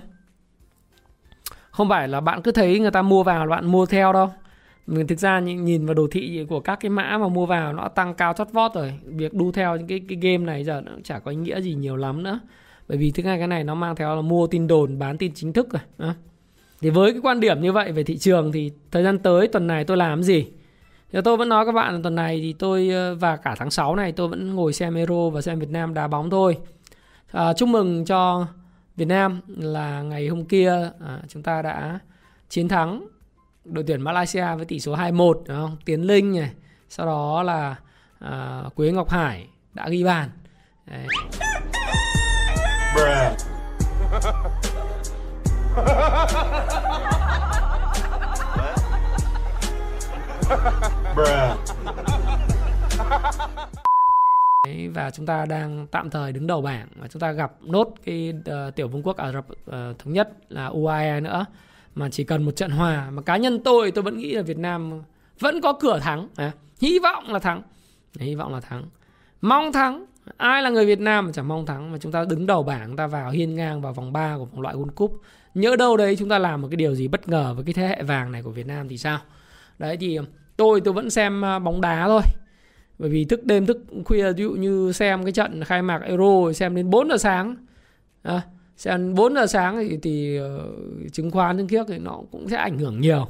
không 1.70 1.88
phải 1.88 2.08
là 2.08 2.20
bạn 2.20 2.42
cứ 2.42 2.52
thấy 2.52 2.78
người 2.78 2.90
ta 2.90 3.02
mua 3.02 3.22
vào 3.22 3.46
bạn 3.46 3.66
mua 3.66 3.86
theo 3.86 4.12
đâu 4.12 4.30
mình 4.86 5.06
thực 5.06 5.18
ra 5.18 5.40
nhìn 5.40 5.86
vào 5.86 5.94
đồ 5.94 6.06
thị 6.10 6.46
của 6.48 6.60
các 6.60 6.80
cái 6.80 6.90
mã 6.90 7.18
mà 7.18 7.28
mua 7.28 7.46
vào 7.46 7.72
nó 7.72 7.88
tăng 7.88 8.14
cao 8.14 8.32
chót 8.32 8.48
vót 8.52 8.74
rồi 8.74 8.94
việc 9.04 9.34
đu 9.34 9.52
theo 9.52 9.76
những 9.76 9.86
cái 9.86 10.00
cái 10.08 10.18
game 10.22 10.44
này 10.46 10.64
giờ 10.64 10.80
nó 10.80 10.92
chả 11.04 11.18
có 11.18 11.30
ý 11.30 11.36
nghĩa 11.36 11.60
gì 11.60 11.74
nhiều 11.74 11.96
lắm 11.96 12.22
nữa 12.22 12.40
bởi 12.92 12.98
vì 12.98 13.10
thứ 13.10 13.22
hai 13.22 13.38
cái 13.38 13.48
này 13.48 13.64
nó 13.64 13.74
mang 13.74 13.96
theo 13.96 14.16
là 14.16 14.22
mua 14.22 14.46
tin 14.46 14.66
đồn 14.66 14.98
bán 14.98 15.18
tin 15.18 15.32
chính 15.34 15.52
thức 15.52 15.68
rồi 15.72 15.82
à. 15.98 16.14
thì 16.80 16.90
với 16.90 17.12
cái 17.12 17.20
quan 17.20 17.40
điểm 17.40 17.60
như 17.60 17.72
vậy 17.72 17.92
về 17.92 18.04
thị 18.04 18.18
trường 18.18 18.52
thì 18.52 18.72
thời 18.90 19.04
gian 19.04 19.18
tới 19.18 19.48
tuần 19.48 19.66
này 19.66 19.84
tôi 19.84 19.96
làm 19.96 20.22
gì 20.22 20.46
thì 21.12 21.18
tôi 21.24 21.36
vẫn 21.36 21.48
nói 21.48 21.66
các 21.66 21.72
bạn 21.72 21.94
là 21.94 22.00
tuần 22.02 22.14
này 22.14 22.40
thì 22.40 22.52
tôi 22.52 22.88
ờ, 22.88 23.14
và 23.14 23.36
cả 23.36 23.54
tháng 23.58 23.70
6 23.70 23.96
này 23.96 24.12
tôi 24.12 24.28
vẫn 24.28 24.54
ngồi 24.54 24.72
xem 24.72 24.94
Euro 24.94 25.30
và 25.30 25.40
xem 25.40 25.58
Việt 25.58 25.70
Nam 25.70 25.94
đá 25.94 26.08
bóng 26.08 26.30
thôi 26.30 26.56
à, 27.30 27.52
chúc 27.52 27.68
mừng 27.68 28.04
cho 28.04 28.46
Việt 28.96 29.08
Nam 29.08 29.40
là 29.46 30.02
ngày 30.02 30.28
hôm 30.28 30.44
kia 30.44 30.90
à, 31.00 31.20
chúng 31.28 31.42
ta 31.42 31.62
đã 31.62 31.98
chiến 32.48 32.68
thắng 32.68 33.06
đội 33.64 33.84
tuyển 33.86 34.02
Malaysia 34.02 34.54
với 34.56 34.64
tỷ 34.64 34.80
số 34.80 34.96
2-1 34.96 35.32
đúng 35.32 35.44
không? 35.46 35.76
Tiến 35.84 36.06
Linh 36.06 36.32
này, 36.32 36.50
sau 36.88 37.06
đó 37.06 37.42
là 37.42 37.76
à, 38.18 38.62
Quế 38.74 38.92
Ngọc 38.92 39.10
Hải 39.10 39.46
đã 39.74 39.88
ghi 39.88 40.04
bàn. 40.04 40.30
Đấy. 40.86 41.06
Đấy, 42.96 43.06
và 54.94 55.10
chúng 55.10 55.26
ta 55.26 55.46
đang 55.46 55.86
tạm 55.90 56.10
thời 56.10 56.32
đứng 56.32 56.46
đầu 56.46 56.60
bảng 56.60 56.88
và 56.96 57.08
chúng 57.08 57.20
ta 57.20 57.32
gặp 57.32 57.52
nốt 57.60 57.94
cái 58.04 58.32
uh, 58.68 58.74
tiểu 58.76 58.88
vương 58.88 59.02
quốc 59.02 59.16
Ả 59.16 59.32
Rập 59.32 59.44
uh, 59.50 59.54
thống 59.98 60.12
nhất 60.12 60.28
là 60.48 60.66
UAE 60.66 61.20
nữa. 61.20 61.46
Mà 61.94 62.08
chỉ 62.10 62.24
cần 62.24 62.42
một 62.42 62.56
trận 62.56 62.70
hòa 62.70 63.10
mà 63.10 63.22
cá 63.22 63.36
nhân 63.36 63.60
tôi 63.64 63.90
tôi 63.90 64.02
vẫn 64.02 64.18
nghĩ 64.18 64.34
là 64.34 64.42
Việt 64.42 64.58
Nam 64.58 65.02
vẫn 65.40 65.60
có 65.60 65.72
cửa 65.72 65.98
thắng. 65.98 66.28
À, 66.36 66.52
hy 66.80 66.98
vọng 66.98 67.32
là 67.32 67.38
thắng. 67.38 67.62
Hy 68.18 68.34
vọng 68.34 68.54
là 68.54 68.60
thắng. 68.60 68.84
Mong 69.40 69.72
thắng 69.72 70.04
ai 70.36 70.62
là 70.62 70.70
người 70.70 70.86
Việt 70.86 71.00
Nam 71.00 71.26
mà 71.26 71.32
chẳng 71.32 71.48
mong 71.48 71.66
thắng 71.66 71.92
mà 71.92 71.98
chúng 71.98 72.12
ta 72.12 72.24
đứng 72.28 72.46
đầu 72.46 72.62
bảng 72.62 72.86
chúng 72.86 72.96
ta 72.96 73.06
vào 73.06 73.30
hiên 73.30 73.54
ngang 73.54 73.82
vào 73.82 73.92
vòng 73.92 74.12
3 74.12 74.36
của 74.36 74.44
vòng 74.44 74.60
loại 74.60 74.74
World 74.74 74.90
Cup? 74.90 75.20
Nhớ 75.54 75.76
đâu 75.76 75.96
đấy 75.96 76.16
chúng 76.16 76.28
ta 76.28 76.38
làm 76.38 76.62
một 76.62 76.68
cái 76.70 76.76
điều 76.76 76.94
gì 76.94 77.08
bất 77.08 77.28
ngờ 77.28 77.54
với 77.54 77.64
cái 77.64 77.74
thế 77.74 77.88
hệ 77.88 78.02
vàng 78.02 78.32
này 78.32 78.42
của 78.42 78.50
Việt 78.50 78.66
Nam 78.66 78.88
thì 78.88 78.98
sao? 78.98 79.18
Đấy 79.78 79.96
thì 80.00 80.18
tôi 80.56 80.80
tôi 80.80 80.94
vẫn 80.94 81.10
xem 81.10 81.44
à, 81.44 81.58
bóng 81.58 81.80
đá 81.80 82.06
thôi. 82.06 82.22
Bởi 82.98 83.10
vì 83.10 83.24
thức 83.24 83.44
đêm 83.44 83.66
thức 83.66 83.78
khuya 84.04 84.32
ví 84.32 84.42
dụ 84.42 84.52
như 84.52 84.92
xem 84.92 85.24
cái 85.24 85.32
trận 85.32 85.64
khai 85.64 85.82
mạc 85.82 86.02
Euro 86.02 86.52
xem 86.52 86.74
đến 86.74 86.90
4 86.90 87.08
giờ 87.08 87.16
sáng 87.16 87.56
à, 88.22 88.42
xem 88.76 89.14
4 89.14 89.34
giờ 89.34 89.46
sáng 89.46 89.88
thì, 89.88 89.96
thì 90.02 90.40
uh, 90.40 91.12
chứng 91.12 91.30
khoán 91.30 91.58
chứng 91.58 91.68
khiếc 91.68 91.86
thì 91.88 91.98
nó 91.98 92.20
cũng 92.30 92.48
sẽ 92.48 92.56
ảnh 92.56 92.78
hưởng 92.78 93.00
nhiều. 93.00 93.26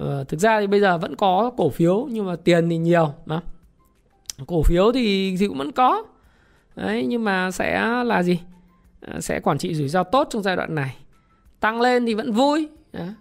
Uh, 0.00 0.28
thực 0.28 0.40
ra 0.40 0.60
thì 0.60 0.66
bây 0.66 0.80
giờ 0.80 0.98
vẫn 0.98 1.16
có 1.16 1.50
cổ 1.56 1.70
phiếu 1.70 2.08
nhưng 2.10 2.26
mà 2.26 2.36
tiền 2.36 2.68
thì 2.68 2.76
nhiều 2.76 3.14
mà. 3.26 3.40
Cổ 4.46 4.62
phiếu 4.62 4.92
thì, 4.92 5.36
thì 5.36 5.48
cũng 5.48 5.58
vẫn 5.58 5.72
có 5.72 6.04
đấy, 6.86 7.06
nhưng 7.08 7.24
mà 7.24 7.50
sẽ 7.50 8.02
là 8.04 8.22
gì? 8.22 8.40
À, 9.00 9.20
sẽ 9.20 9.40
quản 9.40 9.58
trị 9.58 9.74
rủi 9.74 9.88
ro 9.88 10.02
tốt 10.02 10.28
trong 10.30 10.42
giai 10.42 10.56
đoạn 10.56 10.74
này. 10.74 10.96
Tăng 11.60 11.80
lên 11.80 12.06
thì 12.06 12.14
vẫn 12.14 12.32
vui. 12.32 12.68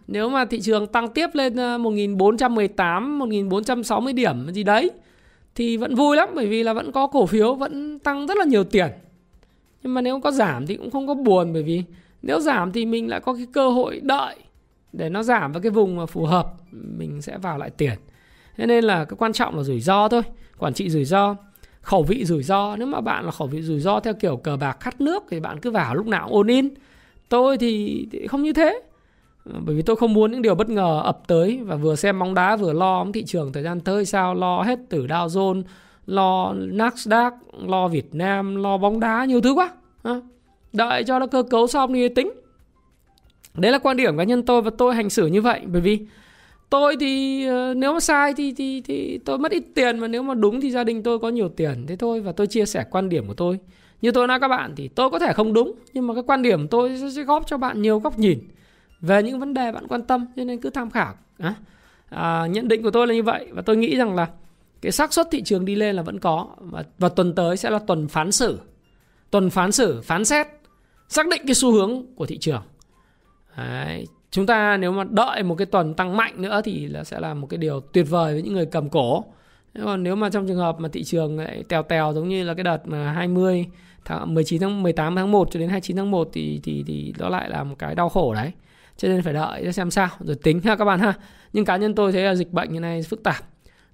Nếu 0.08 0.30
mà 0.30 0.45
thị 0.45 0.62
trường 0.62 0.88
tăng 0.88 1.13
tiếp 1.13 1.30
lên 1.34 1.60
à, 1.60 1.78
1418 1.78 3.19
1460 3.19 4.13
điểm 4.13 4.50
gì 4.50 4.63
đấy, 4.63 4.91
thì 5.56 5.78
vẫn 5.78 5.95
vui 5.95 6.17
lắm, 6.17 6.30
bởi 6.36 6.48
vì 6.48 6.63
là 6.63 6.74
vẫn 6.74 6.91
có 6.91 7.08
cổ 7.08 7.26
phiếu, 7.26 7.56
vẫn 7.56 8.00
tăng 8.00 8.28
rất 8.28 8.38
là 8.38 8.45
nhiều 8.45 8.63
tiền. 8.63 8.88
Nhưng 9.84 9.93
mà 9.93 10.02
nếu 10.02 10.19
có 10.19 10.32
giảm 10.32 10.67
thì 10.67 10.76
cũng 10.76 10.91
không 10.91 11.08
có 11.08 11.13
buồn, 11.13 11.54
bởi 11.54 11.63
vì 11.63 11.84
nếu 12.22 12.39
giảm 12.39 12.72
thì 12.72 12.86
mình 12.86 13.10
lại 13.10 13.19
có 13.19 13.34
cái 13.34 13.48
cơ 13.54 13.69
hội 13.69 14.00
đợi 14.04 14.36
để 14.93 15.10
nó 15.10 15.24
giảm 15.24 15.52
vào 15.52 15.62
cái 15.62 15.72
vùng 15.72 15.95
mà 15.95 16.06
phù 16.06 16.26
hợp, 16.26 16.54
mình 16.72 17.22
sẽ 17.22 17.38
vào 17.38 17.58
lại 17.58 17.69
tiền. 17.69 17.93
Thế 18.58 18.65
nên 18.65 18.84
là 18.84 19.06
cái 19.06 19.17
quan 19.17 19.34
trọng 19.34 19.58
là 19.58 19.63
rủi 19.63 19.80
ro 19.80 20.08
thôi, 20.08 20.22
quản 20.58 20.74
trị 20.74 20.89
rủi 20.89 21.06
ro 21.06 21.36
khẩu 21.89 22.04
vị 22.04 22.25
rủi 22.25 22.43
ro. 22.43 22.75
Nếu 22.75 22.88
mà 22.88 23.02
bạn 23.02 23.25
là 23.25 23.32
khẩu 23.32 23.47
vị 23.47 23.62
rủi 23.62 23.80
ro 23.80 23.99
theo 23.99 24.13
kiểu 24.13 24.38
cờ 24.38 24.58
bạc 24.58 24.78
khát 24.80 25.02
nước 25.02 25.23
thì 25.30 25.39
bạn 25.39 25.60
cứ 25.60 25.71
vào 25.71 25.95
lúc 25.95 26.08
nào 26.08 26.28
ôn 26.32 26.47
in. 26.47 26.69
Tôi 27.30 27.58
thì, 27.58 28.08
không 28.28 28.43
như 28.43 28.54
thế. 28.54 28.82
Bởi 29.45 29.75
vì 29.75 29.82
tôi 29.82 29.95
không 29.95 30.13
muốn 30.13 30.32
những 30.32 30.41
điều 30.41 30.56
bất 30.56 30.69
ngờ 30.69 31.02
ập 31.04 31.19
tới 31.28 31.60
và 31.63 31.75
vừa 31.75 31.95
xem 31.95 32.19
bóng 32.19 32.34
đá 32.34 32.56
vừa 32.56 32.73
lo 32.73 33.06
thị 33.13 33.23
trường 33.23 33.54
thời 33.54 33.63
gian 33.63 33.80
tới 33.80 34.06
sao 34.06 34.36
lo 34.36 34.62
hết 34.62 34.80
từ 34.89 35.06
Dow 35.06 35.28
Jones 35.28 35.63
lo 36.06 36.54
Nasdaq, 36.54 37.32
lo 37.67 37.88
Việt 37.88 38.15
Nam, 38.15 38.56
lo 38.56 38.78
bóng 38.78 38.99
đá 38.99 39.25
nhiều 39.25 39.41
thứ 39.41 39.54
quá. 39.54 39.71
Đợi 40.73 41.04
cho 41.04 41.19
nó 41.19 41.28
cơ 41.28 41.43
cấu 41.43 41.67
xong 41.67 41.93
thì 41.93 42.10
tính. 42.10 42.32
Đấy 43.54 43.71
là 43.71 43.78
quan 43.78 43.97
điểm 43.97 44.17
cá 44.17 44.23
nhân 44.23 44.45
tôi 44.45 44.62
và 44.62 44.71
tôi 44.78 44.95
hành 44.95 45.10
xử 45.10 45.28
như 45.28 45.41
vậy. 45.41 45.62
Bởi 45.65 45.82
vì 45.82 45.99
tôi 46.69 46.95
thì 46.99 47.45
uh, 47.49 47.77
nếu 47.77 47.93
mà 47.93 47.99
sai 47.99 48.34
thì 48.34 48.53
thì 48.53 48.82
thì 48.82 49.17
tôi 49.17 49.38
mất 49.38 49.51
ít 49.51 49.63
tiền 49.75 49.99
mà 49.99 50.08
nếu 50.08 50.23
mà 50.23 50.34
đúng 50.34 50.62
thì 50.62 50.71
gia 50.71 50.84
đình 50.84 51.03
tôi 51.03 51.19
có 51.19 51.29
nhiều 51.29 51.49
tiền. 51.49 51.86
Thế 51.88 51.95
thôi 51.95 52.21
và 52.21 52.32
tôi 52.32 52.47
chia 52.47 52.65
sẻ 52.65 52.86
quan 52.91 53.10
điểm 53.10 53.27
của 53.27 53.34
tôi. 53.34 53.60
Như 54.01 54.12
tôi 54.12 54.27
nói 54.27 54.39
các 54.39 54.47
bạn 54.47 54.73
thì 54.75 54.88
tôi 54.88 55.10
có 55.10 55.19
thể 55.19 55.34
không 55.34 55.53
đúng 55.53 55.73
nhưng 55.93 56.08
mà 56.08 56.13
cái 56.13 56.23
quan 56.27 56.41
điểm 56.41 56.67
tôi 56.67 56.97
sẽ 57.15 57.23
góp 57.23 57.47
cho 57.47 57.58
bạn 57.58 57.82
nhiều 57.82 57.99
góc 57.99 58.19
nhìn 58.19 58.39
về 59.01 59.23
những 59.23 59.39
vấn 59.39 59.53
đề 59.53 59.71
bạn 59.71 59.88
quan 59.88 60.01
tâm 60.01 60.25
cho 60.36 60.43
nên 60.43 60.62
cứ 60.62 60.69
tham 60.69 60.89
khảo 60.89 61.15
à, 61.38 61.55
à, 62.10 62.47
nhận 62.47 62.67
định 62.67 62.84
của 62.84 62.91
tôi 62.91 63.08
là 63.08 63.13
như 63.13 63.23
vậy 63.23 63.47
và 63.51 63.62
tôi 63.62 63.77
nghĩ 63.77 63.95
rằng 63.95 64.15
là 64.15 64.27
cái 64.82 64.91
xác 64.91 65.13
suất 65.13 65.27
thị 65.32 65.41
trường 65.41 65.65
đi 65.65 65.75
lên 65.75 65.95
là 65.95 66.01
vẫn 66.01 66.19
có 66.19 66.47
và, 66.58 66.84
và 66.97 67.10
tuần 67.10 67.36
tới 67.36 67.58
sẽ 67.58 67.69
là 67.69 67.79
tuần 67.79 68.08
phán 68.08 68.32
xử. 68.32 68.60
Tuần 69.32 69.49
phán 69.49 69.71
xử 69.71 70.01
phán 70.01 70.25
xét 70.25 70.47
xác 71.10 71.27
định 71.27 71.41
cái 71.45 71.55
xu 71.55 71.71
hướng 71.71 72.05
của 72.15 72.25
thị 72.25 72.38
trường. 72.38 72.62
Đấy 73.58 74.08
chúng 74.32 74.46
ta 74.46 74.78
nếu 74.78 74.92
mà 74.92 75.04
đợi 75.04 75.44
một 75.44 75.56
cái 75.56 75.65
tuần 75.65 75.94
tăng 75.94 76.18
mạnh 76.18 76.42
nữa 76.42 76.62
thì 76.63 76.88
là 76.88 77.04
sẽ 77.04 77.20
là 77.20 77.34
một 77.34 77.48
cái 77.48 77.58
điều 77.58 77.80
tuyệt 77.80 78.06
vời 78.10 78.34
với 78.34 78.42
những 78.42 78.54
người 78.54 78.65
cầm 78.65 78.89
cổ 78.89 79.26
còn 79.84 80.04
nếu 80.04 80.15
mà 80.15 80.30
trong 80.30 80.48
trường 80.48 80.58
hợp 80.58 80.80
mà 80.80 80.89
thị 80.89 81.04
trường 81.04 81.39
lại 81.39 81.63
tèo 81.70 81.84
tèo 81.84 82.13
giống 82.13 82.30
như 82.30 82.44
là 82.44 82.54
cái 82.54 82.63
đợt 82.63 82.88
mà 82.88 83.12
20 83.12 83.65
tháng 84.06 84.34
19 84.34 84.62
tháng 84.62 84.84
18 84.84 85.15
tháng 85.15 85.32
1 85.32 85.48
cho 85.52 85.60
đến 85.60 85.70
29 85.70 85.98
tháng 85.98 86.12
1 86.12 86.30
thì 86.34 86.60
thì 86.63 86.84
thì 86.88 87.13
đó 87.18 87.30
lại 87.30 87.50
là 87.50 87.63
một 87.63 87.76
cái 87.80 87.96
đau 87.96 88.10
khổ 88.10 88.34
đấy. 88.34 88.52
Cho 88.98 89.08
nên 89.08 89.22
phải 89.22 89.34
đợi 89.34 89.74
xem 89.74 89.92
sao 89.92 90.10
rồi 90.20 90.36
tính 90.44 90.62
ha 90.62 90.76
các 90.76 90.86
bạn 90.86 91.00
ha. 91.00 91.13
Nhưng 91.54 91.65
cá 91.65 91.78
nhân 91.78 91.96
tôi 91.96 92.12
thấy 92.12 92.24
là 92.24 92.36
dịch 92.36 92.52
bệnh 92.52 92.74
như 92.74 92.80
này 92.80 93.04
phức 93.04 93.24
tạp 93.24 93.44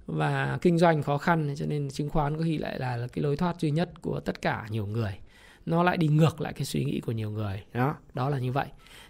và 0.06 0.58
kinh 0.62 0.78
doanh 0.78 1.02
khó 1.02 1.18
khăn 1.18 1.54
cho 1.56 1.66
nên 1.66 1.90
chứng 1.90 2.08
khoán 2.08 2.36
có 2.36 2.44
khi 2.44 2.58
lại 2.58 2.78
là, 2.78 2.96
là 2.96 3.06
cái 3.06 3.22
lối 3.22 3.36
thoát 3.36 3.60
duy 3.60 3.70
nhất 3.70 4.02
của 4.02 4.20
tất 4.20 4.42
cả 4.42 4.66
nhiều 4.70 4.86
người 4.86 5.18
nó 5.66 5.82
lại 5.82 5.96
đi 5.96 6.06
ngược 6.06 6.40
lại 6.40 6.52
cái 6.52 6.64
suy 6.64 6.84
nghĩ 6.84 7.00
của 7.00 7.12
nhiều 7.12 7.30
người 7.30 7.62
đó 7.72 7.94
đó 8.14 8.28
là 8.28 8.38
như 8.38 8.52
vậy 8.52 8.66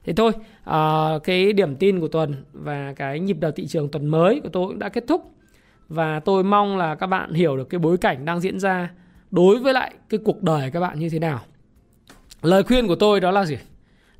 thế 0.07 0.13
thôi 0.13 0.33
à, 0.65 1.11
cái 1.25 1.53
điểm 1.53 1.77
tin 1.77 2.01
của 2.01 2.09
tuần 2.09 2.45
và 2.53 2.93
cái 2.97 3.21
nhịp 3.21 3.37
đầu 3.41 3.51
thị 3.53 3.67
trường 3.67 3.89
tuần 3.89 4.07
mới 4.07 4.41
của 4.41 4.49
tôi 4.49 4.67
cũng 4.67 4.79
đã 4.79 4.89
kết 4.89 5.05
thúc. 5.09 5.33
Và 5.89 6.21
tôi 6.21 6.45
mong 6.45 6.77
là 6.77 6.95
các 6.95 7.07
bạn 7.07 7.33
hiểu 7.33 7.57
được 7.57 7.65
cái 7.71 7.79
bối 7.79 7.97
cảnh 7.97 8.25
đang 8.25 8.41
diễn 8.41 8.61
ra 8.61 8.91
đối 9.31 9.59
với 9.59 9.73
lại 9.73 9.95
cái 10.09 10.21
cuộc 10.25 10.43
đời 10.43 10.71
các 10.71 10.81
bạn 10.81 10.99
như 10.99 11.09
thế 11.09 11.19
nào. 11.19 11.41
Lời 12.43 12.63
khuyên 12.63 12.87
của 12.87 12.95
tôi 12.95 13.21
đó 13.21 13.31
là 13.31 13.45
gì? 13.45 13.59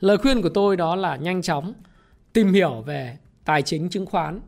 Lời 0.01 0.19
khuyên 0.19 0.43
của 0.43 0.49
tôi 0.49 0.77
đó 0.77 0.97
là 0.97 1.17
nhanh 1.17 1.43
chóng 1.43 1.73
tìm 2.33 2.53
hiểu 2.53 2.83
về 2.87 3.17
tài 3.45 3.63
chính 3.63 3.89
chứng 3.89 4.07
khoán 4.07 4.41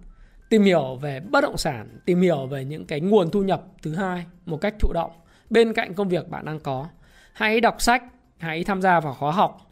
tìm 0.49 0.63
hiểu 0.63 0.99
về 1.03 1.21
bất 1.21 1.41
động 1.41 1.57
sản 1.57 1.99
tìm 2.05 2.21
hiểu 2.21 2.47
về 2.47 2.65
những 2.65 2.87
cái 2.87 3.01
nguồn 3.01 3.31
thu 3.31 3.43
nhập 3.43 3.63
thứ 3.83 3.95
hai 3.95 4.25
một 4.47 4.61
cách 4.61 4.75
thụ 4.79 4.93
động 4.93 5.11
bên 5.51 5.73
cạnh 5.73 5.95
công 5.95 6.09
việc 6.09 6.29
bạn 6.29 6.45
đang 6.45 6.61
có. 6.61 6.87
Hãy 7.33 7.61
đọc 7.61 7.83
sách 7.83 8.05
hãy 8.39 8.65
tham 8.65 8.83
gia 8.83 9.01
vào 9.01 9.15
khóa 9.15 9.33
học 9.33 9.68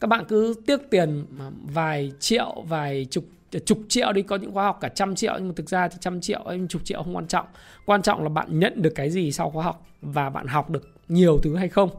các 0.00 0.06
bạn 0.08 0.24
cứ 0.28 0.54
tiếc 0.66 0.90
tiền 0.90 1.24
vài 1.62 2.12
triệu 2.20 2.64
vài 2.68 3.06
chục 3.10 3.24
chục 3.66 3.78
triệu 3.88 4.12
đi 4.12 4.22
có 4.22 4.36
những 4.36 4.52
khóa 4.52 4.64
học 4.64 4.78
cả 4.80 4.88
trăm 4.88 5.14
triệu 5.14 5.32
nhưng 5.38 5.48
mà 5.48 5.54
thực 5.56 5.68
ra 5.68 5.88
thì 5.88 5.96
trăm 6.00 6.20
triệu 6.20 6.44
em 6.50 6.68
chục 6.68 6.84
triệu 6.84 7.02
không 7.02 7.16
quan 7.16 7.26
trọng. 7.26 7.46
Quan 7.84 8.02
trọng 8.02 8.22
là 8.22 8.28
bạn 8.28 8.58
nhận 8.58 8.82
được 8.82 8.92
cái 8.94 9.10
gì 9.10 9.32
sau 9.32 9.50
khóa 9.50 9.64
học 9.64 9.86
và 10.02 10.30
bạn 10.30 10.46
học 10.46 10.70
được 10.70 10.88
nhiều 11.08 11.38
thứ 11.42 11.56
hay 11.56 11.68
không. 11.68 11.90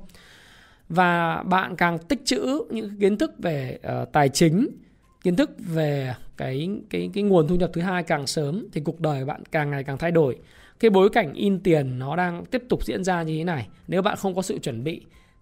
Và 0.90 1.44
bạn 1.44 1.76
càng 1.76 1.98
tích 1.98 2.22
trữ 2.26 2.64
những 2.70 3.00
kiến 3.00 3.18
thức 3.18 3.32
về 3.38 3.80
uh, 4.02 4.12
tài 4.12 4.30
chính 4.30 4.68
kiến 5.24 5.36
thức 5.36 5.52
về 5.58 6.16
cái 6.38 6.70
cái 6.90 7.10
cái 7.14 7.24
nguồn 7.24 7.48
thu 7.48 7.56
nhập 7.56 7.70
thứ 7.74 7.82
hai 7.82 8.04
càng 8.04 8.28
sớm 8.28 8.68
thì 8.74 8.82
cuộc 8.82 9.00
đời 9.00 9.26
bạn 9.26 9.44
càng 9.52 9.72
ngày 9.72 9.84
càng 9.84 9.98
thay 9.98 10.12
đổi. 10.12 10.38
Cái 10.80 10.90
bối 10.90 11.10
cảnh 11.10 11.34
in 11.34 11.60
tiền 11.60 12.00
nó 12.00 12.16
đang 12.16 12.46
tiếp 12.46 12.64
tục 12.70 12.86
diễn 12.86 13.04
ra 13.04 13.24
như 13.24 13.38
thế 13.38 13.44
này. 13.44 13.68
Nếu 13.88 14.02
bạn 14.02 14.18
không 14.18 14.36
có 14.36 14.42
sự 14.42 14.60
chuẩn 14.60 14.84
bị 14.84 15.02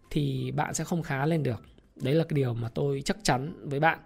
thì 0.09 0.51
bạn 0.51 0.73
sẽ 0.73 0.83
không 0.83 1.03
khá 1.03 1.25
lên 1.25 1.43
được 1.43 1.63
đấy 2.01 2.13
là 2.13 2.23
cái 2.23 2.35
điều 2.35 2.53
mà 2.53 2.69
tôi 2.73 3.01
chắc 3.05 3.17
chắn 3.23 3.53
với 3.63 3.79
bạn. 3.79 3.99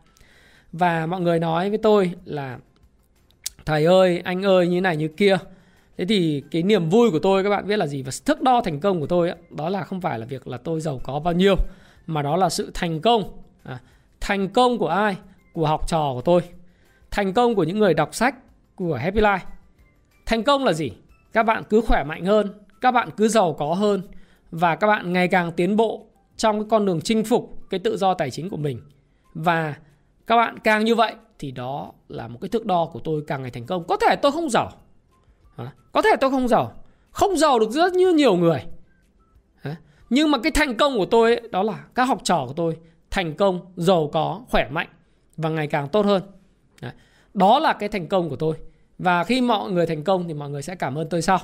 Và 0.72 1.06
mọi 1.06 1.22
người 1.22 1.40
nói 1.40 1.70
với 1.70 1.78
tôi 1.78 2.12
là 2.26 2.58
thầy 3.66 3.86
ơi 3.86 4.22
anh 4.26 4.46
ơi 4.46 4.68
như 4.68 4.82
này 4.82 4.98
như 4.98 5.08
kia. 5.08 5.38
Thế 5.98 6.06
thì 6.06 6.44
cái 6.52 6.64
niềm 6.64 6.90
vui 6.90 7.12
của 7.12 7.20
tôi 7.20 7.44
các 7.44 7.50
bạn 7.50 7.68
biết 7.68 7.78
là 7.78 7.88
gì? 7.88 8.04
Và 8.04 8.12
thước 8.26 8.42
đo 8.42 8.62
thành 8.62 8.80
công 8.80 9.00
của 9.00 9.08
tôi 9.08 9.30
ấy, 9.30 9.38
đó 9.50 9.70
là 9.70 9.84
không 9.84 10.02
phải 10.02 10.20
là 10.20 10.26
việc 10.26 10.48
là 10.48 10.58
tôi 10.58 10.82
giàu 10.82 11.00
có 11.04 11.20
bao 11.20 11.34
nhiêu 11.34 11.56
mà 12.08 12.22
đó 12.22 12.38
là 12.38 12.50
sự 12.50 12.72
thành 12.74 13.02
công. 13.02 13.24
À, 13.64 13.80
thành 14.22 14.50
công 14.50 14.78
của 14.78 14.88
ai? 14.88 15.16
Của 15.54 15.68
học 15.68 15.88
trò 15.88 16.12
của 16.14 16.22
tôi. 16.22 16.42
Thành 17.12 17.34
công 17.34 17.56
của 17.56 17.64
những 17.64 17.80
người 17.80 17.94
đọc 17.94 18.16
sách 18.16 18.36
của 18.76 18.96
Happy 18.96 19.22
Life. 19.22 19.40
Thành 20.26 20.44
công 20.44 20.66
là 20.66 20.74
gì? 20.74 20.92
Các 21.34 21.44
bạn 21.44 21.64
cứ 21.70 21.82
khỏe 21.82 22.04
mạnh 22.04 22.26
hơn 22.26 22.54
các 22.82 22.92
bạn 22.92 23.10
cứ 23.18 23.28
giàu 23.28 23.54
có 23.54 23.74
hơn 23.74 24.02
và 24.52 24.76
các 24.76 24.88
bạn 24.88 25.14
ngày 25.14 25.28
càng 25.28 25.52
tiến 25.52 25.76
bộ 25.76 26.06
trong 26.42 26.60
cái 26.60 26.68
con 26.70 26.86
đường 26.86 27.02
chinh 27.02 27.24
phục 27.24 27.58
cái 27.70 27.80
tự 27.80 27.98
do 27.98 28.14
tài 28.14 28.32
chính 28.32 28.50
của 28.50 28.58
mình. 28.58 28.82
Và 29.34 29.76
các 30.28 30.36
bạn 30.36 30.60
càng 30.60 30.86
như 30.86 30.96
vậy 30.96 31.16
thì 31.40 31.52
đó 31.52 31.92
là 32.08 32.28
một 32.28 32.38
cái 32.42 32.50
thước 32.50 32.66
đo 32.66 32.86
của 32.86 33.00
tôi 33.00 33.24
càng 33.28 33.42
ngày 33.42 33.52
thành 33.52 33.66
công. 33.66 33.88
Có 33.88 33.98
thể 33.98 34.16
tôi 34.16 34.32
không 34.32 34.50
giàu. 34.50 34.72
Có 35.92 36.02
thể 36.02 36.10
tôi 36.22 36.32
không 36.32 36.48
giàu. 36.48 36.74
Không 37.12 37.38
giàu 37.38 37.60
được 37.60 37.72
rất 37.72 37.94
như 37.94 38.14
nhiều 38.14 38.36
người. 38.36 38.66
Nhưng 40.10 40.32
mà 40.32 40.38
cái 40.44 40.52
thành 40.52 40.78
công 40.78 40.98
của 40.98 41.06
tôi 41.06 41.36
ấy, 41.36 41.50
đó 41.52 41.64
là 41.64 41.86
các 41.96 42.04
học 42.04 42.20
trò 42.24 42.46
của 42.48 42.54
tôi 42.54 42.78
thành 43.12 43.36
công 43.36 43.60
giàu 43.76 44.10
có 44.14 44.42
khỏe 44.50 44.70
mạnh 44.70 44.88
và 45.38 45.50
ngày 45.50 45.68
càng 45.68 45.88
tốt 45.88 46.06
hơn. 46.06 46.24
Đó 47.34 47.60
là 47.60 47.74
cái 47.74 47.90
thành 47.90 48.08
công 48.08 48.30
của 48.30 48.36
tôi. 48.36 48.56
Và 48.98 49.24
khi 49.24 49.42
mọi 49.42 49.72
người 49.72 49.86
thành 49.86 50.04
công 50.04 50.28
thì 50.28 50.34
mọi 50.34 50.50
người 50.50 50.62
sẽ 50.62 50.76
cảm 50.76 50.98
ơn 50.98 51.10
tôi 51.10 51.22
sau. 51.22 51.40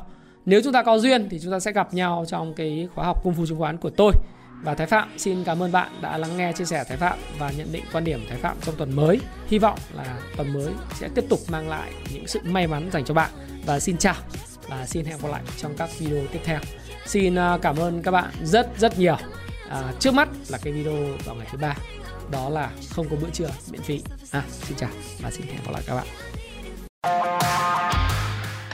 Nếu 0.46 0.62
chúng 0.64 0.74
ta 0.74 0.84
có 0.84 1.00
duyên 1.00 1.30
thì 1.30 1.40
chúng 1.40 1.52
ta 1.52 1.60
sẽ 1.60 1.72
gặp 1.72 1.94
nhau 1.94 2.26
trong 2.28 2.54
cái 2.54 2.88
khóa 2.96 3.06
học 3.06 3.24
cung 3.24 3.34
phu 3.34 3.46
chứng 3.46 3.60
khoán 3.60 3.78
của 3.78 3.90
tôi 3.90 4.12
và 4.64 4.76
Thái 4.76 4.88
Phạm 4.88 5.10
xin 5.18 5.44
cảm 5.44 5.64
ơn 5.64 5.72
bạn 5.72 6.02
đã 6.02 6.18
lắng 6.18 6.38
nghe 6.38 6.54
chia 6.54 6.66
sẻ 6.66 6.84
Thái 6.84 6.98
Phạm 6.98 7.20
và 7.38 7.52
nhận 7.52 7.72
định 7.72 7.84
quan 7.94 8.04
điểm 8.04 8.26
Thái 8.30 8.38
Phạm 8.38 8.58
trong 8.62 8.76
tuần 8.76 8.96
mới. 8.96 9.20
Hy 9.48 9.60
vọng 9.60 9.80
là 9.94 10.18
tuần 10.38 10.54
mới 10.54 10.74
sẽ 10.94 11.10
tiếp 11.16 11.26
tục 11.30 11.40
mang 11.48 11.70
lại 11.70 11.94
những 12.14 12.28
sự 12.28 12.40
may 12.44 12.68
mắn 12.68 12.90
dành 12.92 13.06
cho 13.06 13.14
bạn. 13.14 13.32
Và 13.66 13.80
xin 13.80 13.98
chào 13.98 14.16
và 14.70 14.86
xin 14.86 15.06
hẹn 15.06 15.18
gặp 15.22 15.30
lại 15.32 15.42
trong 15.58 15.74
các 15.78 15.90
video 16.00 16.28
tiếp 16.32 16.40
theo. 16.44 16.60
Xin 17.06 17.36
à, 17.36 17.58
cảm 17.62 17.78
ơn 17.78 18.02
các 18.02 18.12
bạn 18.12 18.32
rất 18.44 18.70
rất 18.78 19.00
nhiều. 19.00 19.18
À, 19.70 19.94
trước 20.00 20.14
mắt 20.14 20.30
là 20.50 20.58
cái 20.64 20.74
video 20.74 20.94
vào 21.26 21.36
ngày 21.36 21.48
thứ 21.52 21.58
ba 21.58 21.76
đó 22.32 22.50
là 22.50 22.72
không 22.90 23.10
có 23.10 23.16
bữa 23.22 23.30
trưa 23.34 23.50
miễn 23.72 23.82
phí. 23.82 24.02
À, 24.32 24.44
xin 24.50 24.78
chào 24.78 24.90
và 25.22 25.32
xin 25.32 25.48
hẹn 25.48 25.58
gặp 25.66 25.72
lại 25.72 25.84
các 25.88 25.96
bạn. 25.96 26.08